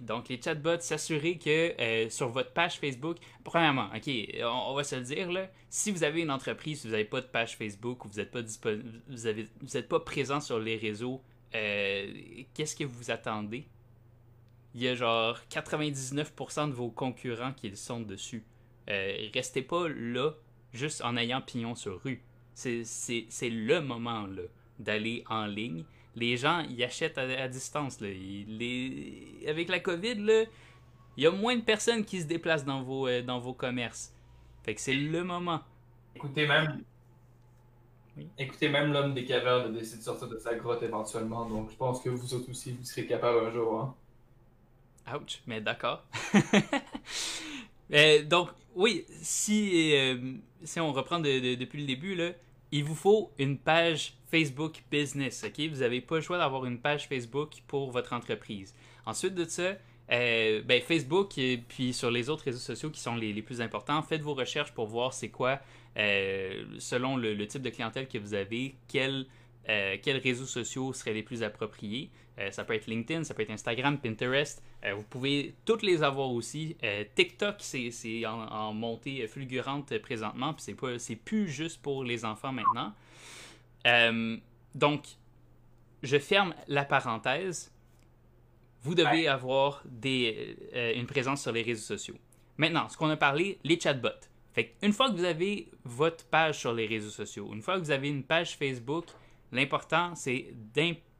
Donc, 0.00 0.30
les 0.30 0.40
chatbots, 0.40 0.80
s'assurer 0.80 1.38
que 1.38 1.78
euh, 1.78 2.08
sur 2.08 2.30
votre 2.30 2.52
page 2.52 2.78
Facebook, 2.78 3.18
premièrement, 3.44 3.88
OK, 3.94 4.10
on, 4.42 4.74
va 4.74 4.82
se 4.82 4.96
le 4.96 5.02
dire, 5.02 5.30
là, 5.30 5.48
si 5.68 5.92
vous 5.92 6.04
avez 6.04 6.22
une 6.22 6.30
entreprise, 6.30 6.80
si 6.80 6.86
vous 6.86 6.92
n'avez 6.92 7.04
pas 7.04 7.20
de 7.20 7.26
page 7.26 7.56
Facebook 7.56 8.04
ou 8.04 8.08
vous 8.08 8.16
n'êtes 8.16 8.30
pas, 8.30 8.40
vous 8.40 9.46
vous 9.60 9.82
pas 9.82 10.00
présent 10.00 10.40
sur 10.40 10.58
les 10.58 10.76
réseaux, 10.76 11.22
euh, 11.54 12.12
qu'est-ce 12.54 12.74
que 12.74 12.84
vous 12.84 13.10
attendez? 13.10 13.68
Il 14.74 14.80
y 14.80 14.88
a 14.88 14.94
genre 14.94 15.38
99% 15.50 16.68
de 16.68 16.72
vos 16.72 16.90
concurrents 16.90 17.52
qui 17.52 17.76
sont 17.76 18.00
dessus. 18.00 18.42
Euh, 18.88 19.28
restez 19.34 19.60
pas 19.60 19.86
là 19.86 20.30
juste 20.72 21.04
en 21.04 21.18
ayant 21.18 21.42
pignon 21.42 21.74
sur 21.74 22.02
rue. 22.02 22.24
C'est 22.54 22.84
le 23.42 23.80
moment 23.80 24.26
là 24.26 24.42
d'aller 24.78 25.24
en 25.28 25.46
ligne 25.46 25.84
les 26.16 26.36
gens 26.36 26.60
ils 26.68 26.82
achètent 26.84 27.18
à, 27.18 27.22
à 27.22 27.48
distance. 27.48 28.00
Là. 28.00 28.08
Ils- 28.08 28.58
les- 28.58 29.48
Avec 29.48 29.68
la 29.68 29.80
COVID, 29.80 30.14
là, 30.16 30.44
il 31.16 31.24
y 31.24 31.26
a 31.26 31.30
moins 31.30 31.56
de 31.56 31.62
personnes 31.62 32.04
qui 32.04 32.20
se 32.20 32.26
déplacent 32.26 32.64
dans 32.64 32.82
vos, 32.82 33.06
euh, 33.08 33.22
dans 33.22 33.38
vos 33.38 33.54
commerces. 33.54 34.14
Fait 34.64 34.74
que 34.74 34.80
c'est 34.80 34.94
le 34.94 35.24
moment. 35.24 35.60
Écoutez 36.14 36.46
même. 36.46 36.82
Oui. 38.16 38.28
Écoutez, 38.38 38.68
même 38.68 38.92
l'homme 38.92 39.14
des 39.14 39.24
cavernes 39.24 39.74
a 39.74 39.78
décidé 39.78 39.98
de 39.98 40.02
sortir 40.02 40.28
de 40.28 40.38
sa 40.38 40.54
grotte 40.54 40.82
éventuellement, 40.82 41.46
donc 41.48 41.70
je 41.70 41.76
pense 41.76 42.00
que 42.02 42.10
vous 42.10 42.34
autres 42.34 42.50
aussi, 42.50 42.72
vous 42.72 42.84
serez 42.84 43.06
capable 43.06 43.46
un 43.46 43.50
jour. 43.50 43.80
Hein. 43.80 45.16
Ouch, 45.16 45.40
mais 45.46 45.60
d'accord. 45.60 46.04
Euh, 47.92 48.22
donc, 48.24 48.48
oui, 48.74 49.04
si, 49.20 49.94
euh, 49.94 50.34
si 50.64 50.80
on 50.80 50.92
reprend 50.92 51.18
de- 51.18 51.40
de- 51.40 51.54
depuis 51.56 51.80
le 51.80 51.86
début, 51.86 52.14
là, 52.14 52.30
il 52.72 52.84
vous 52.84 52.94
faut 52.94 53.30
une 53.38 53.58
page 53.58 54.14
Facebook 54.30 54.82
Business. 54.90 55.44
ok? 55.44 55.68
Vous 55.68 55.80
n'avez 55.80 56.00
pas 56.00 56.16
le 56.16 56.20
choix 56.22 56.38
d'avoir 56.38 56.64
une 56.64 56.78
page 56.78 57.06
Facebook 57.06 57.62
pour 57.66 57.90
votre 57.90 58.14
entreprise. 58.14 58.74
Ensuite 59.04 59.34
de 59.34 59.44
ça, 59.44 59.76
euh, 60.10 60.62
ben, 60.62 60.80
Facebook 60.80 61.36
et 61.38 61.58
puis 61.68 61.92
sur 61.92 62.10
les 62.10 62.30
autres 62.30 62.44
réseaux 62.44 62.58
sociaux 62.58 62.90
qui 62.90 63.00
sont 63.00 63.14
les, 63.14 63.40
plus 63.42 63.60
importants, 63.60 64.02
faites 64.02 64.22
vos 64.22 64.34
recherches 64.34 64.72
pour 64.72 64.86
voir 64.86 65.12
c'est 65.12 65.28
quoi, 65.28 65.60
euh, 65.98 66.64
selon 66.78 67.16
le, 67.16 67.34
le 67.34 67.46
type 67.46 67.62
de 67.62 67.70
clientèle 67.70 68.08
que 68.08 68.18
vous 68.18 68.34
avez, 68.34 68.74
quel 68.88 69.26
euh, 69.68 69.96
quels 70.02 70.18
réseaux 70.18 70.46
sociaux 70.46 70.92
seraient 70.92 71.12
les 71.12 71.22
plus 71.22 71.42
appropriés? 71.42 72.10
Euh, 72.38 72.50
ça 72.50 72.64
peut 72.64 72.74
être 72.74 72.86
LinkedIn, 72.86 73.24
ça 73.24 73.34
peut 73.34 73.42
être 73.42 73.50
Instagram, 73.50 73.98
Pinterest. 73.98 74.62
Euh, 74.84 74.94
vous 74.94 75.04
pouvez 75.04 75.54
toutes 75.64 75.82
les 75.82 76.02
avoir 76.02 76.30
aussi. 76.30 76.76
TikTok, 77.14 77.56
c'est 77.58 78.26
en, 78.26 78.40
en, 78.48 78.72
montée 78.72 79.26
fulgurante 79.28 79.96
présentement, 79.98 80.54
puis 80.54 80.74
c'est 80.98 81.16
plus 81.16 81.48
juste 81.48 81.80
pour 81.82 82.04
les 82.04 82.24
enfants 82.24 82.52
maintenant. 82.52 82.92
donc, 84.74 85.04
je 86.02 86.18
ferme 86.18 86.54
la 86.66 86.84
parenthèse. 86.84 87.70
Vous 88.82 88.96
devez 88.96 89.28
avoir 89.28 89.84
des, 89.84 90.56
une 90.96 91.06
présence 91.06 91.42
sur 91.42 91.52
les 91.52 91.62
réseaux 91.62 91.96
sociaux. 91.96 92.16
Maintenant, 92.56 92.88
ce 92.88 92.96
qu'on 92.96 93.10
a 93.10 93.16
parlé, 93.16 93.58
les 93.62 93.78
chatbots. 93.78 94.08
Fait 94.52 94.74
une 94.82 94.92
fois 94.92 95.10
que 95.10 95.16
vous 95.16 95.24
avez 95.24 95.70
votre 95.84 96.26
page 96.26 96.58
sur 96.58 96.74
les 96.74 96.86
réseaux 96.86 97.10
sociaux, 97.10 97.50
une 97.52 97.62
fois 97.62 97.78
que 97.78 97.84
vous 97.84 97.90
avez 97.90 98.08
une 98.08 98.22
page 98.22 98.56
Facebook, 98.56 99.06
l'important 99.52 100.14
c'est 100.14 100.54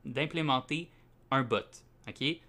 d'implémenter 0.05 0.91
un 1.31 1.43
bot. 1.43 1.59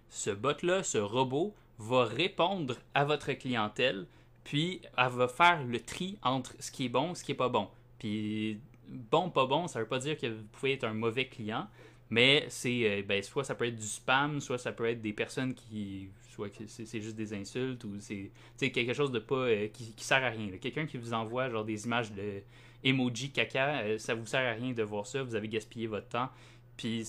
Ce 0.09 0.29
bot-là, 0.29 0.83
ce 0.83 0.97
robot, 0.97 1.53
va 1.79 2.05
répondre 2.05 2.77
à 2.93 3.05
votre 3.05 3.33
clientèle, 3.33 4.05
puis 4.43 4.81
elle 4.97 5.09
va 5.09 5.27
faire 5.27 5.63
le 5.63 5.79
tri 5.79 6.17
entre 6.21 6.55
ce 6.59 6.71
qui 6.71 6.85
est 6.85 6.89
bon 6.89 7.11
et 7.11 7.15
ce 7.15 7.23
qui 7.23 7.31
est 7.31 7.35
pas 7.35 7.49
bon. 7.49 7.67
Puis 7.99 8.59
bon, 8.87 9.29
pas 9.29 9.45
bon, 9.45 9.67
ça 9.67 9.79
veut 9.79 9.87
pas 9.87 9.99
dire 9.99 10.17
que 10.17 10.27
vous 10.27 10.43
pouvez 10.51 10.73
être 10.73 10.83
un 10.83 10.93
mauvais 10.93 11.27
client, 11.27 11.67
mais 12.09 12.45
c'est 12.49 12.99
euh, 12.99 13.03
ben, 13.03 13.23
soit 13.23 13.43
ça 13.43 13.55
peut 13.55 13.65
être 13.65 13.75
du 13.75 13.87
spam, 13.87 14.39
soit 14.39 14.57
ça 14.57 14.71
peut 14.71 14.85
être 14.85 15.01
des 15.01 15.13
personnes 15.13 15.53
qui 15.53 16.09
soit 16.29 16.49
c'est 16.67 17.01
juste 17.01 17.15
des 17.15 17.33
insultes 17.33 17.83
ou 17.83 17.97
c'est 17.99 18.71
quelque 18.71 18.93
chose 18.93 19.11
de 19.11 19.19
pas 19.19 19.35
euh, 19.35 19.67
qui, 19.67 19.91
qui, 19.93 20.03
sert 20.03 20.23
à 20.23 20.29
rien. 20.29 20.49
Quelqu'un 20.59 20.85
qui 20.85 20.97
vous 20.97 21.13
envoie 21.13 21.49
genre 21.49 21.65
des 21.65 21.85
images 21.85 22.11
de 22.11 22.41
emoji 22.83 23.31
caca, 23.31 23.81
euh, 23.81 23.97
ça 23.97 24.13
vous 24.15 24.25
sert 24.25 24.47
à 24.47 24.53
rien 24.53 24.73
de 24.73 24.83
voir 24.83 25.05
ça, 25.07 25.23
vous 25.23 25.35
avez 25.35 25.47
gaspillé 25.47 25.87
votre 25.87 26.07
temps, 26.09 26.29
puis 26.77 27.05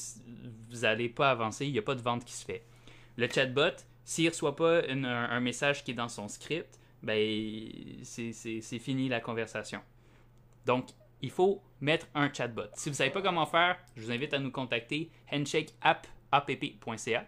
vous 0.70 0.81
n'allez 0.81 1.09
pas 1.09 1.31
avancer, 1.31 1.66
il 1.66 1.72
n'y 1.72 1.79
a 1.79 1.83
pas 1.83 1.95
de 1.95 2.03
vente 2.03 2.25
qui 2.25 2.33
se 2.33 2.45
fait. 2.45 2.64
Le 3.16 3.29
chatbot, 3.29 3.77
s'il 4.05 4.25
ne 4.27 4.31
reçoit 4.31 4.57
pas 4.57 4.83
un, 4.89 5.41
message 5.41 5.85
qui 5.85 5.93
est 5.93 5.95
dans 5.95 6.09
son 6.09 6.29
script, 6.29 6.79
ben 7.03 7.18
c'est 8.03 8.79
fini 8.79 9.09
la 9.09 9.20
conversation. 9.20 9.81
Donc, 10.66 10.89
il 11.22 11.31
faut 11.31 11.62
mettre 11.81 12.07
un 12.14 12.33
chatbot. 12.33 12.68
Si 12.75 12.89
vous 12.89 12.95
ne 12.95 12.97
savez 12.97 13.11
pas 13.11 13.22
comment 13.22 13.47
faire, 13.47 13.79
je 13.97 14.03
vous 14.03 14.11
invite 14.11 14.35
à 14.35 14.39
nous 14.39 14.51
contacter 14.51 15.11
handshakeapp.ca. 15.33 17.27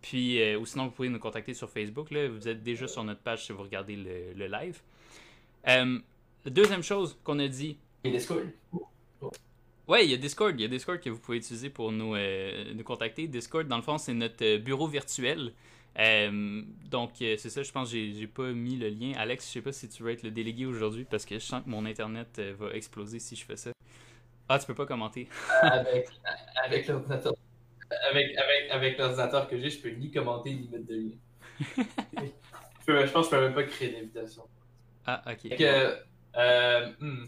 Puis, 0.00 0.42
euh, 0.42 0.58
ou 0.58 0.66
sinon, 0.66 0.86
vous 0.86 0.90
pouvez 0.90 1.08
nous 1.08 1.20
contacter 1.20 1.54
sur 1.54 1.70
Facebook. 1.70 2.10
Là. 2.10 2.28
Vous 2.28 2.48
êtes 2.48 2.62
déjà 2.62 2.88
sur 2.88 3.04
notre 3.04 3.20
page 3.20 3.46
si 3.46 3.52
vous 3.52 3.62
regardez 3.62 3.96
le, 3.96 4.46
live. 4.46 4.80
Euh, 5.68 5.98
la 6.44 6.50
deuxième 6.50 6.82
chose 6.82 7.18
qu'on 7.24 7.38
a 7.38 7.48
dit. 7.48 7.78
Il 8.04 8.12
y 8.12 8.14
a 8.14 8.18
Discord. 8.18 8.46
Ouais, 9.88 10.04
il 10.04 10.10
y 10.10 10.14
a 10.14 10.16
Discord. 10.16 10.54
Il 10.58 10.62
y 10.62 10.64
a 10.64 10.68
Discord 10.68 11.00
que 11.00 11.10
vous 11.10 11.18
pouvez 11.18 11.38
utiliser 11.38 11.70
pour 11.70 11.92
nous, 11.92 12.14
euh, 12.14 12.72
nous 12.74 12.84
contacter. 12.84 13.28
Discord, 13.28 13.66
dans 13.66 13.76
le 13.76 13.82
fond, 13.82 13.98
c'est 13.98 14.14
notre 14.14 14.58
bureau 14.58 14.86
virtuel. 14.86 15.52
donc, 15.96 17.10
c'est 17.18 17.38
ça, 17.38 17.62
je 17.62 17.72
pense 17.72 17.92
que 17.92 17.96
j'ai 17.96 18.26
pas 18.26 18.52
mis 18.52 18.76
le 18.76 18.88
lien. 18.88 19.12
Alex, 19.16 19.46
je 19.46 19.52
sais 19.52 19.62
pas 19.62 19.72
si 19.72 19.88
tu 19.88 20.02
veux 20.02 20.12
être 20.12 20.22
le 20.22 20.30
délégué 20.30 20.66
aujourd'hui 20.66 21.04
parce 21.04 21.24
que 21.24 21.34
je 21.34 21.44
sens 21.44 21.62
que 21.64 21.68
mon 21.68 21.84
internet 21.84 22.40
va 22.58 22.70
exploser 22.74 23.18
si 23.18 23.36
je 23.36 23.44
fais 23.44 23.56
ça. 23.56 23.72
Ah, 24.48 24.58
tu 24.58 24.66
peux 24.66 24.74
pas 24.74 24.86
commenter. 24.86 25.28
avec 25.62 26.08
avec 26.64 26.86
l'ordinateur 26.88 27.34
avec, 28.10 28.36
avec, 28.36 28.70
avec 28.70 28.98
l'ordinateur 28.98 29.48
que 29.48 29.58
j'ai, 29.58 29.70
je 29.70 29.80
peux 29.80 29.90
ni 29.90 30.10
commenter 30.10 30.54
ni 30.54 30.68
mettre 30.68 30.86
de 30.86 30.94
lien. 30.94 31.16
je, 32.88 33.12
pense 33.12 33.28
que 33.28 33.36
je 33.36 33.40
peux 33.40 33.44
même 33.46 33.54
pas 33.54 33.62
créer 33.64 33.92
d'invitation. 33.92 34.44
Ah, 35.06 35.22
ok. 35.26 35.60
euh, 35.60 35.96
hmm. 36.34 37.24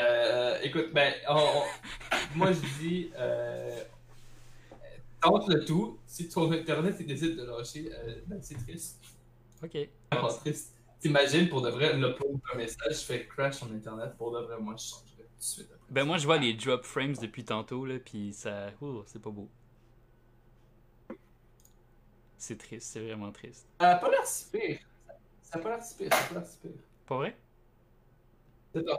euh, 0.00 0.58
écoute, 0.62 0.92
ben, 0.92 1.14
moi 2.34 2.52
je 2.52 2.60
dis, 2.80 3.10
euh, 3.16 3.82
tente 5.20 5.48
le 5.48 5.64
tout. 5.64 5.98
Si 6.06 6.28
ton 6.28 6.50
internet 6.52 7.04
décide 7.04 7.36
de 7.36 7.44
lâcher, 7.44 7.90
euh, 7.92 8.20
ben, 8.26 8.38
c'est 8.42 8.56
triste. 8.56 9.02
Ok. 9.62 9.72
C'est 9.72 10.38
triste. 10.40 10.74
T'imagines 11.00 11.48
pour 11.48 11.62
de 11.62 11.70
vrai, 11.70 11.96
l'upload 11.96 12.40
un 12.52 12.56
message, 12.56 12.90
je 12.90 13.04
fais 13.04 13.26
crash 13.26 13.56
sur 13.58 13.66
internet, 13.68 14.16
pour 14.16 14.32
de 14.32 14.40
vrai, 14.44 14.58
moi 14.58 14.74
je 14.76 14.84
changerais 14.84 15.22
tout 15.22 15.38
de 15.38 15.44
suite. 15.44 15.68
Ben 15.90 16.04
moi 16.04 16.18
je 16.18 16.26
vois 16.26 16.38
les 16.38 16.54
drop 16.54 16.84
frames 16.84 17.14
depuis 17.14 17.44
tantôt 17.44 17.86
là, 17.86 17.98
puis 18.00 18.32
ça, 18.32 18.72
oh, 18.80 19.04
c'est 19.06 19.22
pas 19.22 19.30
beau. 19.30 19.48
C'est 22.36 22.58
triste, 22.58 22.88
c'est 22.92 23.00
vraiment 23.00 23.30
triste. 23.30 23.68
Ça 23.80 23.90
a 23.90 23.96
pas 23.96 24.10
l'air 24.10 24.26
si 24.26 24.50
pire. 24.50 24.78
Ça 25.42 25.58
a 25.58 25.60
pas 25.60 25.70
l'air 25.70 25.84
si 25.84 25.94
pire, 25.96 26.12
ça 26.12 26.18
a 26.18 26.22
pas 26.28 26.34
l'air 26.34 26.46
si 26.46 26.58
pire. 26.58 26.70
Pas 27.08 27.16
vrai? 27.16 27.36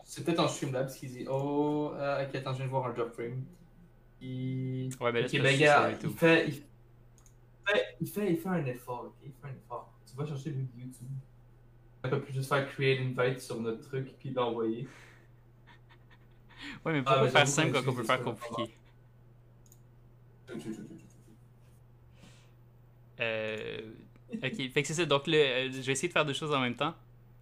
C'est 0.03 0.25
peut-être 0.25 0.39
en 0.39 0.47
Streamlabs 0.47 0.91
qui 0.91 1.07
dit 1.07 1.25
Oh, 1.29 1.91
euh, 1.93 2.25
ok, 2.25 2.35
attends, 2.35 2.53
je 2.53 2.57
viens 2.57 2.65
de 2.65 2.71
voir 2.71 2.87
un 2.87 2.93
drop 2.93 3.13
frame. 3.13 3.43
Il... 4.19 4.89
Ouais, 4.99 5.11
ben 5.11 5.21
là, 5.21 5.27
okay, 5.27 5.39
ben, 5.39 5.57
gars, 5.57 5.91
il, 5.91 6.09
fait, 6.09 6.47
il, 6.47 6.53
fait, 6.53 7.97
il, 8.01 8.07
fait, 8.07 8.31
il 8.31 8.37
fait 8.37 8.49
un 8.49 8.65
effort, 8.65 9.05
ok? 9.05 9.13
Il 9.23 9.31
fait 9.31 9.47
un 9.47 9.55
effort. 9.55 9.93
Tu 10.09 10.17
vas 10.17 10.25
chercher 10.25 10.49
le 10.49 10.65
YouTube. 10.77 11.07
On 12.03 12.09
peut 12.09 12.21
plus 12.21 12.33
juste 12.33 12.49
faire 12.49 12.67
create 12.69 12.99
invite 12.99 13.39
sur 13.39 13.61
notre 13.61 13.81
truc 13.87 14.17
puis 14.17 14.31
l'envoyer. 14.31 14.87
Ouais, 16.83 16.93
mais 16.93 17.03
pourquoi 17.03 17.23
ah, 17.23 17.29
faire 17.29 17.47
simple 17.47 17.71
quand 17.71 17.91
on 17.91 17.95
peut 17.95 18.03
faire 18.03 18.21
compliqué? 18.21 18.73
Euh, 23.21 23.81
ok, 24.33 24.71
fait 24.71 24.81
que 24.81 24.87
c'est 24.87 24.93
ça. 24.93 25.05
Donc, 25.05 25.27
le, 25.27 25.37
euh, 25.37 25.71
je 25.71 25.81
vais 25.81 25.91
essayer 25.91 26.07
de 26.07 26.13
faire 26.13 26.25
deux 26.25 26.33
choses 26.33 26.53
en 26.53 26.59
même 26.59 26.75
temps. 26.75 26.95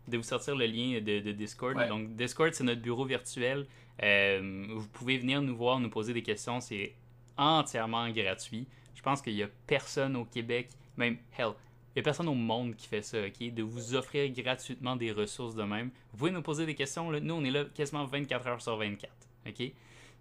De 0.08 0.18
vous 0.18 0.24
sortir 0.24 0.56
le 0.56 0.66
lien 0.66 1.02
de, 1.02 1.20
de 1.20 1.32
Discord. 1.32 1.78
Donc, 1.88 2.16
Discord, 2.16 2.54
c'est 2.54 2.64
notre 2.64 2.82
bureau 2.82 3.06
virtuel. 3.06 3.66
Euh, 4.04 4.68
vous 4.70 4.88
pouvez 4.88 5.18
venir 5.18 5.42
nous 5.42 5.56
voir, 5.56 5.80
nous 5.80 5.90
poser 5.90 6.14
des 6.14 6.22
questions. 6.22 6.60
C'est 6.62 6.94
entièrement 7.38 8.10
gratuit. 8.10 8.68
Je 8.96 9.02
pense 9.02 9.22
qu'il 9.22 9.36
n'y 9.36 9.44
a 9.44 9.50
personne 9.68 10.16
au 10.16 10.26
Québec, 10.26 10.70
même, 10.98 11.18
hell, 11.38 11.52
il 11.98 12.00
n'y 12.00 12.02
a 12.02 12.04
personne 12.04 12.28
au 12.28 12.36
monde 12.36 12.76
qui 12.76 12.88
fait 12.88 13.02
ça, 13.02 13.18
ok? 13.26 13.54
De 13.54 13.64
vous 13.64 13.96
offrir 13.96 14.30
gratuitement 14.32 14.96
des 14.96 15.12
ressources 15.12 15.56
de 15.56 15.64
même. 15.64 15.90
Vous 16.12 16.18
pouvez 16.20 16.32
nous 16.32 16.44
poser 16.44 16.66
des 16.68 16.76
questions. 16.76 17.12
Nous, 17.12 17.34
on 17.34 17.44
est 17.44 17.50
là 17.50 17.66
quasiment 17.66 18.06
24 18.06 18.48
heures 18.48 18.62
sur 18.62 18.78
24. 18.78 19.12
OK? 19.48 19.72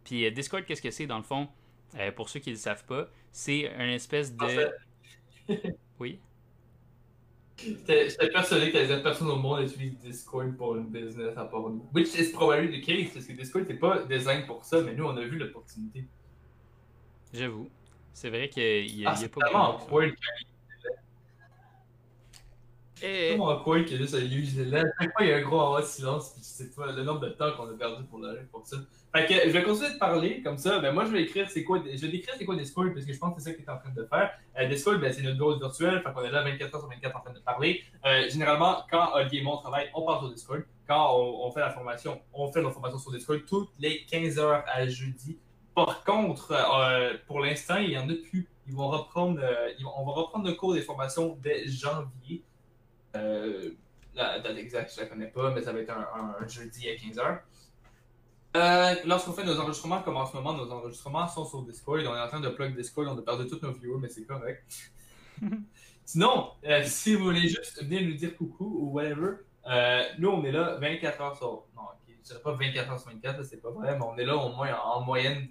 Puis 0.05 0.25
euh, 0.25 0.31
Discord, 0.31 0.65
qu'est-ce 0.65 0.81
que 0.81 0.91
c'est 0.91 1.07
dans 1.07 1.19
le 1.19 1.23
fond? 1.23 1.49
Euh, 1.99 2.13
pour 2.13 2.29
ceux 2.29 2.41
qui 2.41 2.51
ne 2.51 2.55
le 2.55 2.61
savent 2.61 2.85
pas, 2.87 3.09
c'est 3.31 3.71
une 3.75 3.91
espèce 3.91 4.35
de. 4.35 4.71
oui? 6.01 6.19
J'étais 7.59 8.31
persuadé 8.31 8.71
que 8.71 8.79
les 8.79 9.03
personnes 9.03 9.31
au 9.31 9.37
monde 9.37 9.63
utilisent 9.63 9.99
Discord 9.99 10.57
pour 10.57 10.77
une 10.77 10.89
business 10.89 11.37
à 11.37 11.45
part 11.45 11.71
nous. 11.71 11.87
Which 11.95 12.15
is 12.19 12.33
probably 12.33 12.81
the 12.81 12.85
case, 12.85 13.13
parce 13.15 13.27
que 13.27 13.33
Discord 13.33 13.67
n'est 13.69 13.79
pas 13.79 14.05
design 14.05 14.45
pour 14.47 14.65
ça, 14.65 14.83
mais 14.83 14.95
nous, 14.95 15.05
on 15.05 15.17
a 15.17 15.25
vu 15.25 15.39
l'opportunité. 15.39 16.05
J'avoue. 17.33 17.69
C'est 18.13 18.31
vrai 18.31 18.49
qu'il 18.49 18.97
n'y 18.97 19.07
a, 19.07 19.11
ah, 19.11 19.21
y 19.21 19.25
a 19.25 19.29
pas 19.29 19.79
C'est 22.97 23.29
tellement 23.29 23.49
awkward 23.51 23.85
que 23.85 23.97
juste 23.97 24.15
use 24.15 24.59
là. 24.71 24.83
Chaque 24.99 25.13
fois, 25.13 25.27
il 25.27 25.29
y 25.29 25.33
a 25.33 25.37
un 25.37 25.43
gros 25.43 25.61
en 25.61 25.83
silence, 25.83 26.31
puis 26.31 26.43
sais 26.43 26.71
pas 26.75 26.91
le 26.93 27.05
nombre 27.05 27.21
de 27.21 27.29
temps 27.29 27.53
qu'on 27.53 27.69
a 27.69 27.75
perdu 27.75 28.05
pour, 28.05 28.19
le, 28.19 28.41
pour 28.51 28.67
ça. 28.67 28.79
Fait 29.15 29.27
que 29.27 29.35
je 29.35 29.51
vais 29.51 29.63
continuer 29.63 29.93
de 29.93 29.99
parler 29.99 30.43
comme 30.43 30.57
ça. 30.57 30.79
Ben, 30.79 30.93
moi, 30.93 31.05
je 31.05 31.11
vais 31.11 31.23
écrire 31.23 31.49
c'est 31.51 31.63
quoi, 31.63 31.79
je 31.79 32.01
vais 32.01 32.09
décrire 32.09 32.35
c'est 32.39 32.45
quoi 32.47 32.57
Discord, 32.57 32.93
parce 32.95 33.05
que 33.05 33.13
je 33.13 33.19
pense 33.19 33.35
que 33.35 33.43
c'est 33.43 33.51
ça 33.51 33.57
que 33.57 33.63
tu 33.63 33.71
en 33.71 33.77
train 33.77 33.93
de 33.95 34.05
faire. 34.05 34.31
Euh, 34.59 34.67
Discord, 34.69 34.99
ben, 34.99 35.13
c'est 35.13 35.23
notre 35.23 35.37
bureau 35.37 35.59
virtuel, 35.59 36.03
fait 36.03 36.13
qu'on 36.13 36.23
est 36.23 36.31
là 36.31 36.43
24 36.43 36.71
h 36.71 36.79
sur 36.79 36.89
24 36.89 37.17
en 37.17 37.21
train 37.21 37.33
de 37.35 37.39
parler. 37.41 37.83
Euh, 38.07 38.29
généralement, 38.31 38.79
quand 38.91 39.11
Olivier 39.15 39.41
et 39.41 39.45
moi 39.45 39.59
travaille, 39.63 39.91
on 39.95 40.07
parle 40.07 40.21
sur 40.21 40.33
Discord. 40.33 40.63
Quand 40.89 41.19
on, 41.19 41.51
fait 41.51 41.61
la 41.61 41.71
formation, 41.71 42.21
on 42.33 42.51
fait 42.51 42.63
la 42.63 42.71
formation 42.71 42.99
sur 42.99 43.13
Discord 43.13 43.41
toutes 43.47 43.71
les 43.79 44.07
15 44.07 44.39
heures 44.39 44.65
à 44.67 44.87
jeudi. 44.87 45.39
Par 45.75 46.05
contre, 46.05 46.53
euh, 46.53 47.15
pour 47.27 47.41
l'instant, 47.41 47.77
il 47.77 47.91
y 47.91 47.99
en 47.99 48.09
a 48.09 48.15
plus. 48.15 48.49
Ils 48.67 48.75
vont 48.75 48.89
reprendre, 48.89 49.41
vont, 49.83 49.93
on 49.97 50.07
va 50.07 50.13
reprendre 50.13 50.47
le 50.47 50.55
cours 50.55 50.75
des 50.75 50.83
formations 50.83 51.37
dès 51.43 51.69
janvier. 51.69 52.43
Euh, 53.17 53.71
la 54.15 54.41
date 54.41 54.57
exacte, 54.57 54.93
je 54.95 55.01
la 55.01 55.07
connais 55.07 55.27
pas, 55.27 55.51
mais 55.51 55.63
ça 55.63 55.73
va 55.73 55.81
être 55.81 55.91
un, 55.91 56.49
jeudi 56.49 56.89
à 56.89 56.95
15h. 56.95 57.39
Euh, 58.57 58.95
lorsqu'on 59.05 59.33
fait 59.33 59.45
nos 59.45 59.59
enregistrements, 59.61 60.01
comme 60.03 60.17
en 60.17 60.25
ce 60.25 60.35
moment, 60.35 60.55
nos 60.55 60.71
enregistrements 60.73 61.29
sont 61.29 61.45
sur 61.45 61.63
Discord. 61.63 62.01
On 62.07 62.15
est 62.15 62.21
en 62.21 62.29
train 62.29 62.41
de 62.41 62.49
plug 62.49 62.75
Discord, 62.75 63.09
on 63.09 63.19
a 63.19 63.23
perdu 63.23 63.47
tous 63.47 63.61
nos 63.63 63.73
viewers, 63.73 63.99
mais 64.01 64.09
c'est 64.09 64.25
correct. 64.25 64.65
Sinon, 66.05 66.53
euh, 66.65 66.83
si 66.85 67.15
vous 67.15 67.25
voulez 67.25 67.49
juste 67.49 67.83
venir 67.83 68.09
nous 68.09 68.15
dire 68.15 68.37
coucou 68.37 68.79
ou 68.81 68.93
whatever, 68.93 69.39
nous 70.19 70.29
on 70.29 70.45
est 70.45 70.53
là 70.53 70.77
24 70.81 71.19
h 71.19 71.37
sur. 71.37 71.65
Non, 71.77 71.83
je 72.09 72.15
je 72.15 72.29
dirais 72.29 72.41
pas 72.41 72.53
24 72.53 72.91
h 72.91 72.99
sur 72.99 73.11
24, 73.11 73.43
c'est 73.43 73.61
pas 73.61 73.71
vrai, 73.71 73.99
mais 73.99 74.05
on 74.05 74.17
est 74.17 74.25
là 74.25 74.37
au 74.37 74.49
moins 74.51 74.75
en, 74.79 75.03
moyenne 75.03 75.49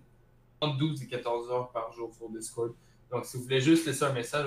entre 0.62 0.78
12 0.78 1.04
et 1.04 1.08
14 1.08 1.52
heures 1.52 1.70
par 1.70 1.92
jour 1.92 2.12
sur 2.16 2.30
Discord. 2.30 2.74
Donc, 3.12 3.26
si 3.26 3.38
vous 3.38 3.44
voulez 3.44 3.62
juste 3.62 3.86
laisser 3.86 4.04
un 4.04 4.14
message, 4.14 4.46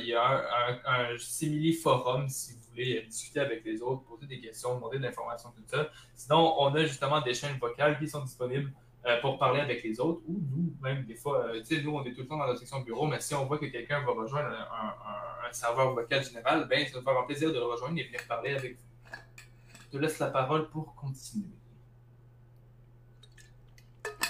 il 0.00 0.06
y 0.06 0.14
a 0.14 0.24
un, 0.26 1.12
un, 1.12 1.18
simili 1.18 1.72
forum 1.72 2.28
si 2.28 2.54
vous 2.54 2.70
voulez 2.70 3.02
discuter 3.02 3.40
avec 3.40 3.64
les 3.64 3.82
autres, 3.82 4.02
poser 4.04 4.26
des 4.26 4.40
questions, 4.40 4.74
demander 4.74 4.98
de 4.98 5.02
l'information, 5.02 5.50
tout 5.50 5.62
ça. 5.66 5.88
Sinon, 6.14 6.54
on 6.58 6.74
a 6.74 6.84
justement 6.84 7.20
des 7.20 7.34
chaînes 7.34 7.58
vocales 7.58 7.98
qui 7.98 8.08
sont 8.08 8.22
disponibles 8.22 8.72
euh, 9.06 9.20
pour 9.20 9.38
parler 9.38 9.60
avec 9.60 9.84
les 9.84 10.00
autres 10.00 10.22
ou 10.26 10.40
nous, 10.50 10.74
même 10.80 11.04
des 11.04 11.14
fois, 11.14 11.46
euh, 11.46 11.60
tu 11.60 11.76
sais, 11.76 11.82
nous, 11.82 11.94
on 11.94 12.04
est 12.04 12.12
tout 12.12 12.22
le 12.22 12.26
temps 12.26 12.38
dans 12.38 12.46
la 12.46 12.56
section 12.56 12.80
bureau, 12.80 13.06
mais 13.06 13.20
si 13.20 13.34
on 13.34 13.46
voit 13.46 13.58
que 13.58 13.66
quelqu'un 13.66 14.00
va 14.04 14.12
rejoindre 14.12 14.48
un, 14.50 15.52
serveur 15.52 15.94
vocal 15.94 16.22
général, 16.22 16.66
ben, 16.68 16.86
ça 16.86 16.98
va 16.98 17.12
faire 17.12 17.22
un 17.22 17.24
plaisir 17.24 17.48
de 17.48 17.54
le 17.54 17.64
rejoindre 17.64 17.98
et 17.98 18.04
venir 18.04 18.20
parler 18.28 18.50
avec 18.50 18.76
vous. 18.76 19.16
Je 19.86 19.96
te 19.96 20.02
laisse 20.02 20.18
la 20.18 20.26
parole 20.26 20.68
pour 20.68 20.94
continuer. 20.94 21.46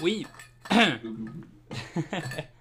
Oui, 0.01 0.25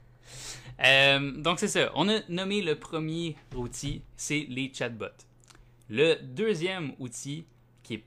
Euh, 0.85 1.33
donc, 1.33 1.59
c'est 1.59 1.69
ça. 1.69 1.91
On 1.95 2.09
a 2.09 2.21
nommé 2.29 2.63
le 2.63 2.77
premier 2.77 3.37
outil, 3.55 4.03
c'est 4.17 4.47
les 4.49 4.73
chatbots. 4.73 5.07
Le 5.91 6.17
deuxième 6.23 6.93
outil, 6.99 7.47
qui 7.83 7.95
est 7.95 8.05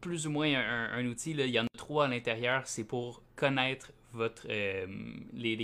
plus 0.00 0.26
ou 0.26 0.30
moins 0.30 0.52
un, 0.54 1.06
outil, 1.06 1.30
il 1.30 1.46
y 1.46 1.58
en 1.58 1.64
a 1.64 1.78
trois 1.78 2.06
à 2.06 2.08
l'intérieur, 2.08 2.62
c'est 2.66 2.84
pour 2.84 3.22
connaître 3.36 3.92
votre, 4.12 4.46
euh, 4.50 4.86
les, 5.32 5.56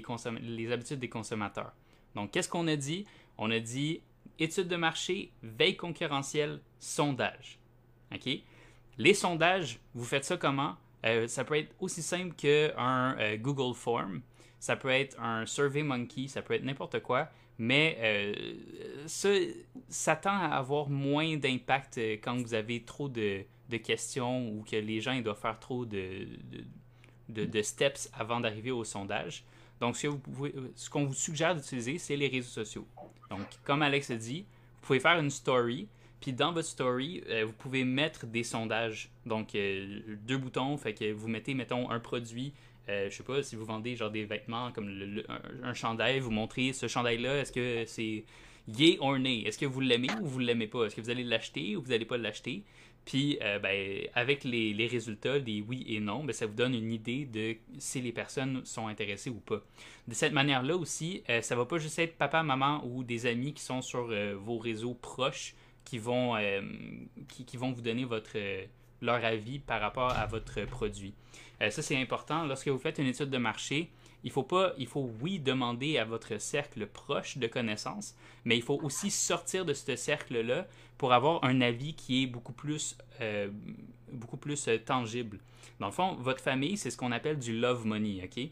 habitudes 0.73 0.99
des 0.99 1.09
consommateurs. 1.09 1.73
Donc, 2.15 2.31
qu'est-ce 2.31 2.49
qu'on 2.49 2.67
a 2.69 2.77
dit? 2.77 3.05
On 3.37 3.51
a 3.51 3.61
dit 3.61 4.01
études 4.39 4.69
de 4.69 4.77
marché, 4.77 5.31
veille 5.43 5.77
concurrentielle, 5.77 6.61
sondage. 6.79 7.59
OK? 8.15 8.29
Les 8.97 9.15
sondages, 9.15 9.79
vous 9.95 10.05
faites 10.05 10.25
ça 10.25 10.37
comment? 10.37 10.77
Euh, 11.05 11.29
ça 11.29 11.45
peut 11.45 11.57
être 11.57 11.75
aussi 11.81 12.03
simple 12.03 12.35
qu'un 12.35 13.37
Google 13.37 13.75
Form, 13.75 14.21
ça 14.61 14.77
peut 14.77 14.91
être 14.91 15.19
un 15.21 15.47
Survey 15.47 15.83
Monkey, 15.83 16.29
ça 16.29 16.43
peut 16.43 16.55
être 16.55 16.63
n'importe 16.63 17.01
quoi, 17.01 17.29
mais 17.59 17.99
euh, 18.01 18.35
ça, 19.07 20.17
tend 20.17 20.31
à 20.31 20.57
avoir 20.57 20.89
moins 20.89 21.37
d'impact 21.37 21.99
quand 22.23 22.37
vous 22.37 22.55
avez 22.55 22.83
trop 22.83 23.09
de, 23.09 23.45
questions 23.83 24.49
ou 24.49 24.63
que 24.63 24.77
les 24.77 25.01
gens 25.01 25.19
doivent 25.21 25.41
faire 25.41 25.59
trop 25.59 25.85
de, 25.85 26.27
steps 27.63 28.11
avant 28.13 28.41
d'arriver 28.41 28.71
au 28.71 28.85
sondage. 28.85 29.45
Donc, 29.81 29.97
ce, 29.97 30.09
qu'on 30.91 31.05
vous 31.07 31.15
suggère 31.15 31.55
d'utiliser, 31.55 31.99
c'est 31.99 32.17
les 32.17 32.29
réseaux 32.29 32.51
sociaux. 32.51 32.87
Donc, 33.31 33.47
comme 33.65 33.81
Alex 33.81 34.11
a 34.11 34.17
dit, 34.17 34.41
vous 34.81 34.87
pouvez 34.87 35.01
faire 35.01 35.19
une 35.19 35.31
story, 35.31 35.89
puis 36.21 36.35
dans 36.35 36.53
votre 36.53 36.69
story, 36.69 37.23
euh, 37.29 37.47
vous 37.47 37.53
pouvez 37.53 37.85
mettre 37.85 38.27
des 38.27 38.43
sondages. 38.43 39.11
Donc, 39.25 39.55
euh, 39.55 40.01
deux 40.23 40.37
boutons, 40.37 40.77
fait 40.77 40.93
que 40.93 41.13
vous 41.13 41.29
mettez, 41.29 41.55
mettons, 41.55 41.91
un 41.91 41.99
produit. 41.99 42.53
Euh, 42.89 43.09
je 43.11 43.17
sais 43.17 43.23
pas, 43.23 43.43
si 43.43 43.57
vous 43.57 43.65
vendez 43.65 43.95
genre 43.95 44.11
des 44.11 44.25
vêtements 44.25 44.73
comme 44.73 44.89
un, 45.63 45.75
chandail, 45.75 46.19
vous 46.21 46.31
montrez 46.31 46.73
ce 46.73 46.89
chandail-là, 46.89 47.41
est-ce 47.41 47.53
que 47.53 47.85
c'est 47.87 48.25
yay 48.69 48.97
or 49.01 49.19
nay? 49.19 49.43
Est-ce 49.43 49.59
que 49.59 49.67
vous 49.67 49.81
l'aimez 49.81 50.09
ou 50.21 50.27
vous 50.27 50.39
l'aimez 50.39 50.67
pas? 50.67 50.85
Est-ce 50.85 50.97
que 50.97 51.01
vous 51.01 51.11
allez 51.11 51.25
l'acheter 51.25 51.77
ou 51.77 51.83
vous 51.83 51.91
n'allez 51.91 52.05
pas 52.05 52.19
l'acheter? 52.19 52.63
Puis, 53.05 53.39
ben, 53.63 54.07
avec 54.15 54.45
les, 54.45 54.75
les, 54.75 54.87
résultats 54.87 55.41
des 55.41 55.63
oui 55.63 55.85
et 55.89 56.01
non, 56.01 56.23
ben, 56.23 56.33
ça 56.33 56.47
vous 56.47 56.55
donne 56.55 56.75
une 56.75 56.93
idée 56.93 57.25
de 57.25 57.57
si 57.79 58.01
les 58.01 58.13
personnes 58.13 58.65
sont 58.65 58.89
intéressées 58.89 59.31
ou 59.31 59.41
pas. 59.41 59.63
De 60.07 60.15
cette 60.15 60.33
manière-là 60.33 60.77
aussi, 60.77 61.23
ça 61.41 61.57
va 61.57 61.65
pas 61.65 61.79
juste 61.79 61.99
être 61.99 62.17
papa, 62.17 62.43
maman 62.43 62.85
ou 62.85 63.03
des 63.03 63.27
amis 63.27 63.55
qui 63.55 63.63
sont 63.63 63.81
sur 63.83 64.13
vos 64.37 64.59
réseaux 64.59 64.95
proches 64.95 65.55
qui 65.85 65.99
vont, 65.99 66.37
euh, 66.37 66.61
qui, 67.29 67.57
vont 67.57 67.73
vous 67.73 67.83
donner 67.83 68.05
votre, 68.05 68.33
euh, 68.37 68.65
leur 69.01 69.25
avis 69.25 69.59
par 69.59 69.81
rapport 69.81 70.13
à 70.13 70.27
votre 70.27 70.65
produit. 70.67 71.15
Euh, 71.63 71.71
ça, 71.71 71.83
c'est 71.83 72.01
important. 72.01 72.45
Lorsque 72.45 72.69
vous 72.69 72.79
faites 72.79 72.99
une 72.99 73.07
étude 73.07 73.31
de 73.31 73.39
marché, 73.39 73.91
il 74.25 74.31
faut 74.31 74.43
pas, 74.43 74.73
il 74.79 74.87
faut 74.87 75.11
oui 75.21 75.39
demander 75.39 75.99
à 75.99 76.05
votre 76.05 76.39
cercle 76.41 76.87
proche 76.87 77.39
de 77.39 77.47
connaissances, 77.47 78.15
mais 78.45 78.57
il 78.57 78.63
faut 78.63 78.79
aussi 78.83 79.11
sortir 79.11 79.65
de 79.65 79.73
ce 79.73 79.97
cercle-là 79.97 80.67
pour 80.99 81.13
avoir 81.13 81.43
un 81.45 81.61
avis 81.61 81.95
qui 81.95 82.25
est 82.25 82.27
beaucoup 82.27 82.53
plus, 82.53 82.99
beaucoup 84.13 84.37
plus 84.37 84.69
tangible. 84.85 85.39
Dans 85.79 85.87
le 85.87 85.93
fond, 85.93 86.17
votre 86.17 86.43
famille, 86.43 86.77
c'est 86.77 86.91
ce 86.91 86.99
qu'on 86.99 87.13
appelle 87.13 87.39
du 87.39 87.59
love 87.59 87.87
money, 87.87 88.21
ok? 88.23 88.51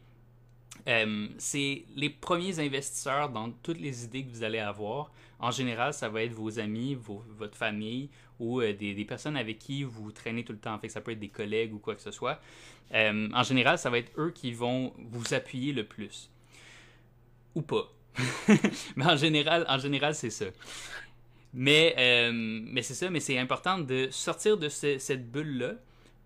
c'est 1.39 1.85
les 1.97 2.09
premiers 2.09 2.61
investisseurs 2.61 3.29
dans 3.29 3.51
toutes 3.51 3.81
les 3.81 4.05
idées 4.05 4.25
que 4.25 4.31
vous 4.31 4.43
allez 4.43 4.59
avoir. 4.59 5.11
En 5.39 5.51
général, 5.51 5.93
ça 5.93 6.09
va 6.09 6.23
être 6.23 6.33
vos 6.33 6.59
amis, 6.59 6.97
votre 7.37 7.57
famille 7.57 8.09
ou 8.39 8.61
euh, 8.61 8.73
des, 8.73 9.05
personnes 9.05 9.37
avec 9.37 9.59
qui 9.59 9.83
vous 9.83 10.13
traînez 10.13 10.45
tout 10.45 10.53
le 10.53 10.59
temps. 10.59 10.79
Fait, 10.79 10.89
ça 10.89 11.01
peut 11.01 11.13
être 11.13 11.19
des 11.19 11.29
collègues 11.29 11.75
ou 11.75 11.79
quoi 11.79 11.95
que 11.95 12.03
ce 12.03 12.11
soit. 12.11 12.41
Euh, 12.95 13.29
en 13.33 13.43
général, 13.43 13.79
ça 13.79 13.91
va 13.91 13.99
être 13.99 14.13
eux 14.19 14.31
qui 14.35 14.53
vont 14.53 14.93
vous 14.99 15.35
appuyer 15.35 15.73
le 15.73 15.85
plus. 15.85 16.31
Ou 17.55 17.63
pas. 17.63 17.93
mais 18.97 19.05
en 19.05 19.17
général, 19.17 19.65
en 19.69 19.79
général 19.79 20.15
c'est 20.15 20.31
ça. 20.31 20.47
Mais, 21.55 21.95
euh, 21.99 22.31
mais 22.33 22.83
c'est 22.83 22.95
ça, 22.95 23.11
mais 23.11 23.21
c'est 23.21 23.39
important 23.39 23.79
de 23.79 24.09
sortir 24.11 24.57
de 24.57 24.69
cette 24.69 25.31
bulle-là 25.31 25.75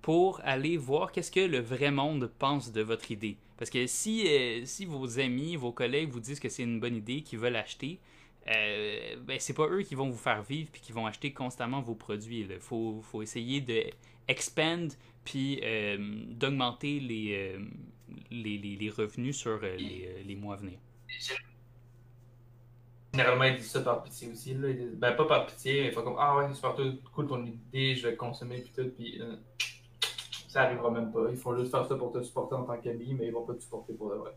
pour 0.00 0.40
aller 0.42 0.76
voir 0.76 1.12
qu'est-ce 1.12 1.30
que 1.30 1.40
le 1.40 1.60
vrai 1.60 1.90
monde 1.90 2.30
pense 2.38 2.72
de 2.72 2.82
votre 2.82 3.10
idée. 3.10 3.36
Parce 3.56 3.70
que 3.70 3.86
si, 3.86 4.26
si 4.64 4.84
vos 4.84 5.20
amis, 5.20 5.54
vos 5.54 5.70
collègues 5.70 6.10
vous 6.10 6.18
disent 6.18 6.40
que 6.40 6.48
c'est 6.48 6.64
une 6.64 6.80
bonne 6.80 6.96
idée, 6.96 7.22
qu'ils 7.22 7.38
veulent 7.38 7.54
acheter, 7.54 8.00
euh, 8.48 9.16
ben, 9.20 9.38
c'est 9.38 9.54
pas 9.54 9.68
eux 9.68 9.82
qui 9.82 9.94
vont 9.94 10.08
vous 10.08 10.18
faire 10.18 10.42
vivre 10.42 10.70
puis 10.72 10.80
qui 10.80 10.92
vont 10.92 11.06
acheter 11.06 11.32
constamment 11.32 11.80
vos 11.80 11.94
produits. 11.94 12.40
Il 12.40 12.58
faut, 12.58 13.02
essayer 13.22 13.60
de 13.60 13.84
expand 14.28 14.92
puis 15.24 15.60
euh, 15.62 15.96
d'augmenter 16.30 16.98
les, 16.98 17.54
euh, 17.54 17.64
les, 18.30 18.58
les, 18.58 18.90
revenus 18.90 19.36
sur 19.36 19.60
euh, 19.62 19.76
les, 19.76 20.36
mois 20.36 20.54
à 20.54 20.58
venir. 20.58 20.78
Généralement, 23.12 23.44
ils 23.44 23.56
disent 23.56 23.70
ça 23.70 23.82
par 23.82 24.02
pitié 24.02 24.30
aussi. 24.30 24.54
Là. 24.54 24.68
ben, 24.96 25.12
pas 25.12 25.26
par 25.26 25.46
pitié, 25.46 25.86
il 25.86 25.92
faut 25.92 26.02
comme 26.02 26.16
Ah 26.18 26.36
ouais, 26.36 26.48
c'est 26.48 26.54
super 26.54 26.74
cool 27.12 27.28
ton 27.28 27.44
idée, 27.44 27.94
je 27.94 28.08
vais 28.08 28.16
consommer 28.16 28.62
puis 28.62 28.72
tout. 28.74 28.90
Puis, 28.96 29.20
ça 30.48 30.62
arrivera 30.62 30.90
même 30.90 31.12
pas. 31.12 31.30
Ils 31.30 31.36
font 31.36 31.56
juste 31.56 31.70
faire 31.70 31.86
ça 31.86 31.94
pour 31.94 32.10
te 32.12 32.22
supporter 32.22 32.56
en 32.56 32.64
tant 32.64 32.76
qu'ami, 32.78 33.14
mais 33.14 33.26
ils 33.26 33.32
vont 33.32 33.46
pas 33.46 33.54
te 33.54 33.62
supporter 33.62 33.92
pour 33.94 34.10
le 34.10 34.16
vrai. 34.16 34.36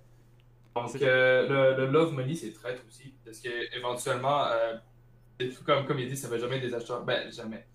Donc, 0.76 0.94
euh, 1.02 1.76
le, 1.78 1.86
love 1.86 2.12
money, 2.12 2.36
c'est 2.36 2.52
traître 2.52 2.84
aussi. 2.86 3.14
Parce 3.24 3.40
qu'éventuellement, 3.40 4.46
euh, 4.48 4.76
comme, 5.66 5.86
comme 5.86 6.00
il 6.00 6.10
dit, 6.10 6.18
ça 6.18 6.28
ne 6.28 6.34
va 6.34 6.40
jamais 6.40 6.58
être 6.58 6.64
des 6.64 6.74
acheteurs. 6.74 7.04
Ben, 7.06 7.32
jamais. 7.32 7.66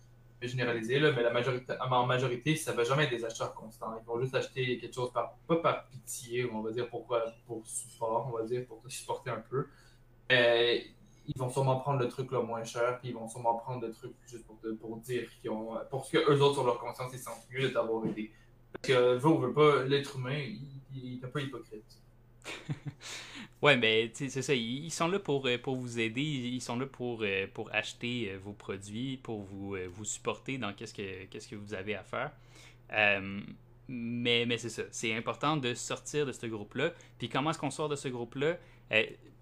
Je 0.40 0.46
vais 0.46 0.52
généraliser, 0.52 0.98
là, 0.98 1.10
mais 1.12 1.22
la 1.22 1.32
majorité, 1.32 1.74
en 1.80 2.06
majorité, 2.06 2.56
ça 2.56 2.72
ne 2.72 2.76
va 2.76 2.84
jamais 2.84 3.04
être 3.04 3.10
des 3.10 3.24
acheteurs 3.24 3.54
constants. 3.54 3.94
Ils 3.98 4.06
vont 4.06 4.20
juste 4.20 4.34
acheter 4.34 4.78
quelque 4.78 4.94
chose, 4.94 5.12
par, 5.12 5.34
pas 5.46 5.56
par 5.56 5.86
pitié, 5.88 6.50
on 6.50 6.60
va 6.60 6.70
dire 6.72 6.88
pour, 6.88 7.06
pour 7.46 7.66
support, 7.66 8.30
on 8.32 8.38
va 8.38 8.44
dire, 8.44 8.66
pour 8.66 8.82
te 8.82 8.88
supporter 8.88 9.30
un 9.30 9.42
peu. 9.48 9.66
ils 10.30 11.36
vont 11.36 11.50
sûrement 11.50 11.76
prendre 11.80 12.00
le 12.00 12.08
truc 12.08 12.30
le 12.32 12.42
moins 12.42 12.64
cher, 12.64 12.98
puis 12.98 13.10
ils 13.10 13.14
vont 13.14 13.28
sûrement 13.28 13.56
prendre 13.56 13.86
le 13.86 13.92
truc 13.92 14.12
juste 14.26 14.46
pour, 14.46 14.58
pour 14.78 14.96
dire 14.98 15.28
qu'ils 15.40 15.50
ont. 15.50 15.78
Pour 15.90 16.04
ce 16.04 16.12
qu'eux 16.12 16.38
autres, 16.40 16.54
sur 16.54 16.64
leur 16.64 16.78
conscience, 16.78 17.10
ils 17.14 17.18
sentent 17.18 17.46
mieux 17.50 17.68
de 17.68 17.68
t'avoir 17.68 18.04
aidé. 18.06 18.30
Parce 18.72 18.88
que, 18.88 19.16
veut 19.16 19.28
ou 19.28 19.38
veut 19.38 19.52
pas, 19.52 19.84
l'être 19.84 20.16
humain, 20.16 20.38
il 20.94 21.20
n'est 21.20 21.28
pas 21.28 21.40
hypocrite. 21.40 22.00
ouais, 23.62 23.76
mais 23.76 24.10
c'est 24.14 24.28
ça. 24.28 24.54
Ils 24.54 24.90
sont 24.90 25.08
là 25.08 25.18
pour, 25.18 25.46
euh, 25.46 25.58
pour 25.58 25.76
vous 25.76 25.98
aider. 25.98 26.22
Ils 26.22 26.60
sont 26.60 26.78
là 26.78 26.86
pour, 26.86 27.20
euh, 27.22 27.46
pour 27.52 27.72
acheter 27.72 28.30
euh, 28.30 28.38
vos 28.38 28.52
produits, 28.52 29.18
pour 29.18 29.40
vous, 29.42 29.76
vous 29.92 30.04
supporter 30.04 30.58
dans 30.58 30.72
qu'est-ce 30.72 30.94
que, 30.94 31.24
que 31.26 31.56
vous 31.56 31.74
avez 31.74 31.94
à 31.94 32.04
faire. 32.04 32.32
mais 33.88 34.46
mais 34.46 34.58
c'est 34.58 34.68
ça. 34.68 34.82
C'est 34.90 35.14
important 35.14 35.56
de 35.56 35.74
sortir 35.74 36.26
de 36.26 36.32
ce 36.32 36.46
groupe-là. 36.46 36.92
Puis 37.18 37.28
comment 37.28 37.50
est-ce 37.50 37.58
qu'on 37.58 37.70
sort 37.70 37.88
de 37.88 37.96
ce 37.96 38.08
groupe-là? 38.08 38.56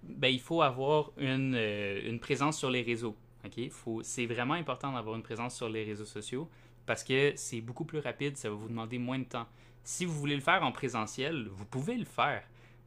ben, 0.02 0.28
il 0.28 0.40
faut 0.40 0.62
avoir 0.62 1.10
une, 1.16 1.54
une 1.54 2.20
présence 2.20 2.58
sur 2.58 2.70
les 2.70 2.82
réseaux. 2.82 3.16
Okay? 3.44 3.70
C'est 4.02 4.26
vraiment 4.26 4.54
important 4.54 4.92
d'avoir 4.92 5.16
une 5.16 5.22
présence 5.22 5.56
sur 5.56 5.68
les 5.68 5.84
réseaux 5.84 6.04
sociaux 6.04 6.48
parce 6.88 7.04
que 7.04 7.34
c'est 7.36 7.60
beaucoup 7.60 7.84
plus 7.84 7.98
rapide, 7.98 8.38
ça 8.38 8.48
va 8.48 8.56
vous 8.56 8.68
demander 8.68 8.98
moins 8.98 9.18
de 9.18 9.24
temps. 9.24 9.46
Si 9.84 10.06
vous 10.06 10.14
voulez 10.14 10.34
le 10.34 10.40
faire 10.40 10.62
en 10.62 10.72
présentiel, 10.72 11.46
vous 11.50 11.66
pouvez 11.66 11.96
le 11.96 12.06
faire. 12.06 12.42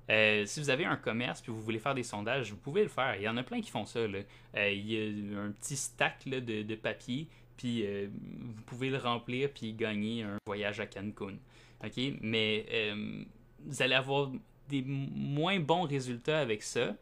Euh, 0.10 0.45
si 0.45 0.60
vous 0.60 0.70
avez 0.70 0.86
un 0.86 0.95
commerce 0.95 1.41
puis 1.41 1.52
vous 1.52 1.62
voulez 1.62 1.80
faire 1.80 1.93
des 1.95 2.04
sondages, 2.04 2.52
vous 2.52 2.58
pouvez 2.58 2.84
le 2.84 2.89
faire. 2.89 3.16
Il 3.16 3.24
y 3.24 3.30
en 3.30 3.38
a 3.38 3.43
plein 3.43 3.62
qui 3.62 3.72
font 3.72 3.86
ça. 3.86 3.99
Euh, 3.99 4.72
il 4.72 4.91
y 4.91 5.36
a 5.36 5.39
un 5.39 5.52
petit 5.52 5.76
stack 5.76 6.28
de, 6.28 6.76
papier, 6.76 7.28
puis 7.58 7.86
euh, 7.86 8.08
vous 8.12 8.62
pouvez 8.64 8.89
le 8.89 8.97
remplir 8.97 9.49
puis 9.52 9.74
gagner 9.74 10.24
un 10.24 10.38
voyage 10.45 10.80
à 10.80 10.88
Cancun. 10.88 11.38
Mais 12.22 12.93
vous 13.66 13.82
allez 13.82 13.95
avoir 13.95 14.32
des 14.70 14.84
moins 14.84 15.60
bons 15.60 15.84
résultats 15.84 16.39
avec 16.39 16.64
ça 16.64 16.95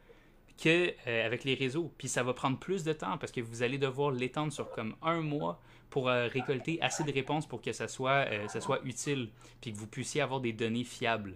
que 0.62 0.94
avec 1.26 1.46
les 1.46 1.54
réseaux. 1.54 1.92
Puis 1.98 2.10
ça 2.10 2.24
va 2.24 2.34
prendre 2.34 2.60
plus 2.60 2.84
de 2.84 2.94
temps 2.94 3.18
parce 3.18 3.32
que 3.32 3.42
vous 3.42 3.64
allez 3.64 3.78
devoir 3.78 4.12
l'étendre 4.12 4.52
sur 4.52 4.70
comme 4.72 4.96
un 5.02 5.22
mois 5.22 5.62
pour 5.90 6.08
récolter 6.08 6.80
assez 6.82 7.04
de 7.04 7.12
réponses 7.12 7.48
pour 7.48 7.62
que 7.62 7.72
ça 7.72 7.88
soit, 7.88 8.28
ça 8.48 8.62
soit 8.62 8.80
utile, 8.84 9.30
puis 9.62 9.74
que 9.74 9.78
vous 9.78 9.88
puissiez 9.88 10.22
avoir 10.22 10.40
des 10.40 10.54
données 10.54 10.84
fiables 10.84 11.36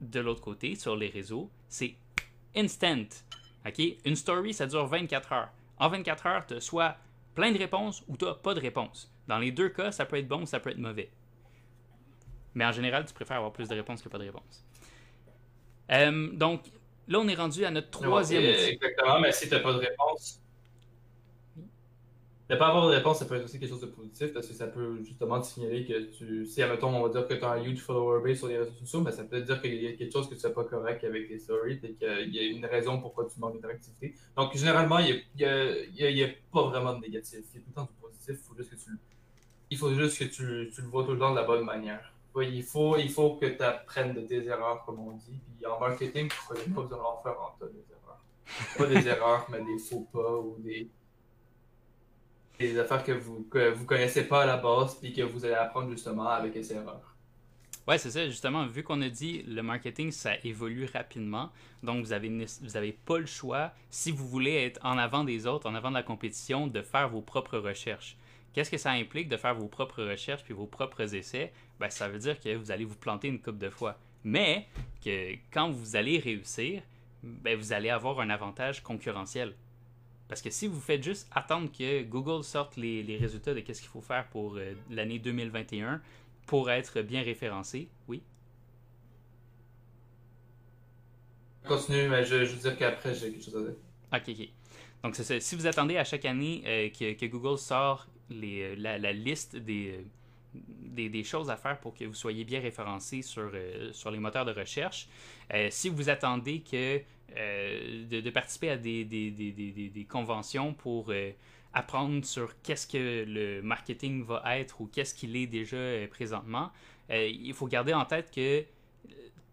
de 0.00 0.20
l'autre 0.20 0.40
côté, 0.40 0.74
sur 0.74 0.96
les 0.96 1.08
réseaux, 1.08 1.50
c'est 1.68 1.94
instant. 2.54 3.06
OK? 3.66 3.82
Une 4.04 4.16
story, 4.16 4.54
ça 4.54 4.66
dure 4.66 4.86
24 4.86 5.32
heures. 5.32 5.48
En 5.78 5.88
24 5.88 6.26
heures, 6.26 6.46
tu 6.46 6.54
as 6.54 6.60
soit 6.60 6.96
plein 7.34 7.52
de 7.52 7.58
réponses 7.58 8.02
ou 8.08 8.16
tu 8.16 8.24
n'as 8.24 8.34
pas 8.34 8.54
de 8.54 8.60
réponses. 8.60 9.12
Dans 9.26 9.38
les 9.38 9.52
deux 9.52 9.68
cas, 9.68 9.92
ça 9.92 10.06
peut 10.06 10.16
être 10.16 10.28
bon 10.28 10.42
ou 10.42 10.46
ça 10.46 10.60
peut 10.60 10.70
être 10.70 10.78
mauvais. 10.78 11.10
Mais 12.54 12.64
en 12.64 12.72
général, 12.72 13.04
tu 13.04 13.14
préfères 13.14 13.36
avoir 13.36 13.52
plus 13.52 13.68
de 13.68 13.74
réponses 13.74 14.02
que 14.02 14.08
pas 14.08 14.18
de 14.18 14.24
réponses. 14.24 14.64
Euh, 15.92 16.28
donc, 16.32 16.62
là, 17.06 17.20
on 17.20 17.28
est 17.28 17.34
rendu 17.34 17.64
à 17.64 17.70
notre 17.70 17.90
troisième 17.90 18.44
Exactement, 18.44 19.20
mais 19.20 19.32
si 19.32 19.48
tu 19.48 19.54
n'as 19.54 19.60
pas 19.60 19.72
de 19.72 19.78
réponse, 19.78 20.40
ne 22.50 22.56
pas 22.56 22.68
avoir 22.68 22.88
de 22.88 22.94
réponse, 22.94 23.18
ça 23.18 23.26
peut 23.26 23.34
être 23.34 23.44
aussi 23.44 23.60
quelque 23.60 23.68
chose 23.68 23.82
de 23.82 23.86
positif 23.86 24.32
parce 24.32 24.46
que 24.46 24.54
ça 24.54 24.66
peut 24.66 25.02
justement 25.02 25.40
te 25.40 25.46
signaler 25.46 25.84
que 25.84 26.04
tu. 26.16 26.46
Si, 26.46 26.62
admettons, 26.62 26.88
on 26.88 27.02
va 27.02 27.08
dire 27.10 27.28
que 27.28 27.34
tu 27.34 27.44
as 27.44 27.50
un 27.50 27.62
huge 27.62 27.80
follower 27.80 28.22
base 28.22 28.38
sur 28.38 28.48
les 28.48 28.58
réseaux 28.58 28.72
sociaux, 28.72 29.00
mais 29.02 29.12
ça 29.12 29.24
peut 29.24 29.42
dire 29.42 29.60
qu'il 29.60 29.74
y 29.74 29.86
a 29.86 29.92
quelque 29.92 30.12
chose 30.12 30.30
que 30.30 30.34
tu 30.34 30.40
fais 30.40 30.52
pas 30.52 30.64
correct 30.64 31.04
avec 31.04 31.28
tes 31.28 31.38
stories 31.38 31.78
et 31.82 31.92
qu'il 31.94 32.34
y 32.34 32.38
a 32.38 32.42
une 32.44 32.64
raison 32.64 33.00
pourquoi 33.00 33.26
tu 33.26 33.38
manques 33.38 33.54
d'interactivité. 33.54 34.14
Donc, 34.34 34.56
généralement, 34.56 34.98
il 34.98 35.22
n'y 35.36 35.44
a, 35.44 35.50
a, 35.50 36.26
a, 36.26 36.28
pas 36.50 36.62
vraiment 36.68 36.94
de 36.94 37.00
négatif. 37.00 37.40
Il 37.52 37.60
y 37.60 37.62
a 37.62 37.64
tout 37.64 37.68
le 37.68 37.74
temps 37.74 37.82
du 37.82 38.00
positif. 38.00 38.36
Faut 38.48 38.56
juste 38.56 38.70
que 38.70 38.76
tu, 38.76 38.90
il 39.70 39.76
faut 39.76 39.92
juste 39.92 40.18
que 40.18 40.24
tu, 40.24 40.70
tu 40.74 40.80
le 40.80 40.88
vois 40.88 41.04
tout 41.04 41.12
le 41.12 41.18
temps 41.18 41.32
de 41.32 41.36
la 41.36 41.44
bonne 41.44 41.64
manière. 41.64 42.14
il, 42.40 42.62
faut, 42.62 42.96
il 42.96 43.10
faut 43.10 43.34
que 43.36 43.44
tu 43.44 43.62
apprennes 43.62 44.14
de 44.14 44.22
tes 44.22 44.46
erreurs, 44.46 44.84
comme 44.86 45.00
on 45.00 45.12
dit. 45.12 45.38
Puis 45.56 45.66
en 45.66 45.78
marketing, 45.78 46.28
tu 46.28 46.54
n'as 46.54 46.74
pas 46.74 46.82
besoin 46.82 46.98
d'en 46.98 47.20
faire 47.22 47.38
en 47.38 47.54
tas 47.58 47.66
des 47.66 47.84
erreurs. 47.92 48.24
Pas 48.78 48.86
des 48.86 49.06
erreurs, 49.14 49.46
mais 49.50 49.62
des 49.62 49.78
faux 49.78 50.08
pas 50.10 50.38
ou 50.38 50.56
des, 50.60 50.90
des 52.66 52.78
affaires 52.78 53.04
que 53.04 53.12
vous 53.12 53.46
que 53.50 53.70
vous 53.70 53.84
connaissez 53.84 54.24
pas 54.24 54.42
à 54.42 54.46
la 54.46 54.56
base 54.56 54.96
puis 54.96 55.12
que 55.12 55.22
vous 55.22 55.44
allez 55.44 55.54
apprendre 55.54 55.90
justement 55.90 56.28
avec 56.28 56.52
ces 56.54 56.72
erreurs. 56.72 57.14
Ouais, 57.88 57.96
c'est 57.96 58.10
ça, 58.10 58.26
justement, 58.26 58.66
vu 58.66 58.82
qu'on 58.82 59.00
a 59.00 59.08
dit 59.08 59.42
le 59.48 59.62
marketing, 59.62 60.10
ça 60.10 60.32
évolue 60.44 60.86
rapidement, 60.92 61.50
donc 61.82 62.04
vous 62.04 62.12
avez, 62.12 62.28
vous 62.60 62.76
avez 62.76 62.92
pas 62.92 63.18
le 63.18 63.24
choix, 63.24 63.72
si 63.88 64.10
vous 64.10 64.28
voulez 64.28 64.56
être 64.56 64.78
en 64.84 64.98
avant 64.98 65.24
des 65.24 65.46
autres, 65.46 65.66
en 65.66 65.74
avant 65.74 65.88
de 65.88 65.94
la 65.94 66.02
compétition, 66.02 66.66
de 66.66 66.82
faire 66.82 67.08
vos 67.08 67.22
propres 67.22 67.56
recherches. 67.56 68.18
Qu'est-ce 68.52 68.70
que 68.70 68.76
ça 68.76 68.90
implique 68.90 69.28
de 69.28 69.38
faire 69.38 69.54
vos 69.54 69.68
propres 69.68 70.02
recherches 70.02 70.44
puis 70.44 70.52
vos 70.52 70.66
propres 70.66 71.14
essais? 71.14 71.50
Ben, 71.80 71.88
ça 71.88 72.10
veut 72.10 72.18
dire 72.18 72.38
que 72.38 72.54
vous 72.56 72.70
allez 72.70 72.84
vous 72.84 72.94
planter 72.94 73.28
une 73.28 73.40
coupe 73.40 73.56
de 73.56 73.70
fois. 73.70 73.96
Mais 74.22 74.66
que 75.02 75.36
quand 75.50 75.70
vous 75.70 75.96
allez 75.96 76.18
réussir, 76.18 76.82
ben, 77.22 77.56
vous 77.56 77.72
allez 77.72 77.88
avoir 77.88 78.20
un 78.20 78.28
avantage 78.28 78.82
concurrentiel. 78.82 79.54
Parce 80.28 80.42
que 80.42 80.50
si 80.50 80.66
vous 80.66 80.78
faites 80.78 81.02
juste 81.02 81.26
attendre 81.30 81.70
que 81.72 82.02
Google 82.02 82.44
sorte 82.44 82.76
les, 82.76 83.02
les 83.02 83.16
résultats 83.16 83.54
de 83.54 83.60
qu'est-ce 83.60 83.80
qu'il 83.80 83.90
faut 83.90 84.02
faire 84.02 84.28
pour 84.28 84.56
euh, 84.56 84.74
l'année 84.90 85.18
2021, 85.18 86.02
pour 86.46 86.70
être 86.70 87.00
bien 87.02 87.22
référencé, 87.22 87.88
oui. 88.08 88.22
Continue, 91.66 92.08
mais 92.08 92.24
je, 92.24 92.44
je 92.44 92.54
veux 92.54 92.60
dire 92.60 92.76
qu'après, 92.76 93.14
j'ai 93.14 93.32
quelque 93.32 93.44
chose 93.44 93.56
à 93.56 93.60
dire. 93.60 93.74
Ok, 94.12 94.40
ok. 94.40 94.48
Donc, 95.04 95.16
c'est 95.16 95.24
ça. 95.24 95.40
Si 95.40 95.54
vous 95.56 95.66
attendez 95.66 95.96
à 95.96 96.04
chaque 96.04 96.24
année 96.24 96.62
euh, 96.66 96.88
que, 96.88 97.12
que, 97.12 97.26
Google 97.26 97.58
sort 97.58 98.08
les, 98.30 98.62
euh, 98.62 98.74
la, 98.76 98.98
la, 98.98 99.12
liste 99.12 99.56
des, 99.56 99.92
euh, 99.92 100.02
des, 100.54 101.24
choses 101.24 101.50
à 101.50 101.56
faire 101.56 101.78
pour 101.78 101.94
que 101.94 102.04
vous 102.04 102.14
soyez 102.14 102.44
bien 102.44 102.60
référencé 102.60 103.22
sur, 103.22 103.50
euh, 103.54 103.92
sur 103.92 104.10
les 104.10 104.18
moteurs 104.18 104.44
de 104.44 104.52
recherche, 104.52 105.08
euh, 105.54 105.68
si 105.70 105.88
vous 105.88 106.08
attendez 106.08 106.60
que 106.60 107.00
euh, 107.36 108.06
de, 108.08 108.30
participer 108.30 108.70
à 108.70 108.76
des, 108.76 109.04
des, 109.04 109.30
des 109.30 110.04
conventions 110.04 110.74
pour 110.74 111.12
apprendre 111.72 112.24
sur 112.24 112.60
qu'est-ce 112.62 112.86
que 112.86 113.24
le 113.28 113.62
marketing 113.62 114.24
va 114.24 114.42
être 114.58 114.80
ou 114.80 114.86
qu'est-ce 114.86 115.14
qu'il 115.14 115.36
est 115.36 115.46
déjà 115.46 115.76
présentement, 116.10 116.70
il 117.10 117.52
faut 117.54 117.66
garder 117.66 117.92
en 117.92 118.04
tête 118.04 118.30
que 118.34 118.64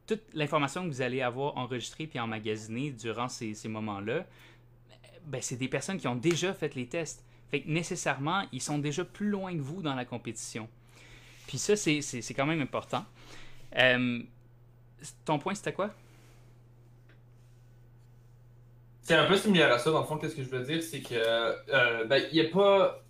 toute 0.07 0.21
l'information 0.33 0.83
que 0.83 0.87
vous 0.87 1.01
allez 1.01 1.21
avoir 1.21 1.57
enregistrée 1.57 2.07
puis 2.07 2.19
emmagasinée 2.19 2.91
durant 2.91 3.27
ces, 3.27 3.53
ces 3.53 3.67
moments-là, 3.67 4.25
ben, 5.25 5.41
c'est 5.41 5.57
des 5.57 5.67
personnes 5.67 5.97
qui 5.97 6.07
ont 6.07 6.15
déjà 6.15 6.53
fait 6.53 6.75
les 6.75 6.87
tests. 6.87 7.25
Fait 7.49 7.61
que 7.61 7.69
nécessairement, 7.69 8.43
ils 8.51 8.61
sont 8.61 8.77
déjà 8.77 9.03
plus 9.03 9.29
loin 9.29 9.53
que 9.53 9.61
vous 9.61 9.81
dans 9.81 9.95
la 9.95 10.05
compétition. 10.05 10.69
Puis 11.47 11.57
ça, 11.57 11.75
c'est 11.75 12.33
quand 12.35 12.45
même 12.45 12.61
important. 12.61 13.05
Euh, 13.77 14.19
ton 15.25 15.39
point, 15.39 15.53
c'était 15.53 15.73
quoi? 15.73 15.91
C'est 19.01 19.13
un 19.13 19.27
peu 19.27 19.37
similaire 19.37 19.71
à 19.71 19.77
ça, 19.77 19.91
dans 19.91 19.99
le 19.99 20.05
fond, 20.05 20.17
qu'est-ce 20.17 20.35
que 20.35 20.43
je 20.43 20.49
veux 20.49 20.63
dire, 20.63 20.81
c'est 20.81 21.01
que, 21.01 21.13
euh, 21.13 22.05
ben, 22.05 22.23
il 22.31 22.41
n'y 22.41 22.47
a 22.47 22.49
pas. 22.49 23.03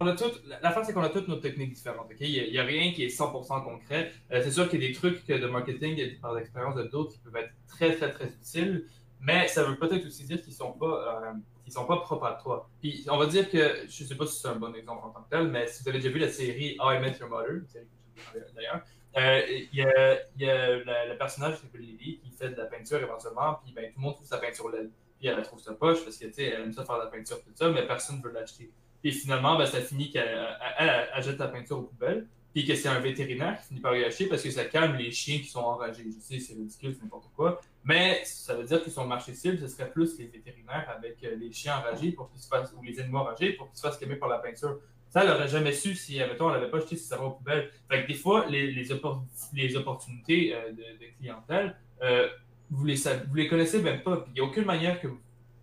On 0.00 0.06
a 0.06 0.14
tout... 0.14 0.30
L'affaire, 0.62 0.84
c'est 0.84 0.92
qu'on 0.92 1.02
a 1.02 1.08
toutes 1.08 1.28
nos 1.28 1.36
techniques 1.36 1.72
différentes. 1.72 2.10
Il 2.20 2.50
n'y 2.50 2.58
a, 2.58 2.62
a, 2.62 2.64
rien 2.64 2.92
qui 2.92 3.04
est 3.04 3.08
100% 3.08 3.64
concret. 3.64 4.12
Euh, 4.32 4.40
c'est 4.42 4.50
sûr 4.50 4.68
qu'il 4.68 4.82
y 4.82 4.84
a 4.84 4.88
des 4.88 4.94
trucs 4.94 5.26
de 5.26 5.46
marketing, 5.46 6.18
par 6.20 6.34
l'expérience 6.34 6.74
de 6.76 6.84
d'autres, 6.84 7.12
qui 7.12 7.18
peuvent 7.18 7.36
être 7.36 7.52
très, 7.68 7.96
très, 7.96 8.10
très 8.10 8.26
utiles, 8.26 8.86
mais 9.20 9.48
ça 9.48 9.64
veut 9.64 9.76
peut-être 9.76 10.06
aussi 10.06 10.24
dire 10.24 10.40
qu'ils 10.40 10.52
ne 10.52 10.56
sont, 10.56 10.72
pas, 10.72 11.34
euh, 11.64 11.64
qu'ils 11.64 11.72
sont 11.72 11.86
pas 11.86 11.96
propres 11.98 12.26
à 12.26 12.34
toi. 12.34 12.68
Puis, 12.80 13.04
on 13.10 13.16
va 13.16 13.26
dire 13.26 13.50
que, 13.50 13.86
je 13.88 14.04
sais 14.04 14.14
pas 14.14 14.26
si 14.26 14.40
c'est 14.40 14.48
un 14.48 14.56
bon 14.56 14.74
exemple 14.74 15.04
en 15.04 15.10
tant 15.10 15.22
que 15.22 15.30
tel, 15.30 15.48
mais 15.48 15.66
si 15.66 15.82
vous 15.82 15.88
avez 15.88 15.98
déjà 15.98 16.10
vu 16.10 16.18
la 16.18 16.28
série 16.28 16.76
How 16.78 16.92
I 16.92 16.98
Met 17.00 17.16
Your 17.18 17.28
Mother, 17.28 17.62
série 17.66 17.86
que 18.32 18.38
d'ailleurs, 18.54 18.82
euh, 19.16 19.42
il 19.48 19.78
y 19.78 19.82
a, 19.82 20.18
y 20.36 20.48
a 20.48 20.76
le, 20.76 21.16
personnage 21.16 21.56
qui 21.56 21.62
s'appelle 21.62 21.82
Lily 21.82 22.20
qui 22.22 22.30
fait 22.30 22.50
de 22.50 22.56
la 22.56 22.66
peinture 22.66 23.00
éventuellement, 23.00 23.60
puis 23.62 23.72
ben, 23.72 23.86
tout 23.86 23.98
le 23.98 24.02
monde 24.02 24.14
trouve 24.14 24.26
sa 24.26 24.38
peinture 24.38 24.70
laide 24.70 24.90
puis 25.18 25.28
elle 25.28 25.42
trouve 25.42 25.60
sa 25.60 25.72
poche 25.72 26.02
parce 26.04 26.16
que, 26.16 26.26
aime 26.40 26.72
ça 26.72 26.84
faire 26.84 26.98
de 26.98 27.04
la 27.04 27.10
peinture, 27.10 27.40
tout 27.42 27.50
ça, 27.54 27.68
mais 27.70 27.86
personne 27.86 28.18
ne 28.18 28.22
veut 28.22 28.32
l'acheter. 28.32 28.70
Puis 29.02 29.12
finalement, 29.12 29.56
ben, 29.56 29.66
ça 29.66 29.80
finit 29.80 30.10
qu'elle 30.10 30.56
elle, 30.78 31.08
elle, 31.14 31.22
jette 31.22 31.38
la 31.38 31.48
peinture 31.48 31.78
aux 31.78 31.82
poubelles, 31.82 32.26
puis 32.54 32.64
que 32.64 32.74
c'est 32.76 32.88
un 32.88 33.00
vétérinaire 33.00 33.58
qui 33.60 33.68
finit 33.68 33.80
par 33.80 33.96
y 33.96 34.04
acheter 34.04 34.26
parce 34.26 34.42
que 34.42 34.50
ça 34.50 34.64
calme 34.64 34.96
les 34.96 35.10
chiens 35.10 35.38
qui 35.38 35.48
sont 35.48 35.60
enragés. 35.60 36.04
Je 36.06 36.20
sais, 36.20 36.38
c'est 36.38 36.54
ridicule, 36.54 36.94
c'est 36.94 37.02
n'importe 37.02 37.28
quoi, 37.34 37.60
mais 37.82 38.22
ça 38.24 38.54
veut 38.54 38.64
dire 38.64 38.82
que 38.82 38.90
son 38.90 39.06
marché 39.06 39.34
cible, 39.34 39.58
ce 39.58 39.66
serait 39.66 39.90
plus 39.90 40.16
les 40.18 40.26
vétérinaires 40.26 40.88
avec 40.96 41.20
les 41.20 41.52
chiens 41.52 41.78
enragés 41.78 42.12
pour 42.12 42.30
qu'ils 42.30 42.40
se 42.40 42.48
fassent, 42.48 42.72
ou 42.78 42.82
les 42.82 43.00
animaux 43.00 43.18
enragés 43.18 43.52
pour 43.54 43.68
qu'ils 43.68 43.76
se 43.76 43.82
fassent 43.82 43.98
calmer 43.98 44.16
par 44.16 44.28
la 44.28 44.38
peinture. 44.38 44.78
Ça, 45.10 45.22
elle 45.22 45.28
n'aurait 45.28 45.48
jamais 45.48 45.72
su 45.72 45.94
si, 45.94 46.18
mettons, 46.18 46.48
elle 46.48 46.60
n'avait 46.60 46.70
pas 46.70 46.78
acheté 46.78 46.96
ses 46.96 47.04
serveurs 47.04 47.28
aux 47.28 47.32
poubelles. 47.32 47.70
Fait 47.88 48.06
des 48.06 48.14
fois, 48.14 48.46
les, 48.48 48.72
les, 48.72 48.90
oppor 48.90 49.24
les 49.52 49.76
opportunités 49.76 50.54
euh, 50.54 50.72
de, 50.72 51.16
clientèle, 51.18 51.76
euh, 52.02 52.28
vous 52.70 52.84
les, 52.84 52.96
vous 53.28 53.34
les 53.34 53.48
connaissez 53.48 53.80
même 53.80 54.02
pas. 54.02 54.24
Il 54.28 54.32
n'y 54.34 54.40
a 54.40 54.44
aucune 54.44 54.64
manière 54.64 55.00
que 55.00 55.08
vous 55.08 55.20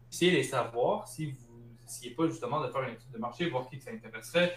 puissiez 0.09 0.31
les 0.31 0.43
savoir 0.43 1.07
si 1.07 1.31
vous 1.31 1.35
n'essayez 1.83 2.11
pas 2.11 2.27
justement 2.27 2.61
de 2.65 2.71
faire 2.71 2.83
une 2.83 2.93
étude 2.93 3.11
de 3.11 3.17
marché, 3.17 3.49
voir 3.49 3.69
qui 3.69 3.79
ça 3.81 3.91
intéresserait. 3.91 4.55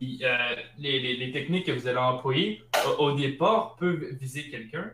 Et, 0.00 0.18
euh, 0.22 0.56
les, 0.78 1.16
les, 1.16 1.32
techniques 1.32 1.66
que 1.66 1.72
vous 1.72 1.86
allez 1.86 1.98
employer 1.98 2.62
au, 2.98 3.12
départ 3.12 3.76
peuvent 3.76 4.04
viser 4.20 4.48
quelqu'un, 4.48 4.92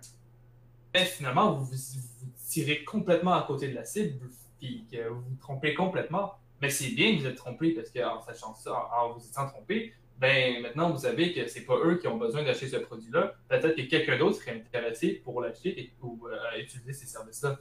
mais 0.95 1.05
finalement, 1.05 1.53
vous, 1.55 1.65
vous, 1.65 2.33
tirez 2.49 2.85
complètement 2.85 3.33
à 3.33 3.43
côté 3.43 3.69
de 3.69 3.75
la 3.75 3.85
cible, 3.85 4.29
puis 4.61 4.87
vous 4.93 5.21
vous 5.21 5.37
trompez 5.41 5.75
complètement. 5.75 6.35
Mais 6.61 6.71
c'est 6.71 6.91
bien 6.91 7.17
que 7.17 7.21
vous 7.21 7.27
êtes 7.27 7.37
trompé 7.37 7.73
parce 7.73 7.91
qu'en 7.91 8.21
sachant 8.21 8.55
ça, 8.55 8.89
en 8.97 9.13
vous 9.13 9.27
étant 9.27 9.49
trompé, 9.49 9.93
ben 10.19 10.63
maintenant 10.63 10.91
vous 10.91 10.99
savez 10.99 11.33
que 11.33 11.49
c'est 11.49 11.65
pas 11.65 11.77
eux 11.85 11.99
qui 11.99 12.07
ont 12.07 12.17
besoin 12.17 12.45
d'acheter 12.45 12.69
ce 12.69 12.77
produit-là. 12.77 13.35
Peut-être 13.49 13.75
que 13.75 13.83
quelqu'un 13.83 14.17
d'autre 14.17 14.37
serait 14.37 14.53
intéressé 14.53 15.21
pour 15.25 15.41
l'acheter 15.41 15.81
et 15.81 15.93
pour 15.99 16.29
euh, 16.29 16.61
utiliser 16.61 16.93
ces 16.93 17.07
services-là. 17.07 17.59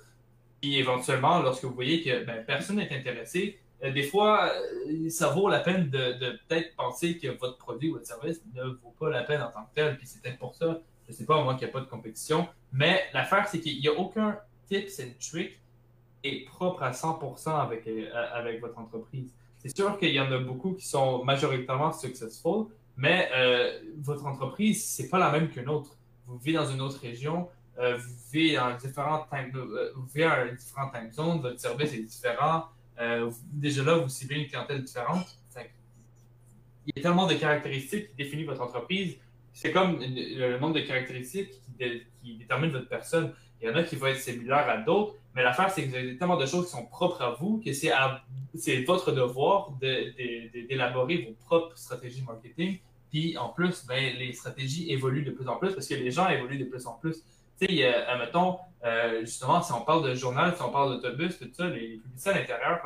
Puis 0.61 0.77
éventuellement, 0.77 1.41
lorsque 1.41 1.63
vous 1.63 1.73
voyez 1.73 2.03
que 2.03 2.23
ben, 2.23 2.45
personne 2.45 2.75
n'est 2.75 2.95
intéressé, 2.95 3.59
euh, 3.83 3.91
des 3.91 4.03
fois, 4.03 4.51
euh, 4.51 5.09
ça 5.09 5.29
vaut 5.29 5.49
la 5.49 5.59
peine 5.59 5.89
de, 5.89 6.37
peut-être 6.47 6.75
penser 6.75 7.17
que 7.17 7.27
votre 7.39 7.57
produit 7.57 7.89
ou 7.89 7.93
votre 7.93 8.05
service 8.05 8.41
ne 8.53 8.63
vaut 8.63 8.93
pas 8.99 9.09
la 9.09 9.23
peine 9.23 9.41
en 9.41 9.49
tant 9.49 9.63
que 9.63 9.75
tel. 9.75 9.97
Puis 9.97 10.07
c'est 10.07 10.21
peut-être 10.21 10.39
pour 10.39 10.55
ça, 10.55 10.79
je 11.07 11.13
sais 11.13 11.25
pas, 11.25 11.43
moi, 11.43 11.55
qu'il 11.55 11.67
n'y 11.67 11.71
a 11.71 11.73
pas 11.73 11.81
de 11.81 11.89
compétition. 11.89 12.47
Mais 12.71 13.03
l'affaire, 13.13 13.47
c'est 13.47 13.59
qu'il 13.59 13.79
n'y 13.79 13.87
a 13.87 13.93
aucun 13.93 14.37
tips 14.67 14.99
and 14.99 15.13
trick 15.19 15.59
est 16.23 16.45
propre 16.45 16.83
à 16.83 16.91
100% 16.91 17.59
avec, 17.59 17.87
euh, 17.87 18.09
avec 18.33 18.61
votre 18.61 18.77
entreprise. 18.77 19.33
C'est 19.57 19.75
sûr 19.75 19.97
qu'il 19.97 20.11
y 20.11 20.19
en 20.19 20.31
a 20.31 20.37
beaucoup 20.37 20.73
qui 20.73 20.87
sont 20.87 21.23
majoritairement 21.23 21.91
successful, 21.91 22.67
mais 22.97 23.29
votre 23.99 24.25
entreprise, 24.25 24.83
c'est 24.83 25.07
pas 25.07 25.19
la 25.19 25.31
même 25.31 25.49
qu'une 25.49 25.69
autre. 25.69 25.95
Vous 26.25 26.37
vivez 26.39 26.57
dans 26.57 26.65
une 26.65 26.81
autre 26.81 26.99
région, 26.99 27.47
vous 27.77 28.13
vivez 28.31 28.55
dans 28.55 28.75
différentes 28.75 29.27
time, 29.29 29.51
euh, 29.55 29.93
time 30.91 31.41
votre 31.41 31.59
service 31.59 31.93
est 31.93 32.03
différent. 32.03 32.65
Vous, 32.99 33.37
déjà 33.51 33.83
là, 33.83 33.97
vous 33.97 34.09
ciblez 34.09 34.41
une 34.41 34.47
clientèle 34.47 34.83
différente. 34.83 35.25
Il 36.87 36.93
y 36.95 36.99
a 36.99 37.03
tellement 37.03 37.27
de 37.27 37.35
caractéristiques 37.35 38.09
qui 38.09 38.15
définissent 38.15 38.47
votre 38.47 38.61
entreprise. 38.61 39.17
C'est 39.53 39.71
comme 39.71 39.99
le 40.01 40.57
nombre 40.59 40.75
de 40.75 40.81
caractéristiques 40.81 41.51
qui, 41.51 41.71
dé, 41.77 42.07
qui 42.21 42.37
déterminent 42.37 42.73
votre 42.73 42.89
personne. 42.89 43.33
Il 43.61 43.67
y 43.67 43.71
en 43.71 43.75
a 43.75 43.83
qui 43.83 43.95
vont 43.95 44.07
être 44.07 44.19
similaires 44.19 44.67
à 44.67 44.77
d'autres, 44.77 45.15
mais 45.35 45.43
l'affaire, 45.43 45.69
c'est 45.69 45.83
que 45.83 45.89
vous 45.89 45.95
avez 45.95 46.17
tellement 46.17 46.37
de 46.37 46.45
choses 46.47 46.65
qui 46.65 46.71
sont 46.71 46.85
propres 46.87 47.21
à 47.21 47.31
vous 47.39 47.61
que 47.63 47.71
c'est, 47.73 47.91
à, 47.91 48.23
c'est 48.55 48.83
votre 48.83 49.11
devoir 49.11 49.71
de, 49.79 49.87
de, 49.87 50.59
de, 50.61 50.67
d'élaborer 50.67 51.17
vos 51.17 51.33
propres 51.45 51.77
stratégies 51.77 52.23
marketing. 52.23 52.79
Puis 53.11 53.37
en 53.37 53.49
plus, 53.49 53.85
ben, 53.85 54.15
les 54.17 54.33
stratégies 54.33 54.91
évoluent 54.91 55.23
de 55.23 55.31
plus 55.31 55.47
en 55.47 55.57
plus 55.57 55.73
parce 55.73 55.87
que 55.87 55.93
les 55.93 56.09
gens 56.09 56.27
évoluent 56.29 56.57
de 56.57 56.65
plus 56.65 56.87
en 56.87 56.93
plus. 56.93 57.23
Tu 57.61 57.67
sais, 57.67 57.93
euh, 57.93 58.49
euh, 58.83 59.19
justement, 59.21 59.61
si 59.61 59.71
on 59.71 59.81
parle 59.81 60.09
de 60.09 60.15
journal, 60.15 60.55
si 60.55 60.61
on 60.63 60.71
parle 60.71 60.95
d'autobus, 60.95 61.37
tout 61.37 61.47
ça, 61.53 61.67
les, 61.69 61.97
publicités 61.97 62.29
à 62.31 62.39
l'intérieur, 62.39 62.79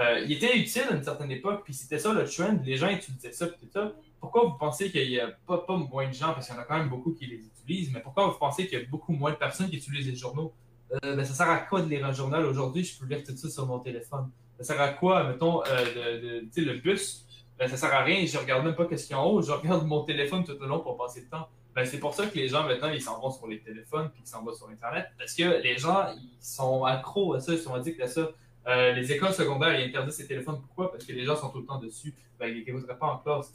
euh, 0.00 0.20
il 0.24 0.32
était 0.32 0.56
utile 0.56 0.84
à 0.90 0.94
une 0.94 1.02
certaine 1.02 1.30
époque, 1.30 1.60
puis 1.62 1.74
c'était 1.74 1.98
ça 1.98 2.12
le 2.14 2.24
trend, 2.24 2.58
les 2.64 2.76
gens 2.76 2.88
utilisaient 2.88 3.32
ça, 3.32 3.46
puis 3.48 3.58
tout 3.60 3.72
ça. 3.72 3.92
Pourquoi 4.20 4.44
vous 4.44 4.56
pensez 4.58 4.90
qu'il 4.90 5.10
n'y 5.10 5.20
a 5.20 5.28
pas, 5.46 5.62
moins 5.76 6.08
de 6.08 6.14
gens, 6.14 6.32
parce 6.32 6.46
qu'il 6.46 6.56
y 6.56 6.58
en 6.58 6.62
a 6.62 6.64
quand 6.64 6.78
même 6.78 6.88
beaucoup 6.88 7.12
qui 7.12 7.26
les 7.26 7.36
utilisent, 7.36 7.92
mais 7.92 8.00
pourquoi 8.00 8.26
vous 8.28 8.38
pensez 8.38 8.66
qu'il 8.66 8.78
y 8.78 8.82
a 8.82 8.86
beaucoup 8.86 9.12
moins 9.12 9.32
de 9.32 9.36
personnes 9.36 9.68
qui 9.68 9.76
utilisent 9.76 10.08
les 10.08 10.16
journaux? 10.16 10.54
Ben, 11.02 11.22
ça 11.24 11.34
sert 11.34 11.50
à 11.50 11.58
quoi 11.58 11.82
de 11.82 11.88
lire 11.90 12.06
un 12.06 12.12
journal 12.12 12.46
aujourd'hui? 12.46 12.82
Je 12.82 12.98
peux 12.98 13.04
lire 13.06 13.22
tout 13.24 13.36
ça 13.36 13.50
sur 13.50 13.66
mon 13.66 13.80
téléphone. 13.80 14.30
Ça 14.58 14.64
sert 14.64 14.80
à 14.80 14.88
quoi, 14.88 15.24
mettons, 15.24 15.60
de, 15.60 16.62
le 16.62 16.78
bus? 16.78 17.26
Ben, 17.58 17.68
ça 17.68 17.76
sert 17.76 17.92
à 17.92 18.02
rien, 18.02 18.24
je 18.24 18.38
regarde 18.38 18.64
même 18.64 18.74
pas 18.74 18.86
qu'est-ce 18.86 19.06
qu'il 19.06 19.16
y 19.16 19.18
a 19.18 19.20
en 19.20 19.26
haut, 19.26 19.42
je 19.42 19.52
regarde 19.52 19.86
mon 19.86 20.02
téléphone 20.04 20.44
tout 20.44 20.56
le 20.58 20.66
long 20.66 20.80
pour 20.80 20.96
passer 20.96 21.20
le 21.20 21.28
temps. 21.28 21.46
Ben, 21.74 21.84
c'est 21.84 21.98
pour 21.98 22.14
ça 22.14 22.26
que 22.26 22.36
les 22.36 22.48
gens, 22.48 22.64
maintenant, 22.64 22.90
ils 22.90 23.02
s'en 23.02 23.20
vont 23.20 23.30
sur 23.30 23.48
les 23.48 23.60
téléphones 23.60 24.08
puis 24.10 24.22
ils 24.24 24.28
s'en 24.28 24.44
vont 24.44 24.54
sur 24.54 24.68
Internet. 24.68 25.06
Parce 25.18 25.34
que 25.34 25.60
les 25.60 25.76
gens, 25.76 26.06
ils 26.16 26.36
sont 26.40 26.84
accros 26.84 27.34
à 27.34 27.40
ça, 27.40 27.52
ils 27.52 27.58
sont 27.58 27.74
addicts 27.74 28.00
à 28.00 28.06
ça. 28.06 28.30
Euh, 28.66 28.92
les 28.92 29.12
écoles 29.12 29.32
secondaires, 29.32 29.78
ils 29.78 29.88
interdisent 29.88 30.14
ces 30.14 30.26
téléphones. 30.26 30.60
Pourquoi? 30.60 30.92
Parce 30.92 31.04
que 31.04 31.12
les 31.12 31.24
gens 31.24 31.36
sont 31.36 31.50
tout 31.50 31.58
le 31.58 31.66
temps 31.66 31.78
dessus. 31.78 32.14
Ben, 32.38 32.46
ils 32.46 32.64
n'écouteraient 32.64 32.96
pas 32.96 33.06
en 33.06 33.18
classe. 33.18 33.52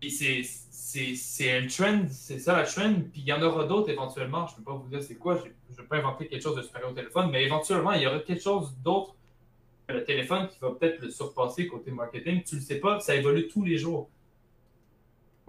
Et 0.00 0.10
c'est 0.10 1.58
un 1.58 1.66
trend, 1.66 2.06
c'est 2.08 2.38
ça 2.38 2.56
la 2.56 2.64
trend. 2.64 2.94
Puis 3.12 3.22
il 3.22 3.24
y 3.26 3.32
en 3.32 3.42
aura 3.42 3.64
d'autres 3.66 3.90
éventuellement. 3.90 4.46
Je 4.46 4.52
ne 4.52 4.56
peux 4.58 4.64
pas 4.64 4.74
vous 4.74 4.88
dire 4.88 5.02
c'est 5.02 5.16
quoi. 5.16 5.36
Je 5.36 5.42
ne 5.72 5.76
vais 5.76 5.88
pas 5.88 5.96
inventer 5.98 6.28
quelque 6.28 6.42
chose 6.42 6.56
de 6.56 6.62
supérieur 6.62 6.90
au 6.90 6.94
téléphone. 6.94 7.30
Mais 7.30 7.44
éventuellement, 7.44 7.92
il 7.92 8.02
y 8.02 8.06
aura 8.06 8.20
quelque 8.20 8.42
chose 8.42 8.74
d'autre 8.82 9.14
que 9.86 9.92
le 9.92 10.04
téléphone 10.04 10.48
qui 10.48 10.58
va 10.60 10.70
peut-être 10.70 11.00
le 11.02 11.10
surpasser 11.10 11.66
côté 11.66 11.90
marketing. 11.90 12.42
Tu 12.44 12.54
ne 12.54 12.60
le 12.60 12.66
sais 12.66 12.78
pas, 12.78 13.00
ça 13.00 13.14
évolue 13.14 13.48
tous 13.48 13.64
les 13.64 13.76
jours. 13.76 14.08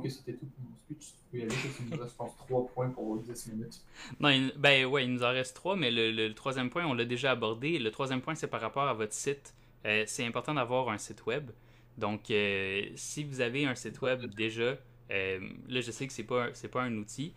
que 0.02 0.10
c'était 0.10 0.34
tout 0.34 0.48
pour 0.48 0.64
mon 0.64 0.76
speech. 0.78 1.14
Parce 1.32 1.76
qu'il 1.78 1.90
nous 1.90 1.98
3 2.38 2.68
points 2.74 2.90
pour 2.90 3.18
10 3.22 3.48
minutes. 3.48 3.82
Non, 4.20 4.30
il- 4.30 4.54
ben 4.58 4.86
ouais, 4.86 5.06
il 5.06 5.14
nous 5.14 5.24
en 5.24 5.30
reste 5.30 5.56
trois, 5.56 5.76
mais 5.76 5.92
le, 5.92 6.12
le- 6.12 6.34
troisième 6.34 6.70
point, 6.70 6.86
on 6.86 6.94
l'a 6.94 7.06
déjà 7.06 7.32
abordé. 7.32 7.78
Le 7.80 7.92
troisième 7.92 8.22
point, 8.22 8.36
c'est 8.36 8.48
par 8.48 8.62
rapport 8.62 8.88
à 8.88 8.94
votre 8.94 9.14
site. 9.14 9.54
Euh, 9.86 10.04
c'est 10.08 10.26
important 10.26 10.54
d'avoir 10.56 10.90
un 10.90 10.98
site 10.98 11.26
web. 11.26 11.52
Donc, 11.98 12.32
euh, 12.32 12.84
si 12.96 13.24
vous 13.24 13.42
avez 13.42 13.66
un 13.66 13.76
site 13.76 14.02
web 14.02 14.26
déjà, 14.34 14.78
euh, 15.12 15.40
là, 15.68 15.82
je 15.82 15.92
sais 15.92 16.08
que 16.08 16.14
c'est 16.14 16.24
pas 16.24 16.50
c'est 16.54 16.68
pas 16.70 16.82
un 16.84 16.96
outil. 16.98 17.34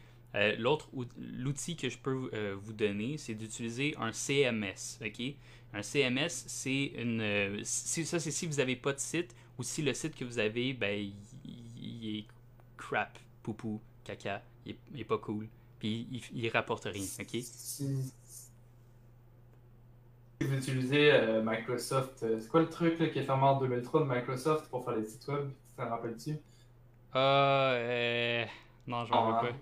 L'autre, 0.58 0.88
ou- 0.94 1.04
l'outil 1.18 1.76
que 1.76 1.90
je 1.90 1.98
peux 1.98 2.30
vous 2.54 2.72
donner, 2.72 3.18
c'est 3.18 3.34
d'utiliser 3.34 3.94
un 3.98 4.12
CMS. 4.12 4.98
Ok, 5.04 5.20
un 5.74 5.82
CMS, 5.82 6.44
c'est 6.46 6.86
une, 6.96 7.60
si, 7.64 8.06
ça, 8.06 8.18
c'est 8.18 8.30
si 8.30 8.46
vous 8.46 8.56
n'avez 8.56 8.76
pas 8.76 8.94
de 8.94 8.98
site 8.98 9.34
ou 9.58 9.62
si 9.62 9.82
le 9.82 9.92
site 9.92 10.14
que 10.16 10.24
vous 10.24 10.38
avez, 10.38 10.72
ben, 10.72 10.98
il, 10.98 11.12
il 11.82 12.16
est 12.20 12.24
crap, 12.78 13.18
poupou, 13.42 13.80
caca, 14.04 14.42
il 14.66 14.72
est, 14.72 14.78
il 14.94 15.00
est 15.00 15.04
pas 15.04 15.18
cool 15.18 15.48
puis 15.78 16.06
il, 16.12 16.22
il 16.44 16.48
rapporte 16.50 16.84
rien, 16.84 17.08
ok? 17.20 17.36
Vous 20.40 20.52
utilisez 20.56 21.12
euh, 21.12 21.42
Microsoft, 21.44 22.22
euh, 22.24 22.40
c'est 22.40 22.48
quoi 22.48 22.60
le 22.62 22.68
truc 22.68 22.98
là, 22.98 23.08
qui 23.08 23.18
est 23.20 23.22
fermé 23.24 23.44
en 23.44 23.58
2003 23.60 24.00
de 24.00 24.06
Microsoft 24.12 24.68
pour 24.70 24.84
faire 24.84 24.96
les 24.96 25.04
sites 25.04 25.26
web? 25.28 25.50
Tu 25.68 25.74
t'en 25.76 25.88
rappelles-tu 25.88 26.36
Ah, 27.12 27.72
euh... 27.74 28.44
Non, 28.86 29.04
je 29.04 29.12
m'en 29.12 29.38
Ah. 29.38 29.42
veux 29.42 29.48
pas. 29.48 29.54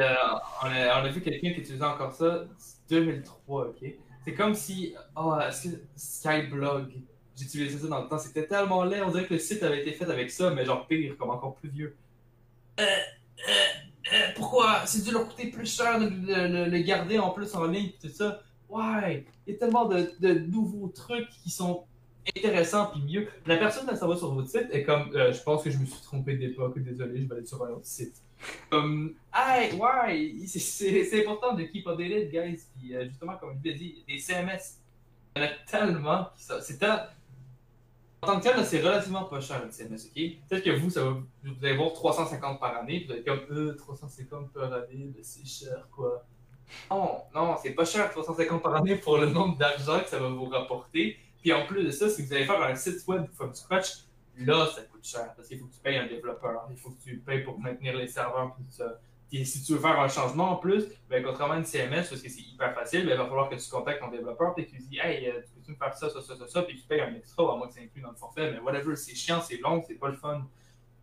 Euh, 0.00 0.14
on, 0.62 0.66
a, 0.66 1.00
on 1.02 1.04
a 1.04 1.08
vu 1.10 1.20
quelqu'un 1.20 1.52
qui 1.52 1.60
utilisait 1.60 1.84
encore 1.84 2.12
ça, 2.12 2.44
c'est 2.56 2.76
2003, 2.88 3.68
ok? 3.68 3.84
C'est 4.24 4.34
comme 4.34 4.54
si, 4.54 4.94
oh, 5.16 5.36
est-ce 5.46 5.68
que 5.68 5.76
Skyblog, 5.96 6.92
j'utilisais 7.36 7.78
ça 7.78 7.88
dans 7.88 8.02
le 8.02 8.08
temps, 8.08 8.18
c'était 8.18 8.46
tellement 8.46 8.84
laid, 8.84 9.02
on 9.02 9.10
dirait 9.10 9.26
que 9.26 9.34
le 9.34 9.40
site 9.40 9.62
avait 9.62 9.80
été 9.82 9.92
fait 9.92 10.10
avec 10.10 10.30
ça, 10.30 10.50
mais 10.50 10.64
genre 10.64 10.86
pire, 10.86 11.16
comme 11.18 11.30
encore 11.30 11.56
plus 11.56 11.68
vieux. 11.70 11.96
Euh, 12.80 12.82
euh, 12.84 13.52
euh, 14.12 14.16
pourquoi? 14.36 14.86
C'est 14.86 15.04
dû 15.04 15.10
leur 15.10 15.28
coûter 15.28 15.48
plus 15.48 15.66
cher 15.74 15.98
de 15.98 16.06
le, 16.06 16.78
garder 16.82 17.18
en 17.18 17.30
plus 17.30 17.54
en 17.54 17.66
ligne, 17.66 17.90
tout 18.00 18.08
ça. 18.08 18.42
Ouais, 18.68 19.26
il 19.46 19.52
y 19.52 19.56
a 19.56 19.58
tellement 19.58 19.86
de, 19.86 20.38
nouveaux 20.50 20.88
trucs 20.88 21.28
qui 21.42 21.50
sont 21.50 21.84
intéressants 22.36 22.86
puis 22.92 23.02
mieux. 23.02 23.28
La 23.46 23.56
personne 23.56 23.86
ça 23.96 24.06
va 24.06 24.16
sur 24.16 24.32
votre 24.32 24.48
site 24.48 24.68
est 24.70 24.84
comme, 24.84 25.10
je 25.12 25.42
pense 25.42 25.62
que 25.62 25.70
je 25.70 25.78
me 25.78 25.84
suis 25.84 26.00
trompé 26.02 26.36
d'époque, 26.36 26.78
désolé, 26.78 27.22
je 27.22 27.28
vais 27.28 27.36
aller 27.36 27.46
sur 27.46 27.62
un 27.64 27.70
autre 27.70 27.86
site. 27.86 28.14
Comme, 28.70 29.14
hey, 29.34 29.72
ouais, 29.74 30.46
c'est- 30.46 31.20
important 31.22 31.54
de 31.54 31.62
keep 31.64 31.86
updated, 31.86 32.30
guys. 32.30 32.62
Puis 32.78 32.94
justement, 33.08 33.36
comme 33.36 33.58
je 33.62 33.70
l'ai 33.70 33.76
dit, 33.76 34.04
des 34.08 34.18
CMS, 34.18 34.78
il 35.36 35.42
y 35.42 35.44
en 35.44 35.48
a 35.48 35.50
tellement. 35.70 36.28
qui 36.36 36.44
sont- 36.44 36.60
C'est 36.60 36.78
tel- 36.78 37.08
En 38.22 38.28
tant 38.28 38.38
que 38.38 38.44
tel, 38.44 38.64
c'est 38.64 38.80
relativement 38.80 39.24
pas 39.24 39.40
cher, 39.40 39.64
le 39.64 39.72
CMS, 39.72 40.06
ok? 40.06 40.48
Peut-être 40.48 40.62
que 40.64 40.70
vous, 40.70 40.90
vous 40.90 41.64
allez 41.64 41.76
voir 41.76 41.92
350 41.92 42.60
par 42.60 42.76
année, 42.76 43.04
vous 43.04 43.12
allez 43.12 43.24
comme, 43.24 43.40
euh, 43.50 43.74
350 43.74 44.52
par 44.52 44.72
année, 44.72 45.12
c'est 45.22 45.44
cher, 45.44 45.88
quoi. 45.90 46.24
Non, 46.88 47.22
non, 47.34 47.56
c'est 47.60 47.72
pas 47.72 47.84
cher, 47.84 48.08
350 48.12 48.62
par 48.62 48.76
année 48.76 48.94
pour 48.94 49.18
le 49.18 49.26
nombre 49.26 49.58
d'argent 49.58 49.98
que 50.00 50.08
ça 50.08 50.20
va 50.20 50.28
vous 50.28 50.44
rapporter. 50.44 51.18
Puis 51.40 51.52
en 51.52 51.66
plus 51.66 51.82
de 51.82 51.90
ça, 51.90 52.08
si 52.08 52.22
vous 52.24 52.32
allez 52.32 52.44
faire 52.44 52.62
un 52.62 52.76
site 52.76 53.04
web 53.08 53.26
from 53.32 53.52
scratch, 53.54 54.04
là, 54.38 54.68
ça 54.72 54.82
coûte 54.82 55.04
cher 55.04 55.34
parce 55.34 55.48
qu'il 55.48 55.58
faut 55.58 55.66
que 55.66 55.74
tu 55.74 55.80
payes 55.80 55.98
un 55.98 56.06
développeur, 56.06 56.68
il 56.70 56.76
faut 56.76 56.90
que 56.90 57.02
tu 57.02 57.18
payes 57.18 57.42
pour 57.42 57.58
maintenir 57.58 57.96
les 57.96 58.06
serveurs, 58.06 58.54
tout 58.56 58.62
ça. 58.70 59.00
Puis 59.32 59.46
si 59.46 59.62
tu 59.62 59.72
veux 59.72 59.78
faire 59.78 59.98
un 59.98 60.08
changement 60.08 60.50
en 60.50 60.56
plus, 60.56 60.84
ben, 61.08 61.24
contrairement 61.24 61.54
à 61.54 61.58
une 61.58 61.64
CMS, 61.64 62.06
parce 62.10 62.20
que 62.20 62.28
c'est 62.28 62.42
hyper 62.42 62.74
facile, 62.74 63.06
ben, 63.06 63.12
il 63.12 63.16
va 63.16 63.24
falloir 63.24 63.48
que 63.48 63.54
tu 63.54 63.70
contactes 63.70 64.00
ton 64.00 64.10
développeur, 64.10 64.54
puis 64.54 64.66
que 64.66 64.72
tu 64.72 64.78
dis, 64.82 64.98
hey, 65.02 65.26
euh, 65.26 65.40
tu 65.40 65.48
peux-tu 65.54 65.70
me 65.70 65.76
faire 65.76 65.94
ça, 65.96 66.10
ça, 66.10 66.20
ça, 66.20 66.36
ça, 66.36 66.46
ça, 66.46 66.62
puis 66.64 66.76
tu 66.78 66.86
payes 66.86 67.00
un 67.00 67.14
extra, 67.14 67.50
à 67.50 67.56
moins 67.56 67.66
que 67.66 67.72
c'est 67.72 67.80
inclus 67.82 68.02
dans 68.02 68.10
le 68.10 68.16
forfait, 68.16 68.52
mais 68.52 68.58
whatever, 68.58 68.94
c'est 68.94 69.14
chiant, 69.14 69.40
c'est 69.40 69.56
long, 69.62 69.82
c'est 69.86 69.94
pas 69.94 70.08
le 70.08 70.16
fun. 70.16 70.46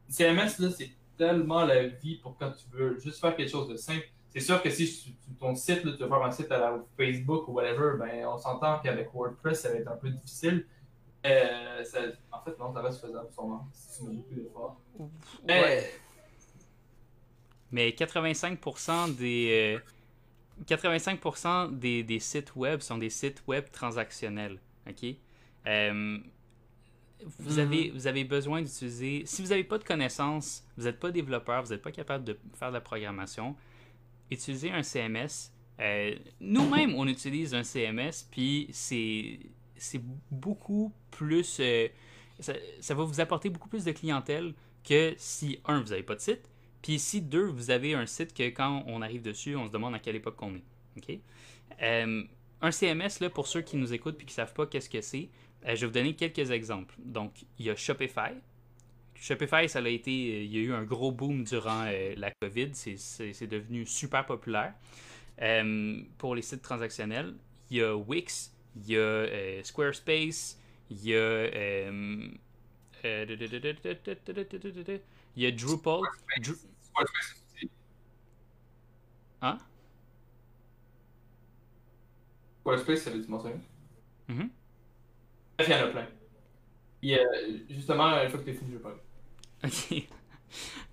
Une 0.07 0.13
CMS, 0.13 0.59
là, 0.59 0.69
c'est 0.69 0.91
tellement 1.17 1.65
la 1.65 1.87
vie 1.87 2.17
pour 2.17 2.37
quand 2.37 2.51
tu 2.51 2.65
veux 2.71 2.99
juste 2.99 3.19
faire 3.19 3.35
quelque 3.35 3.49
chose 3.49 3.67
de 3.67 3.75
simple. 3.77 4.07
C'est 4.29 4.41
sûr 4.41 4.61
que 4.61 4.69
si 4.69 5.15
ton 5.39 5.55
site, 5.55 5.83
là, 5.83 5.93
tu 5.93 6.03
veux 6.03 6.07
faire 6.07 6.23
un 6.23 6.29
site 6.31 6.51
à 6.51 6.59
la 6.59 6.77
Facebook 6.95 7.47
ou 7.47 7.53
whatever, 7.53 7.97
ben, 7.97 8.27
on 8.27 8.37
s'entend 8.37 8.77
qu'avec 8.77 9.11
WordPress, 9.11 9.61
ça 9.61 9.69
va 9.69 9.75
être 9.77 9.87
un 9.91 9.97
peu 9.97 10.11
difficile. 10.11 10.67
Euh, 11.25 11.83
ça- 11.83 11.99
en 12.31 12.41
fait, 12.43 12.57
non, 12.59 12.71
ça 12.71 12.81
reste 12.81 13.01
faisable 13.01 13.27
sûrement, 13.33 13.67
si 13.73 13.97
tu 13.97 14.07
mets 14.07 14.15
beaucoup 14.17 14.35
d'efforts. 14.35 14.77
Mais- 15.47 15.61
Ouais. 15.63 15.91
Mais 17.71 17.89
85% 17.91 19.15
des, 19.15 19.77
euh, 19.77 19.79
85% 20.67 21.71
des, 21.77 22.03
des 22.03 22.19
sites 22.19 22.55
web 22.55 22.81
sont 22.81 22.97
des 22.97 23.09
sites 23.09 23.43
web 23.47 23.65
transactionnels. 23.71 24.59
OK? 24.89 25.15
Euh, 25.67 26.17
vous, 27.37 27.53
Mhm. 27.55 27.59
avez, 27.59 27.89
vous 27.91 28.07
avez 28.07 28.23
besoin 28.23 28.61
d'utiliser. 28.61 29.23
Si 29.25 29.41
vous 29.41 29.49
n'avez 29.49 29.63
pas 29.63 29.77
de 29.77 29.83
connaissances, 29.83 30.63
vous 30.77 30.85
n'êtes 30.85 30.99
pas 30.99 31.11
développeur, 31.11 31.63
vous 31.63 31.69
n'êtes 31.71 31.81
pas 31.81 31.91
capable 31.91 32.23
de 32.23 32.37
faire 32.55 32.69
de 32.69 32.73
la 32.75 32.81
programmation, 32.81 33.55
utilisez 34.31 34.71
un 34.71 34.83
CMS. 34.83 35.51
Euh, 35.79 36.15
Nous-mêmes, 36.39 36.93
on 36.95 37.07
utilise 37.07 37.53
un 37.53 37.63
CMS, 37.63 38.25
puis 38.31 38.67
c'est 38.71 39.39
c'est 39.81 40.01
beaucoup 40.29 40.91
plus. 41.11 41.57
euh, 41.61 41.87
ça, 42.39 42.53
ça 42.81 42.93
va 42.95 43.03
vous 43.03 43.19
apporter 43.21 43.49
beaucoup 43.49 43.69
plus 43.69 43.85
de 43.85 43.91
clientèle 43.93 44.53
que 44.83 45.13
si, 45.17 45.59
un, 45.65 45.81
vous 45.81 45.89
n'avez 45.89 46.03
pas 46.03 46.15
de 46.15 46.19
site, 46.21 46.49
puis 46.81 46.99
si, 46.99 47.21
deux, 47.21 47.45
vous 47.45 47.71
avez 47.71 47.93
un 47.93 48.05
site 48.05 48.33
que 48.33 48.43
quand 48.43 48.83
on 48.87 49.01
arrive 49.01 49.21
dessus, 49.21 49.55
on 49.55 49.67
se 49.67 49.71
demande 49.71 49.95
à 49.95 49.99
quelle 49.99 50.15
époque 50.15 50.35
qu'on 50.35 50.55
est. 50.55 50.63
Euh, 51.81 52.23
un 52.61 52.71
CMS, 52.71 53.19
là, 53.21 53.29
pour 53.29 53.47
ceux 53.47 53.61
qui 53.61 53.77
nous 53.77 53.93
écoutent 53.93 54.15
et 54.21 54.25
qui 54.25 54.31
ne 54.31 54.35
savent 54.35 54.53
pas 54.53 54.65
qu'est-ce 54.65 54.89
que 54.89 55.01
c'est, 55.01 55.29
euh, 55.65 55.75
je 55.75 55.81
vais 55.81 55.87
vous 55.87 55.93
donner 55.93 56.15
quelques 56.15 56.51
exemples. 56.51 56.95
Donc, 56.99 57.31
il 57.57 57.65
y 57.65 57.69
a 57.69 57.75
Shopify. 57.75 58.33
Shopify, 59.15 59.67
ça 59.67 59.79
a 59.79 59.87
été, 59.89 60.11
euh, 60.11 60.43
il 60.43 60.53
y 60.53 60.57
a 60.57 60.61
eu 60.61 60.73
un 60.73 60.83
gros 60.83 61.11
boom 61.11 61.43
durant 61.43 61.85
euh, 61.87 62.13
la 62.17 62.31
COVID. 62.41 62.69
C'est- 62.73 63.47
devenu 63.47 63.85
super 63.85 64.25
populaire. 64.25 64.73
Euh, 65.41 66.01
pour 66.17 66.35
les 66.35 66.41
sites 66.41 66.61
transactionnels, 66.61 67.33
il 67.69 67.77
y 67.77 67.81
a 67.81 67.95
Wix, 67.95 68.53
il 68.75 68.91
y 68.91 68.95
a 68.97 68.99
euh, 68.99 69.63
Squarespace, 69.63 70.59
il 70.89 71.05
y 71.05 71.13
a 71.13 71.17
euh, 71.17 72.27
euh, 73.05 73.25
il 75.39 75.43
y 75.43 75.45
a 75.45 75.51
Drupal. 75.51 76.01
Dru-. 76.41 76.55
Hein? 79.41 79.57
Squarespace, 82.59 83.03
ça 83.03 83.11
veut 83.11 83.23
tu 83.23 83.31
mentionner? 83.31 83.55
Mhm. 84.27 84.49
Bref, 85.57 85.67
il 85.69 85.71
y 85.71 85.75
en 85.75 85.85
a 85.85 85.87
plein. 85.87 86.07
Et, 87.01 87.17
euh, 87.17 87.57
justement, 87.69 88.21
une 88.21 88.29
fois 88.29 88.39
que 88.39 88.45
t'es 88.45 88.53
fini, 88.53 88.71
je 88.71 88.77
vais 88.77 88.83
parler. 88.83 88.99
OK. 89.63 90.07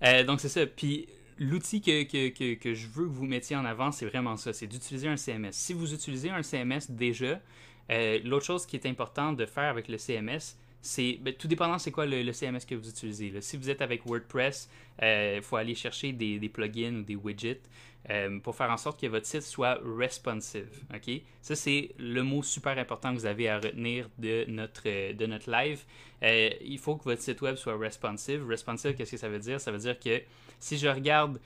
Euh, 0.03 0.23
donc, 0.23 0.39
c'est 0.39 0.49
ça. 0.49 0.67
Puis, 0.67 1.07
l'outil 1.39 1.81
que, 1.81 2.03
que, 2.03 2.29
que, 2.29 2.53
que 2.53 2.75
je 2.75 2.87
veux 2.87 3.05
que 3.05 3.11
vous 3.11 3.25
mettiez 3.25 3.55
en 3.55 3.65
avant, 3.65 3.91
c'est 3.91 4.05
vraiment 4.05 4.37
ça. 4.37 4.53
C'est 4.53 4.67
d'utiliser 4.67 5.07
un 5.07 5.17
CMS. 5.17 5.53
Si 5.53 5.73
vous 5.73 5.95
utilisez 5.95 6.29
un 6.29 6.43
CMS 6.43 6.91
déjà, 6.91 7.41
euh, 7.89 8.19
l'autre 8.23 8.45
chose 8.45 8.67
qui 8.67 8.75
est 8.75 8.85
importante 8.85 9.35
de 9.35 9.47
faire 9.47 9.63
avec 9.63 9.87
le 9.87 9.97
CMS, 9.97 10.59
c'est, 10.87 11.19
ben, 11.21 11.33
tout 11.33 11.47
dépendant 11.47 11.77
c'est 11.77 11.91
quoi 11.91 12.05
le, 12.05 12.31
CMS 12.31 12.65
que 12.67 12.75
vous 12.75 12.87
utilisez. 12.89 13.41
Si 13.41 13.57
vous 13.57 13.69
êtes 13.69 13.81
avec 13.81 14.05
WordPress, 14.05 14.69
il 15.01 15.41
faut 15.41 15.57
aller 15.57 15.75
chercher 15.75 16.13
des 16.13 16.49
plugins 16.49 16.95
ou 16.95 17.03
des 17.03 17.15
widgets 17.15 17.61
euh, 18.09 18.39
pour 18.39 18.55
faire 18.55 18.71
en 18.71 18.77
sorte 18.77 18.99
que 18.99 19.07
votre 19.07 19.25
site 19.25 19.41
soit 19.41 19.79
responsive. 19.97 20.69
ok? 20.93 21.21
Ça, 21.41 21.55
c'est 21.55 21.91
le 21.97 22.23
mot 22.23 22.41
super 22.41 22.77
important 22.77 23.13
que 23.13 23.19
vous 23.19 23.25
avez 23.25 23.49
à 23.49 23.59
retenir 23.59 24.09
de 24.17 24.45
notre, 24.47 24.83
euh, 24.85 25.13
de 25.13 25.25
notre 25.25 25.51
live. 25.51 25.83
Euh, 26.23 26.49
il 26.61 26.79
faut 26.79 26.95
que 26.95 27.03
votre 27.03 27.21
site 27.21 27.41
web 27.41 27.55
soit 27.55 27.77
responsive. 27.77 28.47
Responsive, 28.47 28.95
qu'est-ce 28.95 29.11
que 29.11 29.17
ça 29.17 29.27
veut 29.27 29.39
dire? 29.39 29.59
Ça 29.59 29.71
veut 29.71 29.77
dire 29.77 29.99
que 29.99 30.21
si 30.59 30.77
je 30.77 30.87
regarde 30.87 31.39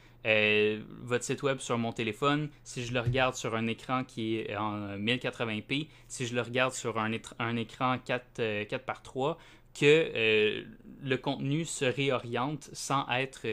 votre 1.01 1.23
site 1.23 1.41
web 1.41 1.57
sur 1.57 1.79
mon 1.79 1.91
téléphone, 1.91 2.49
si 2.63 2.85
je 2.85 2.93
le 2.93 2.99
regarde 2.99 3.33
sur 3.33 3.55
un 3.55 3.65
écran 3.65 4.03
qui 4.03 4.35
est 4.35 4.55
en 4.55 4.95
1080p, 4.95 5.87
si 6.07 6.27
je 6.27 6.35
le 6.35 6.41
regarde 6.41 6.73
sur 6.73 6.99
un, 6.99 7.11
un 7.39 7.55
écran 7.55 7.97
4, 7.97 8.25
euh, 8.37 8.65
4 8.65 8.85
par 8.85 9.01
3, 9.01 9.39
que 9.73 10.63
le 11.01 11.17
contenu 11.17 11.65
se 11.65 11.85
réoriente 11.85 12.69
sans 12.73 13.07
être 13.09 13.47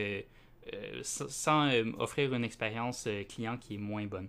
euh, 0.74 1.00
sans 1.02 1.70
euh, 1.70 1.84
offrir 1.98 2.32
une 2.34 2.44
expérience 2.44 3.06
euh, 3.06 3.24
client 3.24 3.56
qui 3.56 3.74
est 3.74 3.78
moins 3.78 4.06
bonne. 4.06 4.28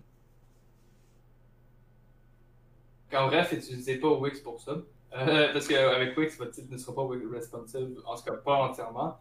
En 3.12 3.26
bref, 3.26 3.52
utilisez 3.52 3.98
pas 3.98 4.10
Wix 4.10 4.40
pour 4.40 4.60
ça. 4.60 4.76
Parce 5.10 5.66
qu'avec 5.66 6.16
Wix, 6.16 6.38
votre 6.38 6.54
site 6.54 6.70
ne 6.70 6.76
sera 6.76 6.94
pas 6.94 7.08
responsive, 7.32 8.00
en 8.06 8.14
tout 8.14 8.22
cas 8.22 8.34
pas 8.34 8.54
entièrement. 8.54 9.18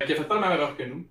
Que 0.00 0.06
faites 0.06 0.26
pas 0.26 0.40
la 0.40 0.48
même 0.48 0.58
erreur 0.58 0.76
que 0.76 0.82
nous. 0.82 1.06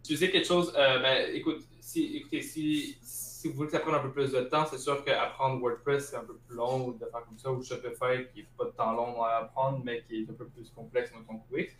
Utilisez 0.00 0.30
quelque 0.30 0.46
chose, 0.46 0.72
ben 0.72 1.28
écoute, 1.34 1.62
si, 1.80 2.16
écoutez, 2.16 2.40
si, 2.40 2.96
si 3.42 3.48
vous 3.48 3.54
voulez 3.54 3.66
que 3.66 3.72
ça 3.72 3.80
prenne 3.80 3.96
un 3.96 3.98
peu 3.98 4.10
plus 4.10 4.32
de 4.32 4.40
temps, 4.42 4.64
c'est 4.64 4.78
sûr 4.78 5.04
qu'apprendre 5.04 5.60
WordPress 5.60 6.10
c'est 6.10 6.16
un 6.16 6.24
peu 6.24 6.36
plus 6.36 6.56
long 6.56 6.86
ou 6.86 6.92
de 6.92 7.04
faire 7.04 7.24
comme 7.26 7.38
ça, 7.38 7.50
ou 7.50 7.62
Shopify 7.62 8.26
qui 8.32 8.40
n'est 8.40 8.48
pas 8.56 8.64
de 8.64 8.70
temps 8.70 8.92
long 8.92 9.22
à 9.22 9.42
apprendre, 9.42 9.82
mais 9.84 10.02
qui 10.04 10.22
est 10.22 10.30
un 10.30 10.32
peu 10.32 10.46
plus 10.46 10.70
complexe 10.70 11.12
mettons, 11.12 11.38
que 11.38 11.54
Wix. 11.54 11.74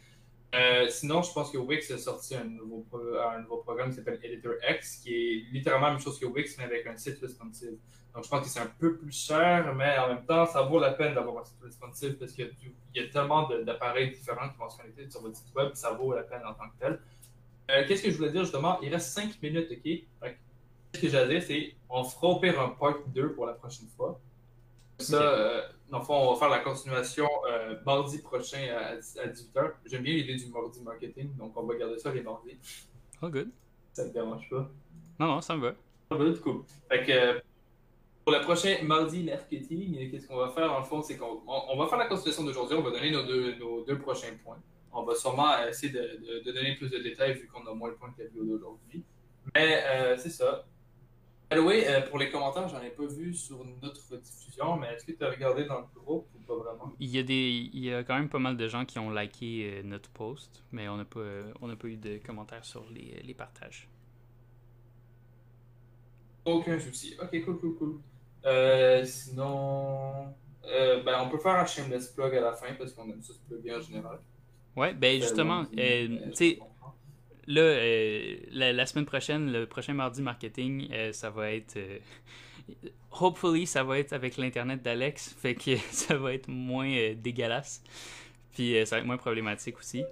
Euh, 0.55 0.87
sinon, 0.91 1.23
je 1.23 1.33
pense 1.33 1.51
que 1.51 1.57
Wix 1.57 1.91
a 1.91 1.99
sorti 1.99 2.35
un 2.35 2.45
nouveau, 2.45 2.87
un 2.95 3.41
nouveau 3.41 3.59
programme 3.59 3.91
qui 3.91 3.97
s'appelle 3.97 4.21
Editor 4.23 4.53
X, 4.69 4.97
qui 4.97 5.15
est 5.15 5.53
littéralement 5.53 5.87
la 5.87 5.93
même 5.95 6.03
chose 6.03 6.19
que 6.19 6.27
Wix, 6.27 6.57
mais 6.59 6.65
avec 6.65 6.87
un 6.87 6.97
site 6.97 7.19
responsive. 7.21 7.79
Donc, 8.15 8.25
je 8.25 8.29
pense 8.29 8.43
que 8.43 8.49
c'est 8.49 8.61
un 8.61 8.71
peu 8.79 8.97
plus 8.99 9.13
cher, 9.13 9.75
mais 9.75 9.97
en 9.97 10.09
même 10.09 10.27
temps, 10.27 10.45
ça 10.45 10.61
vaut 10.63 10.79
la 10.79 10.93
peine 10.93 11.15
d'avoir 11.15 11.39
un 11.39 11.45
site 11.45 11.63
responsive 11.63 12.19
parce 12.19 12.33
qu'il 12.33 12.53
y, 12.95 13.01
a 13.01 13.09
tellement 13.09 13.49
d'appareils 13.49 14.11
différents 14.11 14.51
qui 14.51 14.59
vont 14.59 14.69
se 14.69 14.77
connecter 14.77 15.09
sur 15.11 15.23
votre 15.23 15.37
site 15.37 15.55
web, 15.55 15.71
ça 15.73 15.93
vaut 15.93 16.13
la 16.15 16.23
peine 16.23 16.43
en 16.45 16.53
tant 16.53 16.69
que 16.69 16.79
tel. 16.79 17.01
Euh, 17.71 17.85
qu'est-ce 17.89 18.03
que 18.03 18.11
je 18.11 18.17
voulais 18.19 18.31
dire 18.31 18.43
justement? 18.43 18.79
Il 18.83 18.93
reste 18.93 19.09
5 19.13 19.41
minutes, 19.43 19.69
ok? 19.71 20.31
Ce 20.95 21.01
que 21.01 21.17
à 21.17 21.27
dire, 21.27 21.43
c'est 21.43 21.75
on 21.89 22.05
fera 22.05 22.39
pire 22.39 22.61
un 22.61 22.69
part 22.69 22.99
2 23.07 23.33
pour 23.33 23.47
la 23.47 23.55
prochaine 23.55 23.89
fois. 23.97 24.21
Ça, 24.99 25.17
euh, 25.17 25.63
dans 25.93 25.99
le 25.99 26.05
fond, 26.05 26.15
on 26.15 26.33
va 26.33 26.39
faire 26.39 26.49
la 26.49 26.61
continuation 26.61 27.29
euh, 27.47 27.77
mardi 27.85 28.17
prochain 28.23 28.67
à, 28.75 28.97
18h. 28.97 29.73
J'aime 29.85 30.03
bien 30.03 30.15
l'idée 30.15 30.37
du 30.37 30.47
mardi 30.47 30.81
marketing, 30.81 31.37
donc 31.37 31.55
on 31.55 31.65
va 31.65 31.75
garder 31.75 31.99
ça 31.99 32.11
les 32.15 32.23
mardis. 32.23 32.57
Oh, 33.21 33.29
good. 33.29 33.51
Ça 33.93 34.09
te 34.09 34.15
dérange 34.15 34.49
pas? 34.49 34.71
Non, 35.21 35.27
non, 35.27 35.41
ça 35.43 35.55
me 35.55 35.61
va. 35.61 35.75
Ça 36.11 36.17
va, 36.17 36.25
cool. 36.43 36.63
Fait 36.89 37.05
que 37.05 37.43
pour 38.25 38.33
le 38.33 38.41
prochain 38.41 38.79
mardi 38.85 39.23
marketing, 39.23 40.11
qu'est-ce 40.11 40.27
qu'on 40.27 40.39
va 40.39 40.49
faire? 40.49 40.67
Dans 40.67 40.79
le 40.79 40.85
fond? 40.87 41.03
C'est 41.03 41.19
qu'on 41.19 41.43
on, 41.47 41.77
va 41.77 41.87
faire 41.87 41.99
la 41.99 42.07
continuation 42.07 42.45
d'aujourd'hui, 42.45 42.79
on 42.79 42.83
va 42.83 42.91
donner 42.91 43.11
nos 43.11 43.25
deux, 43.25 43.57
nos 43.57 43.85
deux 43.85 43.99
prochains 43.99 44.35
points. 44.43 44.63
On 44.95 45.03
va 45.03 45.15
sûrement 45.15 45.63
essayer 45.69 45.93
de, 45.93 46.43
de, 46.43 46.53
donner 46.53 46.75
plus 46.75 46.89
de 46.89 46.99
détails 47.01 47.35
vu 47.35 47.49
qu'on 47.49 47.67
a 47.67 47.75
moins 47.75 47.91
de 47.91 47.97
points 47.97 48.11
que 48.17 48.23
la 48.23 48.29
vidéo 48.29 48.45
d'aujourd'hui. 48.45 49.05
Mais 49.55 49.85
euh, 49.85 50.17
c'est 50.17 50.31
ça. 50.31 50.65
Anyway, 51.53 51.87
euh, 51.87 52.01
pour 52.03 52.19
les 52.19 52.31
commentaires, 52.31 52.69
j'en 52.69 52.81
ai 52.83 52.91
pas 52.91 53.07
vu 53.07 53.35
sur 53.35 53.65
notre 53.83 54.17
diffusion, 54.17 54.77
mais 54.77 54.89
est-ce 54.89 55.05
que 55.05 55.13
tu 55.13 55.25
as 55.25 55.31
regardé 55.31 55.65
dans 55.65 55.81
le 55.81 55.87
groupe 55.95 56.27
ou 56.35 56.39
pas 56.47 56.57
vraiment? 56.57 56.93
Il 56.99 57.11
y 57.11 57.19
a, 57.19 57.23
des, 57.23 57.71
il 57.73 57.85
y 57.85 57.93
a 57.93 58.03
quand 58.05 58.15
même 58.15 58.29
pas 58.29 58.39
mal 58.39 58.57
de 58.57 58.69
gens 58.69 58.85
qui 58.85 58.99
ont 58.99 59.11
liké 59.11 59.71
euh, 59.71 59.83
notre 59.83 60.11
post, 60.11 60.65
mais 60.73 60.89
on 60.89 60.97
n'a 60.97 61.05
pas, 61.05 61.21
on 61.61 61.75
pas 61.77 61.89
eu 61.89 61.97
de 61.97 62.19
commentaires 62.19 62.65
sur 62.65 62.85
les, 62.91 63.23
les 63.23 63.35
partages. 63.35 63.89
Aucun 66.45 66.79
souci. 66.81 67.15
Ok, 67.23 67.45
cool, 67.45 67.59
cool, 67.59 67.75
cool. 67.77 68.01
Euh, 68.45 69.05
sinon, 69.05 70.35
euh, 70.65 71.03
ben, 71.03 71.21
on 71.21 71.29
peut 71.29 71.39
faire 71.39 71.55
un 71.55 71.67
shameless 71.67 72.09
plug 72.09 72.35
à 72.35 72.41
la 72.41 72.53
fin 72.53 72.75
parce 72.75 72.93
qu'on 72.93 73.09
aime 73.09 73.23
ça 73.23 73.33
se 73.33 73.39
plugger 73.41 73.75
en 73.75 73.81
général. 73.81 74.19
Ouais, 74.75 74.95
ben 74.95 75.21
justement, 75.21 75.67
euh, 75.79 76.09
tu 76.31 76.35
sais, 76.35 76.59
là, 77.47 78.73
la, 78.73 78.87
semaine 78.87 79.07
prochaine, 79.07 79.53
le 79.53 79.67
prochain 79.67 79.95
mardi 79.95 80.23
marketing, 80.23 80.89
ça 81.13 81.31
va 81.31 81.53
être. 81.53 81.79
hopefully, 83.11 83.67
ça 83.67 83.85
va 83.85 83.99
être 83.99 84.13
avec 84.13 84.37
l'internet 84.37 84.83
d'Alex, 84.83 85.35
fait 85.39 85.55
que 85.55 85.77
ça 85.91 86.17
va 86.17 86.35
être 86.35 86.49
moins 86.49 87.13
dégueulasse. 87.15 87.83
Puis 88.55 88.75
ça 88.87 88.97
va 88.97 89.01
être 89.01 89.07
moins 89.07 89.17
problématique 89.17 89.79
aussi. 89.79 90.05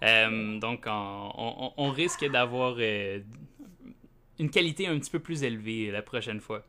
donc, 0.00 0.84
on, 0.86 1.90
risque 1.90 2.24
d'avoir 2.30 2.78
une 2.78 4.50
qualité 4.50 4.86
un 4.86 4.98
petit 4.98 5.10
peu 5.10 5.20
plus 5.20 5.42
élevée 5.42 5.90
la 5.90 6.02
prochaine 6.02 6.40
fois. 6.40 6.64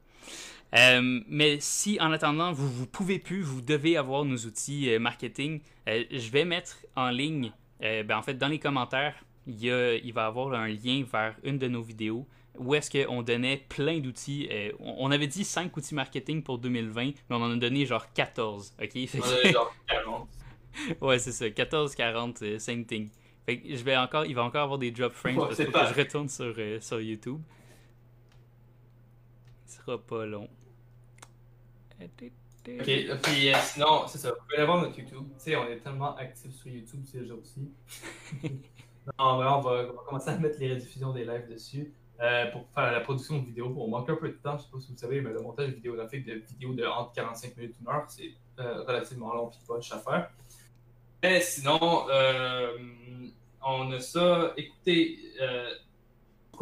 Euh, 0.76 1.22
mais 1.28 1.58
si 1.60 2.00
en 2.02 2.12
attendant, 2.12 2.52
vous 2.52 2.82
ne 2.82 2.86
pouvez 2.86 3.20
plus, 3.20 3.42
vous 3.42 3.62
devez 3.62 3.96
avoir 3.96 4.26
nos 4.26 4.38
outils 4.38 4.90
euh, 4.90 5.00
marketing, 5.00 5.62
euh, 5.88 6.04
je 6.10 6.30
vais 6.32 6.46
mettre 6.46 6.78
en 6.96 7.10
ligne, 7.10 7.52
ben, 7.80 8.18
en 8.18 8.22
fait, 8.22 8.36
dans 8.36 8.48
les 8.48 8.60
commentaires, 8.60 9.14
il, 9.48 9.64
y 9.64 9.72
a, 9.72 9.96
il 9.96 10.14
va 10.14 10.24
y 10.24 10.26
avoir 10.26 10.54
un 10.54 10.68
lien 10.68 11.04
vers 11.12 11.36
une 11.44 11.58
de 11.58 11.68
nos 11.68 11.82
vidéos 11.82 12.28
où 12.58 12.76
est-ce 12.76 12.90
qu'on 12.92 13.24
donnait 13.24 13.66
plein 13.68 14.00
d'outils. 14.00 14.48
on 14.80 15.10
avait 15.12 15.28
dit 15.28 15.44
5 15.44 15.76
outils 15.76 15.96
marketing 15.96 16.44
pour 16.44 16.60
2020, 16.60 17.04
mais 17.06 17.14
on 17.32 17.42
en 17.42 17.52
a 17.52 17.56
donné 17.56 17.86
genre 17.86 18.12
14. 18.14 18.76
OK? 18.82 19.52
genre 19.52 19.76
40. 19.88 20.30
ouais, 21.02 21.20
c'est 21.20 21.32
ça. 21.32 21.50
14, 21.50 21.96
40, 21.96 22.60
same 22.60 22.86
thing. 22.86 23.10
Fait 23.46 23.60
que 23.60 23.76
je 23.76 23.84
vais 23.84 23.98
encore, 23.98 24.26
il 24.26 24.36
va 24.36 24.44
encore 24.44 24.64
avoir 24.64 24.80
des 24.80 24.92
drop 24.92 25.14
frames 25.14 25.36
parce 25.36 25.58
que 25.58 25.64
je 25.66 26.00
retourne 26.00 26.30
sur, 26.30 26.56
sur 26.82 27.02
YouTube. 27.02 27.42
Ce 29.66 29.78
sera 29.78 29.98
pas 29.98 30.26
long. 30.26 30.48
Ok, 32.02 32.32
puis 32.66 33.54
euh, 33.54 33.58
sinon, 33.62 34.08
c'est 34.08 34.18
ça. 34.18 34.30
Vous 34.30 34.38
pouvez 34.42 34.58
aller 34.58 34.66
voir 34.66 34.82
notre 34.82 34.98
YouTube. 34.98 35.26
Tu 35.38 35.44
sais, 35.44 35.56
on 35.56 35.68
est 35.68 35.78
tellement 35.78 36.16
actifs 36.16 36.54
sur 36.54 36.68
YouTube 36.68 37.04
ces 37.06 37.26
jours-ci. 37.26 37.70
non, 39.20 39.58
on 39.58 39.62
va, 39.62 39.86
commencer 40.06 40.30
à 40.30 40.38
mettre 40.38 40.60
les 40.60 40.74
rediffusions 40.74 41.12
des 41.12 41.26
lives 41.26 41.50
dessus. 41.50 41.94
Euh, 42.22 42.52
pour 42.52 42.68
faire 42.74 42.92
la 42.92 43.02
production 43.02 43.40
de 43.40 43.46
vidéos. 43.46 43.74
On 43.76 43.88
manque 43.88 44.10
un 44.10 44.16
peu 44.16 44.30
de 44.30 44.36
temps, 44.36 44.56
je 44.58 44.64
sais 44.64 44.70
pas 44.72 44.80
si 44.80 44.92
vous 44.92 44.98
savez, 44.98 45.20
mais 45.20 45.32
le 45.32 45.42
montage 45.42 45.72
vidéographique 45.72 46.26
de 46.26 46.34
vidéos 46.34 46.74
de 46.74 46.86
entre 46.86 47.12
45 47.14 47.58
minutes 47.58 47.76
et 47.82 47.90
1 47.90 47.92
heure, 47.92 48.06
c'est 48.08 48.32
euh, 48.60 48.84
relativement 48.84 49.34
long 49.34 49.50
et 49.50 49.68
pas 49.68 49.78
à 49.78 50.00
faire. 50.00 50.30
Mais 51.22 51.42
sinon, 51.42 51.80
on 53.66 53.92
a 53.92 54.00
ça. 54.00 54.54
Écoutez, 54.56 55.20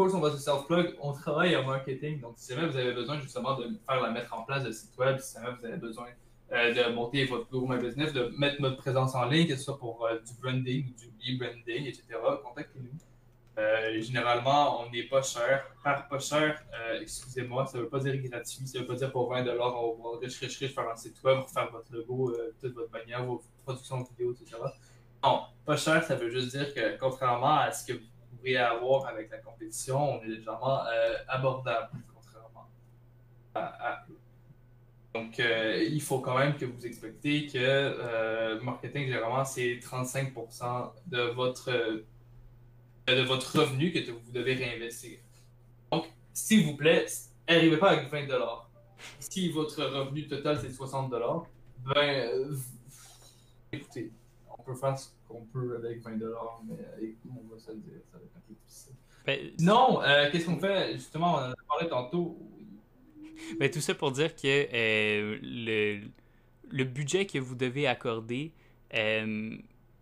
course, 0.02 0.14
on 0.14 0.20
va 0.20 0.32
se 0.32 0.38
self-plug, 0.38 0.96
on 1.00 1.14
travaille 1.14 1.56
en 1.56 1.64
marketing. 1.64 2.20
Donc, 2.20 2.34
si 2.38 2.54
jamais 2.54 2.68
vous 2.68 2.78
avez 2.78 2.94
besoin 2.94 3.20
justement 3.20 3.56
de 3.56 3.78
faire 3.86 4.02
la 4.02 4.10
mettre 4.10 4.34
en 4.34 4.44
place 4.44 4.64
de 4.64 4.72
site 4.72 4.98
web, 4.98 5.20
si 5.20 5.36
jamais 5.36 5.56
vous 5.60 5.66
avez 5.66 5.78
besoin 5.78 6.08
euh, 6.54 6.74
de 6.74 6.94
monter 6.94 7.24
votre 7.26 7.50
Google 7.50 7.76
My 7.76 7.82
Business, 7.82 8.12
de 8.12 8.30
mettre 8.38 8.62
notre 8.62 8.76
présence 8.76 9.16
en 9.16 9.24
ligne, 9.24 9.48
que 9.48 9.56
ce 9.56 9.64
soit 9.64 9.80
pour 9.80 10.06
euh, 10.06 10.20
du 10.20 10.34
branding, 10.42 10.94
du 10.96 11.08
e-branding, 11.34 11.86
etc., 11.86 12.04
contactez-nous. 12.44 12.90
Euh, 13.58 14.02
généralement, 14.02 14.82
on 14.82 14.92
n'est 14.92 15.04
pas 15.04 15.22
cher. 15.22 15.66
Faire 15.82 16.08
pas 16.10 16.20
cher, 16.20 16.62
excusez-moi, 17.02 17.66
ça 17.66 17.78
ne 17.78 17.84
veut 17.84 17.90
pas 17.90 18.00
dire 18.00 18.18
gratuit, 18.18 18.68
ça 18.68 18.80
ne 18.80 18.84
veut 18.84 18.88
pas 18.88 18.96
dire 18.96 19.12
pour 19.14 19.30
20 19.30 19.46
on 19.48 20.14
va 20.14 20.20
riche, 20.20 20.40
riche, 20.40 20.74
faire 20.76 20.90
un 20.90 20.96
site 20.96 21.24
web, 21.24 21.40
faire 21.54 21.72
votre 21.72 21.92
logo, 21.94 22.36
toute 22.60 22.74
votre 22.74 22.90
bannière, 22.90 23.24
vos 23.24 23.42
productions 23.64 24.04
vidéo, 24.04 24.34
etc. 24.34 24.58
Non, 25.24 25.44
pas 25.66 25.78
cher, 25.78 26.04
ça 26.04 26.16
veut 26.16 26.30
juste 26.30 26.56
dire 26.56 26.74
que 26.74 26.98
contrairement 26.98 27.60
à 27.60 27.72
ce 27.72 27.86
que 27.86 27.94
vous 27.94 28.36
pourriez 28.36 28.58
avoir 28.58 29.06
avec 29.08 29.30
la 29.32 29.38
compétition, 29.38 30.16
on 30.16 30.22
est 30.24 30.28
légèrement 30.28 30.82
abordable, 31.30 31.92
contrairement 32.14 32.68
à, 33.54 34.06
eux. 34.10 34.21
Donc, 35.14 35.40
euh, 35.40 35.84
il 35.90 36.02
faut 36.02 36.20
quand 36.20 36.38
même 36.38 36.56
que 36.56 36.66
vous 36.66 36.86
expectez 36.86 37.48
que 37.48 37.58
euh, 37.58 38.62
marketing, 38.62 39.08
généralement, 39.08 39.44
c'est 39.44 39.80
35% 39.82 40.92
de 41.08 41.22
votre, 41.34 41.72
de 43.08 43.22
votre 43.24 43.60
revenu 43.60 43.92
que 43.92 44.12
vous 44.12 44.32
devez 44.32 44.54
réinvestir. 44.54 45.20
Donc, 45.92 46.06
s'il 46.34 46.66
vous 46.66 46.78
plaît, 46.78 47.06
n'arrivez 47.50 47.78
pas 47.78 47.92
avec 47.92 48.10
20 48.10 48.28
Si 49.20 49.50
votre 49.50 49.84
revenu 49.84 50.28
total, 50.28 50.60
c'est 50.62 50.72
60 50.72 51.12
ben, 51.84 52.52
écoutez, 53.72 54.12
on 54.58 54.62
peut 54.62 54.76
faire 54.76 54.96
qu'on 55.28 55.46
peut 55.46 55.78
avec 55.78 56.02
20 56.02 56.12
mais 56.12 56.76
euh, 56.76 57.14
on 57.30 57.54
va 57.54 57.60
se 57.60 57.72
le 57.72 57.78
dire, 57.78 58.02
ça 58.12 58.18
va 58.18 58.24
être 58.24 58.36
un 58.36 58.42
peu 58.48 58.54
difficile. 58.54 58.94
Ben, 59.26 59.52
non, 59.60 60.02
euh, 60.04 60.30
qu'est-ce 60.32 60.46
qu'on 60.46 60.60
fait? 60.60 60.94
Justement, 60.94 61.36
on 61.36 61.38
en 61.38 61.52
a 61.52 61.56
parlé 61.68 61.90
tantôt. 61.90 62.38
Ben, 63.60 63.70
tout 63.70 63.82
ça 63.82 63.96
pour 63.96 64.12
dire 64.12 64.36
que 64.36 64.44
euh, 64.48 65.38
le, 65.42 66.02
le 66.70 66.84
budget 66.84 67.26
que 67.26 67.38
vous 67.38 67.56
devez 67.56 67.88
accorder, 67.88 68.52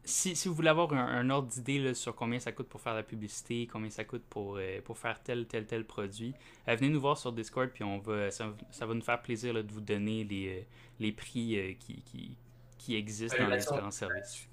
si, 0.04 0.36
si, 0.36 0.48
vous 0.48 0.56
voulez 0.56 0.70
avoir 0.70 0.94
un, 0.94 1.30
ordre 1.30 1.48
d'idée 1.48 1.94
sur 1.94 2.16
combien 2.16 2.40
ça 2.40 2.52
coûte 2.52 2.68
pour 2.68 2.82
faire 2.82 2.96
la 2.96 3.04
publicité, 3.04 3.68
combien 3.72 3.90
ça 3.90 4.04
coûte 4.04 4.24
pour, 4.30 4.60
pour 4.84 4.98
faire 4.98 5.22
tel, 5.22 5.46
tel, 5.46 5.68
tel 5.68 5.86
produit, 5.86 6.34
venez 6.68 6.90
nous 6.90 7.02
voir 7.02 7.18
sur 7.18 7.32
Discord, 7.32 7.70
puis 7.70 7.84
on 7.84 8.00
va, 8.00 8.32
ça, 8.32 8.56
ça 8.72 8.86
va 8.86 8.94
nous 8.94 9.04
faire 9.04 9.22
plaisir 9.22 9.54
de 9.54 9.72
vous 9.72 9.82
donner 9.82 10.24
les, 10.24 10.66
les 11.00 11.12
prix 11.12 11.78
qui, 11.80 12.02
qui, 12.02 12.38
qui 12.80 12.96
existent 12.96 13.38
dans 13.38 13.50
les 13.50 13.58
différents 13.60 13.92
services. 13.92 14.50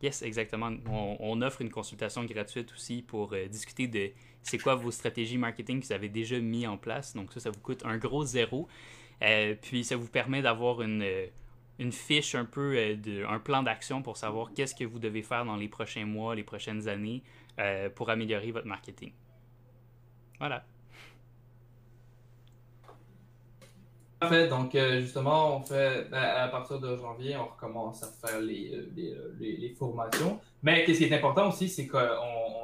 Yes, 0.00 0.22
exactement. 0.22 0.70
On, 0.86 1.42
offre 1.42 1.60
une 1.60 1.70
consultation 1.70 2.24
gratuite 2.24 2.72
aussi 2.72 3.02
pour 3.02 3.32
euh, 3.32 3.46
discuter 3.46 3.88
de 3.88 4.10
c'est 4.48 4.58
quoi 4.58 4.74
vos 4.74 4.90
stratégies 4.90 5.38
marketing 5.38 5.80
que 5.80 5.86
vous 5.86 5.92
avez 5.92 6.08
déjà 6.08 6.38
mis 6.38 6.66
en 6.66 6.76
place? 6.76 7.14
Donc 7.14 7.32
ça, 7.32 7.40
ça 7.40 7.50
vous 7.50 7.60
coûte 7.60 7.84
un 7.84 7.96
gros 7.98 8.24
zéro. 8.24 8.68
Euh, 9.22 9.54
puis 9.60 9.84
ça 9.84 9.96
vous 9.96 10.06
permet 10.06 10.42
d'avoir 10.42 10.80
une, 10.82 11.02
euh, 11.02 11.26
une 11.78 11.92
fiche 11.92 12.34
un 12.34 12.44
peu, 12.44 12.74
de, 12.96 13.24
un 13.24 13.38
plan 13.38 13.62
d'action 13.62 14.02
pour 14.02 14.16
savoir 14.16 14.52
qu'est-ce 14.54 14.74
que 14.74 14.84
vous 14.84 14.98
devez 14.98 15.22
faire 15.22 15.44
dans 15.44 15.56
les 15.56 15.68
prochains 15.68 16.06
mois, 16.06 16.34
les 16.34 16.44
prochaines 16.44 16.88
années 16.88 17.22
pour 17.96 18.08
améliorer 18.08 18.52
votre 18.52 18.68
marketing. 18.68 19.10
Voilà. 20.38 20.64
Parfait. 24.20 24.48
Donc, 24.48 24.74
euh, 24.74 25.00
justement, 25.00 25.56
on 25.56 25.64
fait, 25.64 26.08
ben, 26.10 26.20
à 26.20 26.48
partir 26.48 26.80
de 26.80 26.96
janvier, 26.96 27.36
on 27.36 27.46
recommence 27.46 28.02
à 28.02 28.08
faire 28.08 28.40
les, 28.40 28.72
euh, 28.74 28.90
euh, 28.98 29.36
les, 29.38 29.74
formations. 29.78 30.40
Mais 30.62 30.84
ce 30.86 30.98
qui 30.98 31.04
est 31.04 31.16
important 31.16 31.48
aussi, 31.48 31.68
c'est 31.68 31.86
qu'on 31.86 31.98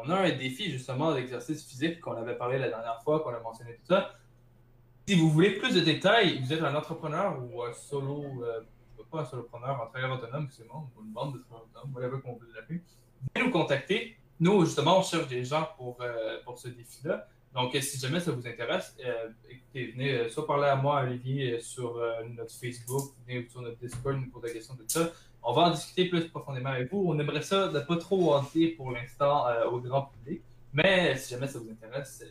on 0.05 0.11
a 0.11 0.17
un 0.17 0.31
défi, 0.31 0.71
justement, 0.71 1.15
d'exercice 1.15 1.65
physique 1.65 2.01
qu'on 2.01 2.17
avait 2.17 2.35
parlé 2.37 2.59
la 2.59 2.69
dernière 2.69 3.01
fois, 3.05 3.21
qu'on 3.21 3.31
a 3.31 3.39
mentionné 3.39 3.75
tout 3.75 3.87
ça. 3.95 4.15
Si 5.07 5.15
vous 5.15 5.31
voulez 5.31 5.51
plus 5.51 5.75
de 5.75 5.81
détails, 5.81 6.41
vous 6.41 6.53
êtes 6.53 6.63
un 6.63 6.75
entrepreneur 6.75 7.41
ou 7.41 7.63
un 7.63 7.73
solo, 7.73 8.43
pas 9.13 9.21
un 9.21 9.25
solopreneur, 9.25 9.81
un 9.81 9.87
travailleur 9.87 10.17
autonome, 10.17 10.49
c'est 10.51 10.67
bon, 10.67 10.89
ou 10.97 11.05
une 11.05 11.13
bande 11.13 11.35
de 11.35 11.39
travailleurs 11.39 11.69
autonomes, 11.73 11.95
whatever 11.95 12.21
qu'on 12.21 12.35
veut 12.35 12.49
l'appeler, 12.57 12.81
venez 13.35 13.47
nous 13.47 13.53
contacter. 13.53 14.17
Nous, 14.41 14.65
justement, 14.65 14.99
on 14.99 15.03
cherche 15.03 15.29
des 15.29 15.45
gens 15.45 15.69
pour, 15.77 15.99
pour 16.45 16.59
ce 16.59 16.69
défi-là. 16.69 17.29
Donc, 17.55 17.77
si 17.81 17.99
jamais 18.01 18.19
ça 18.19 18.33
vous 18.33 18.47
intéresse, 18.47 18.97
euh, 19.05 19.29
écoutez, 19.49 19.93
venez 19.93 20.13
euh, 20.13 20.29
soit 20.29 20.45
parler 20.45 20.67
à 20.67 20.75
moi, 20.75 20.99
à 20.99 21.05
Olivier, 21.05 21.53
euh, 21.53 21.61
sur 21.61 22.01
notre 22.37 22.53
Facebook, 22.53 23.13
venez 23.25 23.47
sur 23.49 23.63
notre 23.63 23.79
Discord, 23.79 24.17
nous 24.17 24.29
poser 24.29 24.49
des 24.49 24.55
questions, 24.55 24.75
tout 24.75 24.83
ça. 24.89 25.13
on 25.41 25.53
va 25.53 25.63
en 25.63 25.71
discuter 25.71 26.07
plus 26.07 26.25
profondément 26.29 26.71
avec 26.71 26.91
vous. 26.91 27.05
On 27.07 27.17
aimerait 27.19 27.43
ça 27.43 27.69
de 27.69 27.79
pas 27.79 27.97
trop 27.97 28.35
en 28.35 28.43
dire 28.43 28.73
pour 28.77 28.91
l'instant 28.91 29.47
au 29.71 29.79
grand 29.79 30.07
public. 30.07 30.43
Mais 30.73 31.17
si 31.17 31.35
jamais 31.35 31.47
ça 31.47 31.61
vous 31.61 31.71
intéresse, 31.71 32.25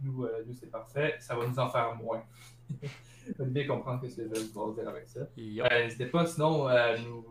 nous, 0.00 0.28
nous 0.46 0.54
c'est 0.54 0.70
parfait. 0.70 1.16
Ça 1.18 1.34
va 1.34 1.44
nous 1.48 1.58
en 1.58 1.68
faire 1.68 1.94
moins. 1.96 2.22
Vous 3.38 3.44
bien 3.44 3.66
comprendre 3.66 4.00
ce 4.08 4.16
que 4.16 4.22
je 4.22 4.28
veux 4.28 4.74
dire 4.74 4.88
avec 4.88 5.06
ça. 5.06 5.20
N'hésitez 5.36 6.06
pas 6.06 6.24
sinon 6.24 6.66
à, 6.66 6.96
nous, 6.96 7.26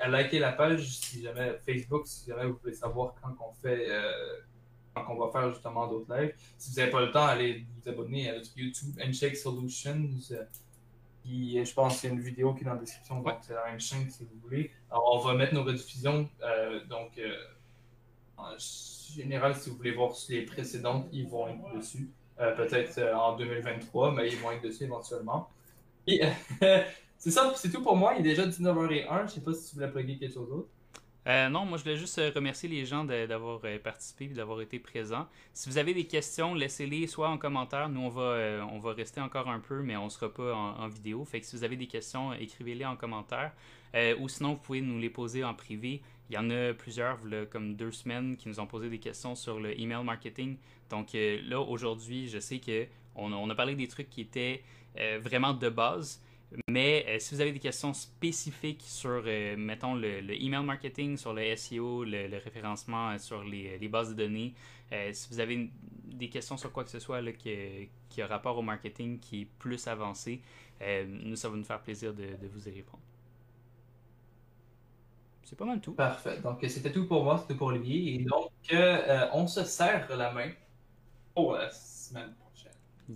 à 0.00 0.08
liker, 0.08 0.38
la 0.38 0.52
page 0.52 0.88
si 0.88 1.22
jamais 1.22 1.58
Facebook, 1.66 2.06
si 2.06 2.30
jamais 2.30 2.46
vous 2.46 2.58
voulez 2.62 2.72
savoir 2.72 3.14
quand 3.20 3.36
on 3.46 3.52
fait 3.52 3.88
on 5.08 5.16
va 5.16 5.30
faire 5.30 5.52
justement 5.52 5.86
d'autres 5.86 6.14
lives. 6.14 6.34
Si 6.56 6.70
vous 6.70 6.76
n'avez 6.76 6.90
pas 6.90 7.00
le 7.00 7.10
temps, 7.10 7.26
allez 7.26 7.64
vous 7.76 7.88
abonner 7.88 8.30
à 8.30 8.36
notre 8.36 8.50
YouTube 8.56 8.98
Handshake 9.04 9.36
Solutions. 9.36 10.08
Qui, 11.22 11.64
je 11.64 11.74
pense 11.74 12.00
qu'il 12.00 12.10
y 12.10 12.12
a 12.12 12.14
une 12.14 12.22
vidéo 12.22 12.54
qui 12.54 12.62
est 12.62 12.64
dans 12.64 12.74
la 12.74 12.80
description, 12.80 13.20
donc 13.20 13.34
c'est 13.42 13.52
la 13.52 13.66
même 13.66 13.80
chaîne 13.80 14.08
si 14.08 14.24
vous 14.24 14.40
voulez. 14.42 14.70
Alors, 14.90 15.10
on 15.14 15.18
va 15.18 15.34
mettre 15.34 15.54
nos 15.54 15.64
rediffusions. 15.64 16.28
Euh, 16.42 16.84
donc, 16.86 17.18
euh, 17.18 17.34
en 18.36 18.56
général, 18.56 19.54
si 19.54 19.70
vous 19.70 19.76
voulez 19.76 19.92
voir 19.92 20.12
les 20.28 20.42
précédentes, 20.42 21.06
ils 21.12 21.28
vont 21.28 21.48
être 21.48 21.76
dessus. 21.76 22.10
Euh, 22.40 22.54
peut-être 22.54 23.00
en 23.14 23.36
2023, 23.36 24.12
mais 24.12 24.28
ils 24.28 24.38
vont 24.38 24.52
être 24.52 24.62
dessus 24.62 24.84
éventuellement. 24.84 25.50
c'est 26.06 27.30
ça, 27.30 27.52
c'est 27.56 27.70
tout 27.70 27.82
pour 27.82 27.96
moi. 27.96 28.14
Il 28.18 28.26
est 28.26 28.30
déjà 28.30 28.46
19h01. 28.46 29.18
Je 29.18 29.22
ne 29.22 29.28
sais 29.28 29.40
pas 29.40 29.52
si 29.52 29.68
tu 29.68 29.74
voulais 29.74 29.90
plugger 29.90 30.18
quelque 30.18 30.34
chose 30.34 30.48
d'autre. 30.48 30.68
Euh, 31.28 31.50
non, 31.50 31.66
moi 31.66 31.76
je 31.76 31.82
voulais 31.82 31.96
juste 31.98 32.18
euh, 32.18 32.30
remercier 32.34 32.70
les 32.70 32.86
gens 32.86 33.04
d'avoir 33.04 33.60
euh, 33.64 33.78
participé 33.78 34.24
et 34.24 34.28
d'avoir 34.28 34.62
été 34.62 34.78
présents. 34.78 35.26
Si 35.52 35.68
vous 35.68 35.76
avez 35.76 35.92
des 35.92 36.06
questions, 36.06 36.54
laissez-les 36.54 37.06
soit 37.06 37.28
en 37.28 37.36
commentaire. 37.36 37.90
Nous, 37.90 38.00
on 38.00 38.08
va, 38.08 38.66
on 38.72 38.78
va 38.78 38.94
rester 38.94 39.20
encore 39.20 39.48
un 39.48 39.60
peu, 39.60 39.82
mais 39.82 39.94
on 39.96 40.06
ne 40.06 40.08
sera 40.08 40.32
pas 40.32 40.54
en, 40.54 40.88
vidéo. 40.88 41.26
Fait 41.26 41.40
que 41.40 41.46
si 41.46 41.54
vous 41.54 41.64
avez 41.64 41.76
des 41.76 41.86
questions, 41.86 42.32
écrivez-les 42.32 42.86
en 42.86 42.96
commentaire. 42.96 43.52
ou 44.18 44.28
sinon, 44.28 44.54
vous 44.54 44.60
pouvez 44.60 44.80
nous 44.80 44.98
les 44.98 45.10
poser 45.10 45.44
en 45.44 45.52
privé. 45.54 46.00
Il 46.30 46.34
y 46.34 46.38
en 46.38 46.48
a 46.50 46.72
plusieurs, 46.72 47.18
comme 47.50 47.74
deux 47.74 47.92
semaines, 47.92 48.36
qui 48.36 48.48
nous 48.48 48.60
ont 48.60 48.66
posé 48.66 48.88
des 48.88 48.98
questions 48.98 49.34
sur 49.34 49.60
le 49.60 49.78
email 49.78 50.02
marketing. 50.04 50.56
Donc 50.88 51.08
là, 51.12 51.60
aujourd'hui, 51.60 52.28
je 52.28 52.38
sais 52.38 52.60
qu'on 52.60 53.32
on 53.32 53.50
a 53.50 53.54
parlé 53.54 53.74
des 53.74 53.88
trucs 53.88 54.08
qui 54.08 54.22
étaient 54.22 54.62
vraiment 55.20 55.52
de 55.52 55.68
base. 55.68 56.22
Mais 56.68 57.04
euh, 57.08 57.18
si 57.18 57.34
vous 57.34 57.40
avez 57.40 57.52
des 57.52 57.58
questions 57.58 57.92
spécifiques 57.92 58.82
sur, 58.82 59.22
euh, 59.26 59.56
mettons, 59.56 59.94
le, 59.94 60.32
email 60.42 60.64
marketing, 60.64 61.16
sur 61.16 61.34
le 61.34 61.54
SEO, 61.54 62.04
le, 62.04 62.38
référencement 62.38 63.10
euh, 63.10 63.18
sur 63.18 63.44
les, 63.44 63.88
bases 63.88 64.10
de 64.10 64.14
données, 64.14 64.54
si 65.12 65.28
vous 65.30 65.40
avez 65.40 65.70
des 66.04 66.30
questions 66.30 66.56
sur 66.56 66.72
quoi 66.72 66.84
que 66.84 66.90
ce 66.90 66.98
soit 66.98 67.20
là, 67.20 67.32
qui, 67.32 67.90
qui, 68.08 68.22
a 68.22 68.26
rapport 68.26 68.56
au 68.56 68.62
marketing 68.62 69.18
qui 69.18 69.42
est 69.42 69.48
plus 69.58 69.86
avancé, 69.86 70.40
nous, 70.80 71.36
ça 71.36 71.50
va 71.50 71.56
nous 71.56 71.64
faire 71.64 71.82
plaisir 71.82 72.14
de, 72.14 72.34
vous 72.50 72.68
y 72.68 72.72
répondre. 72.72 73.02
C'est 75.44 75.56
pas 75.56 75.66
mal 75.66 75.80
tout. 75.80 75.92
Parfait. 75.92 76.40
Donc, 76.40 76.64
c'était 76.68 76.92
tout 76.92 77.06
pour 77.06 77.24
moi, 77.24 77.38
c'était 77.38 77.54
pour 77.54 77.68
Olivier. 77.68 78.14
Et 78.14 78.24
donc, 78.24 78.50
on 79.34 79.46
se 79.46 79.64
serre 79.64 80.08
la 80.16 80.32
main 80.32 80.50
pour 81.34 81.52
la 81.52 81.70
semaine 81.70 82.34
prochaine. 82.34 82.72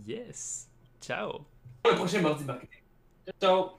Yes. 0.07 0.69
Ciao. 1.01 1.47
Pour 1.83 1.93
le 1.93 1.97
prochain 1.97 2.21
mardi 2.21 2.45
marketing. 2.45 2.82
Ciao. 3.41 3.77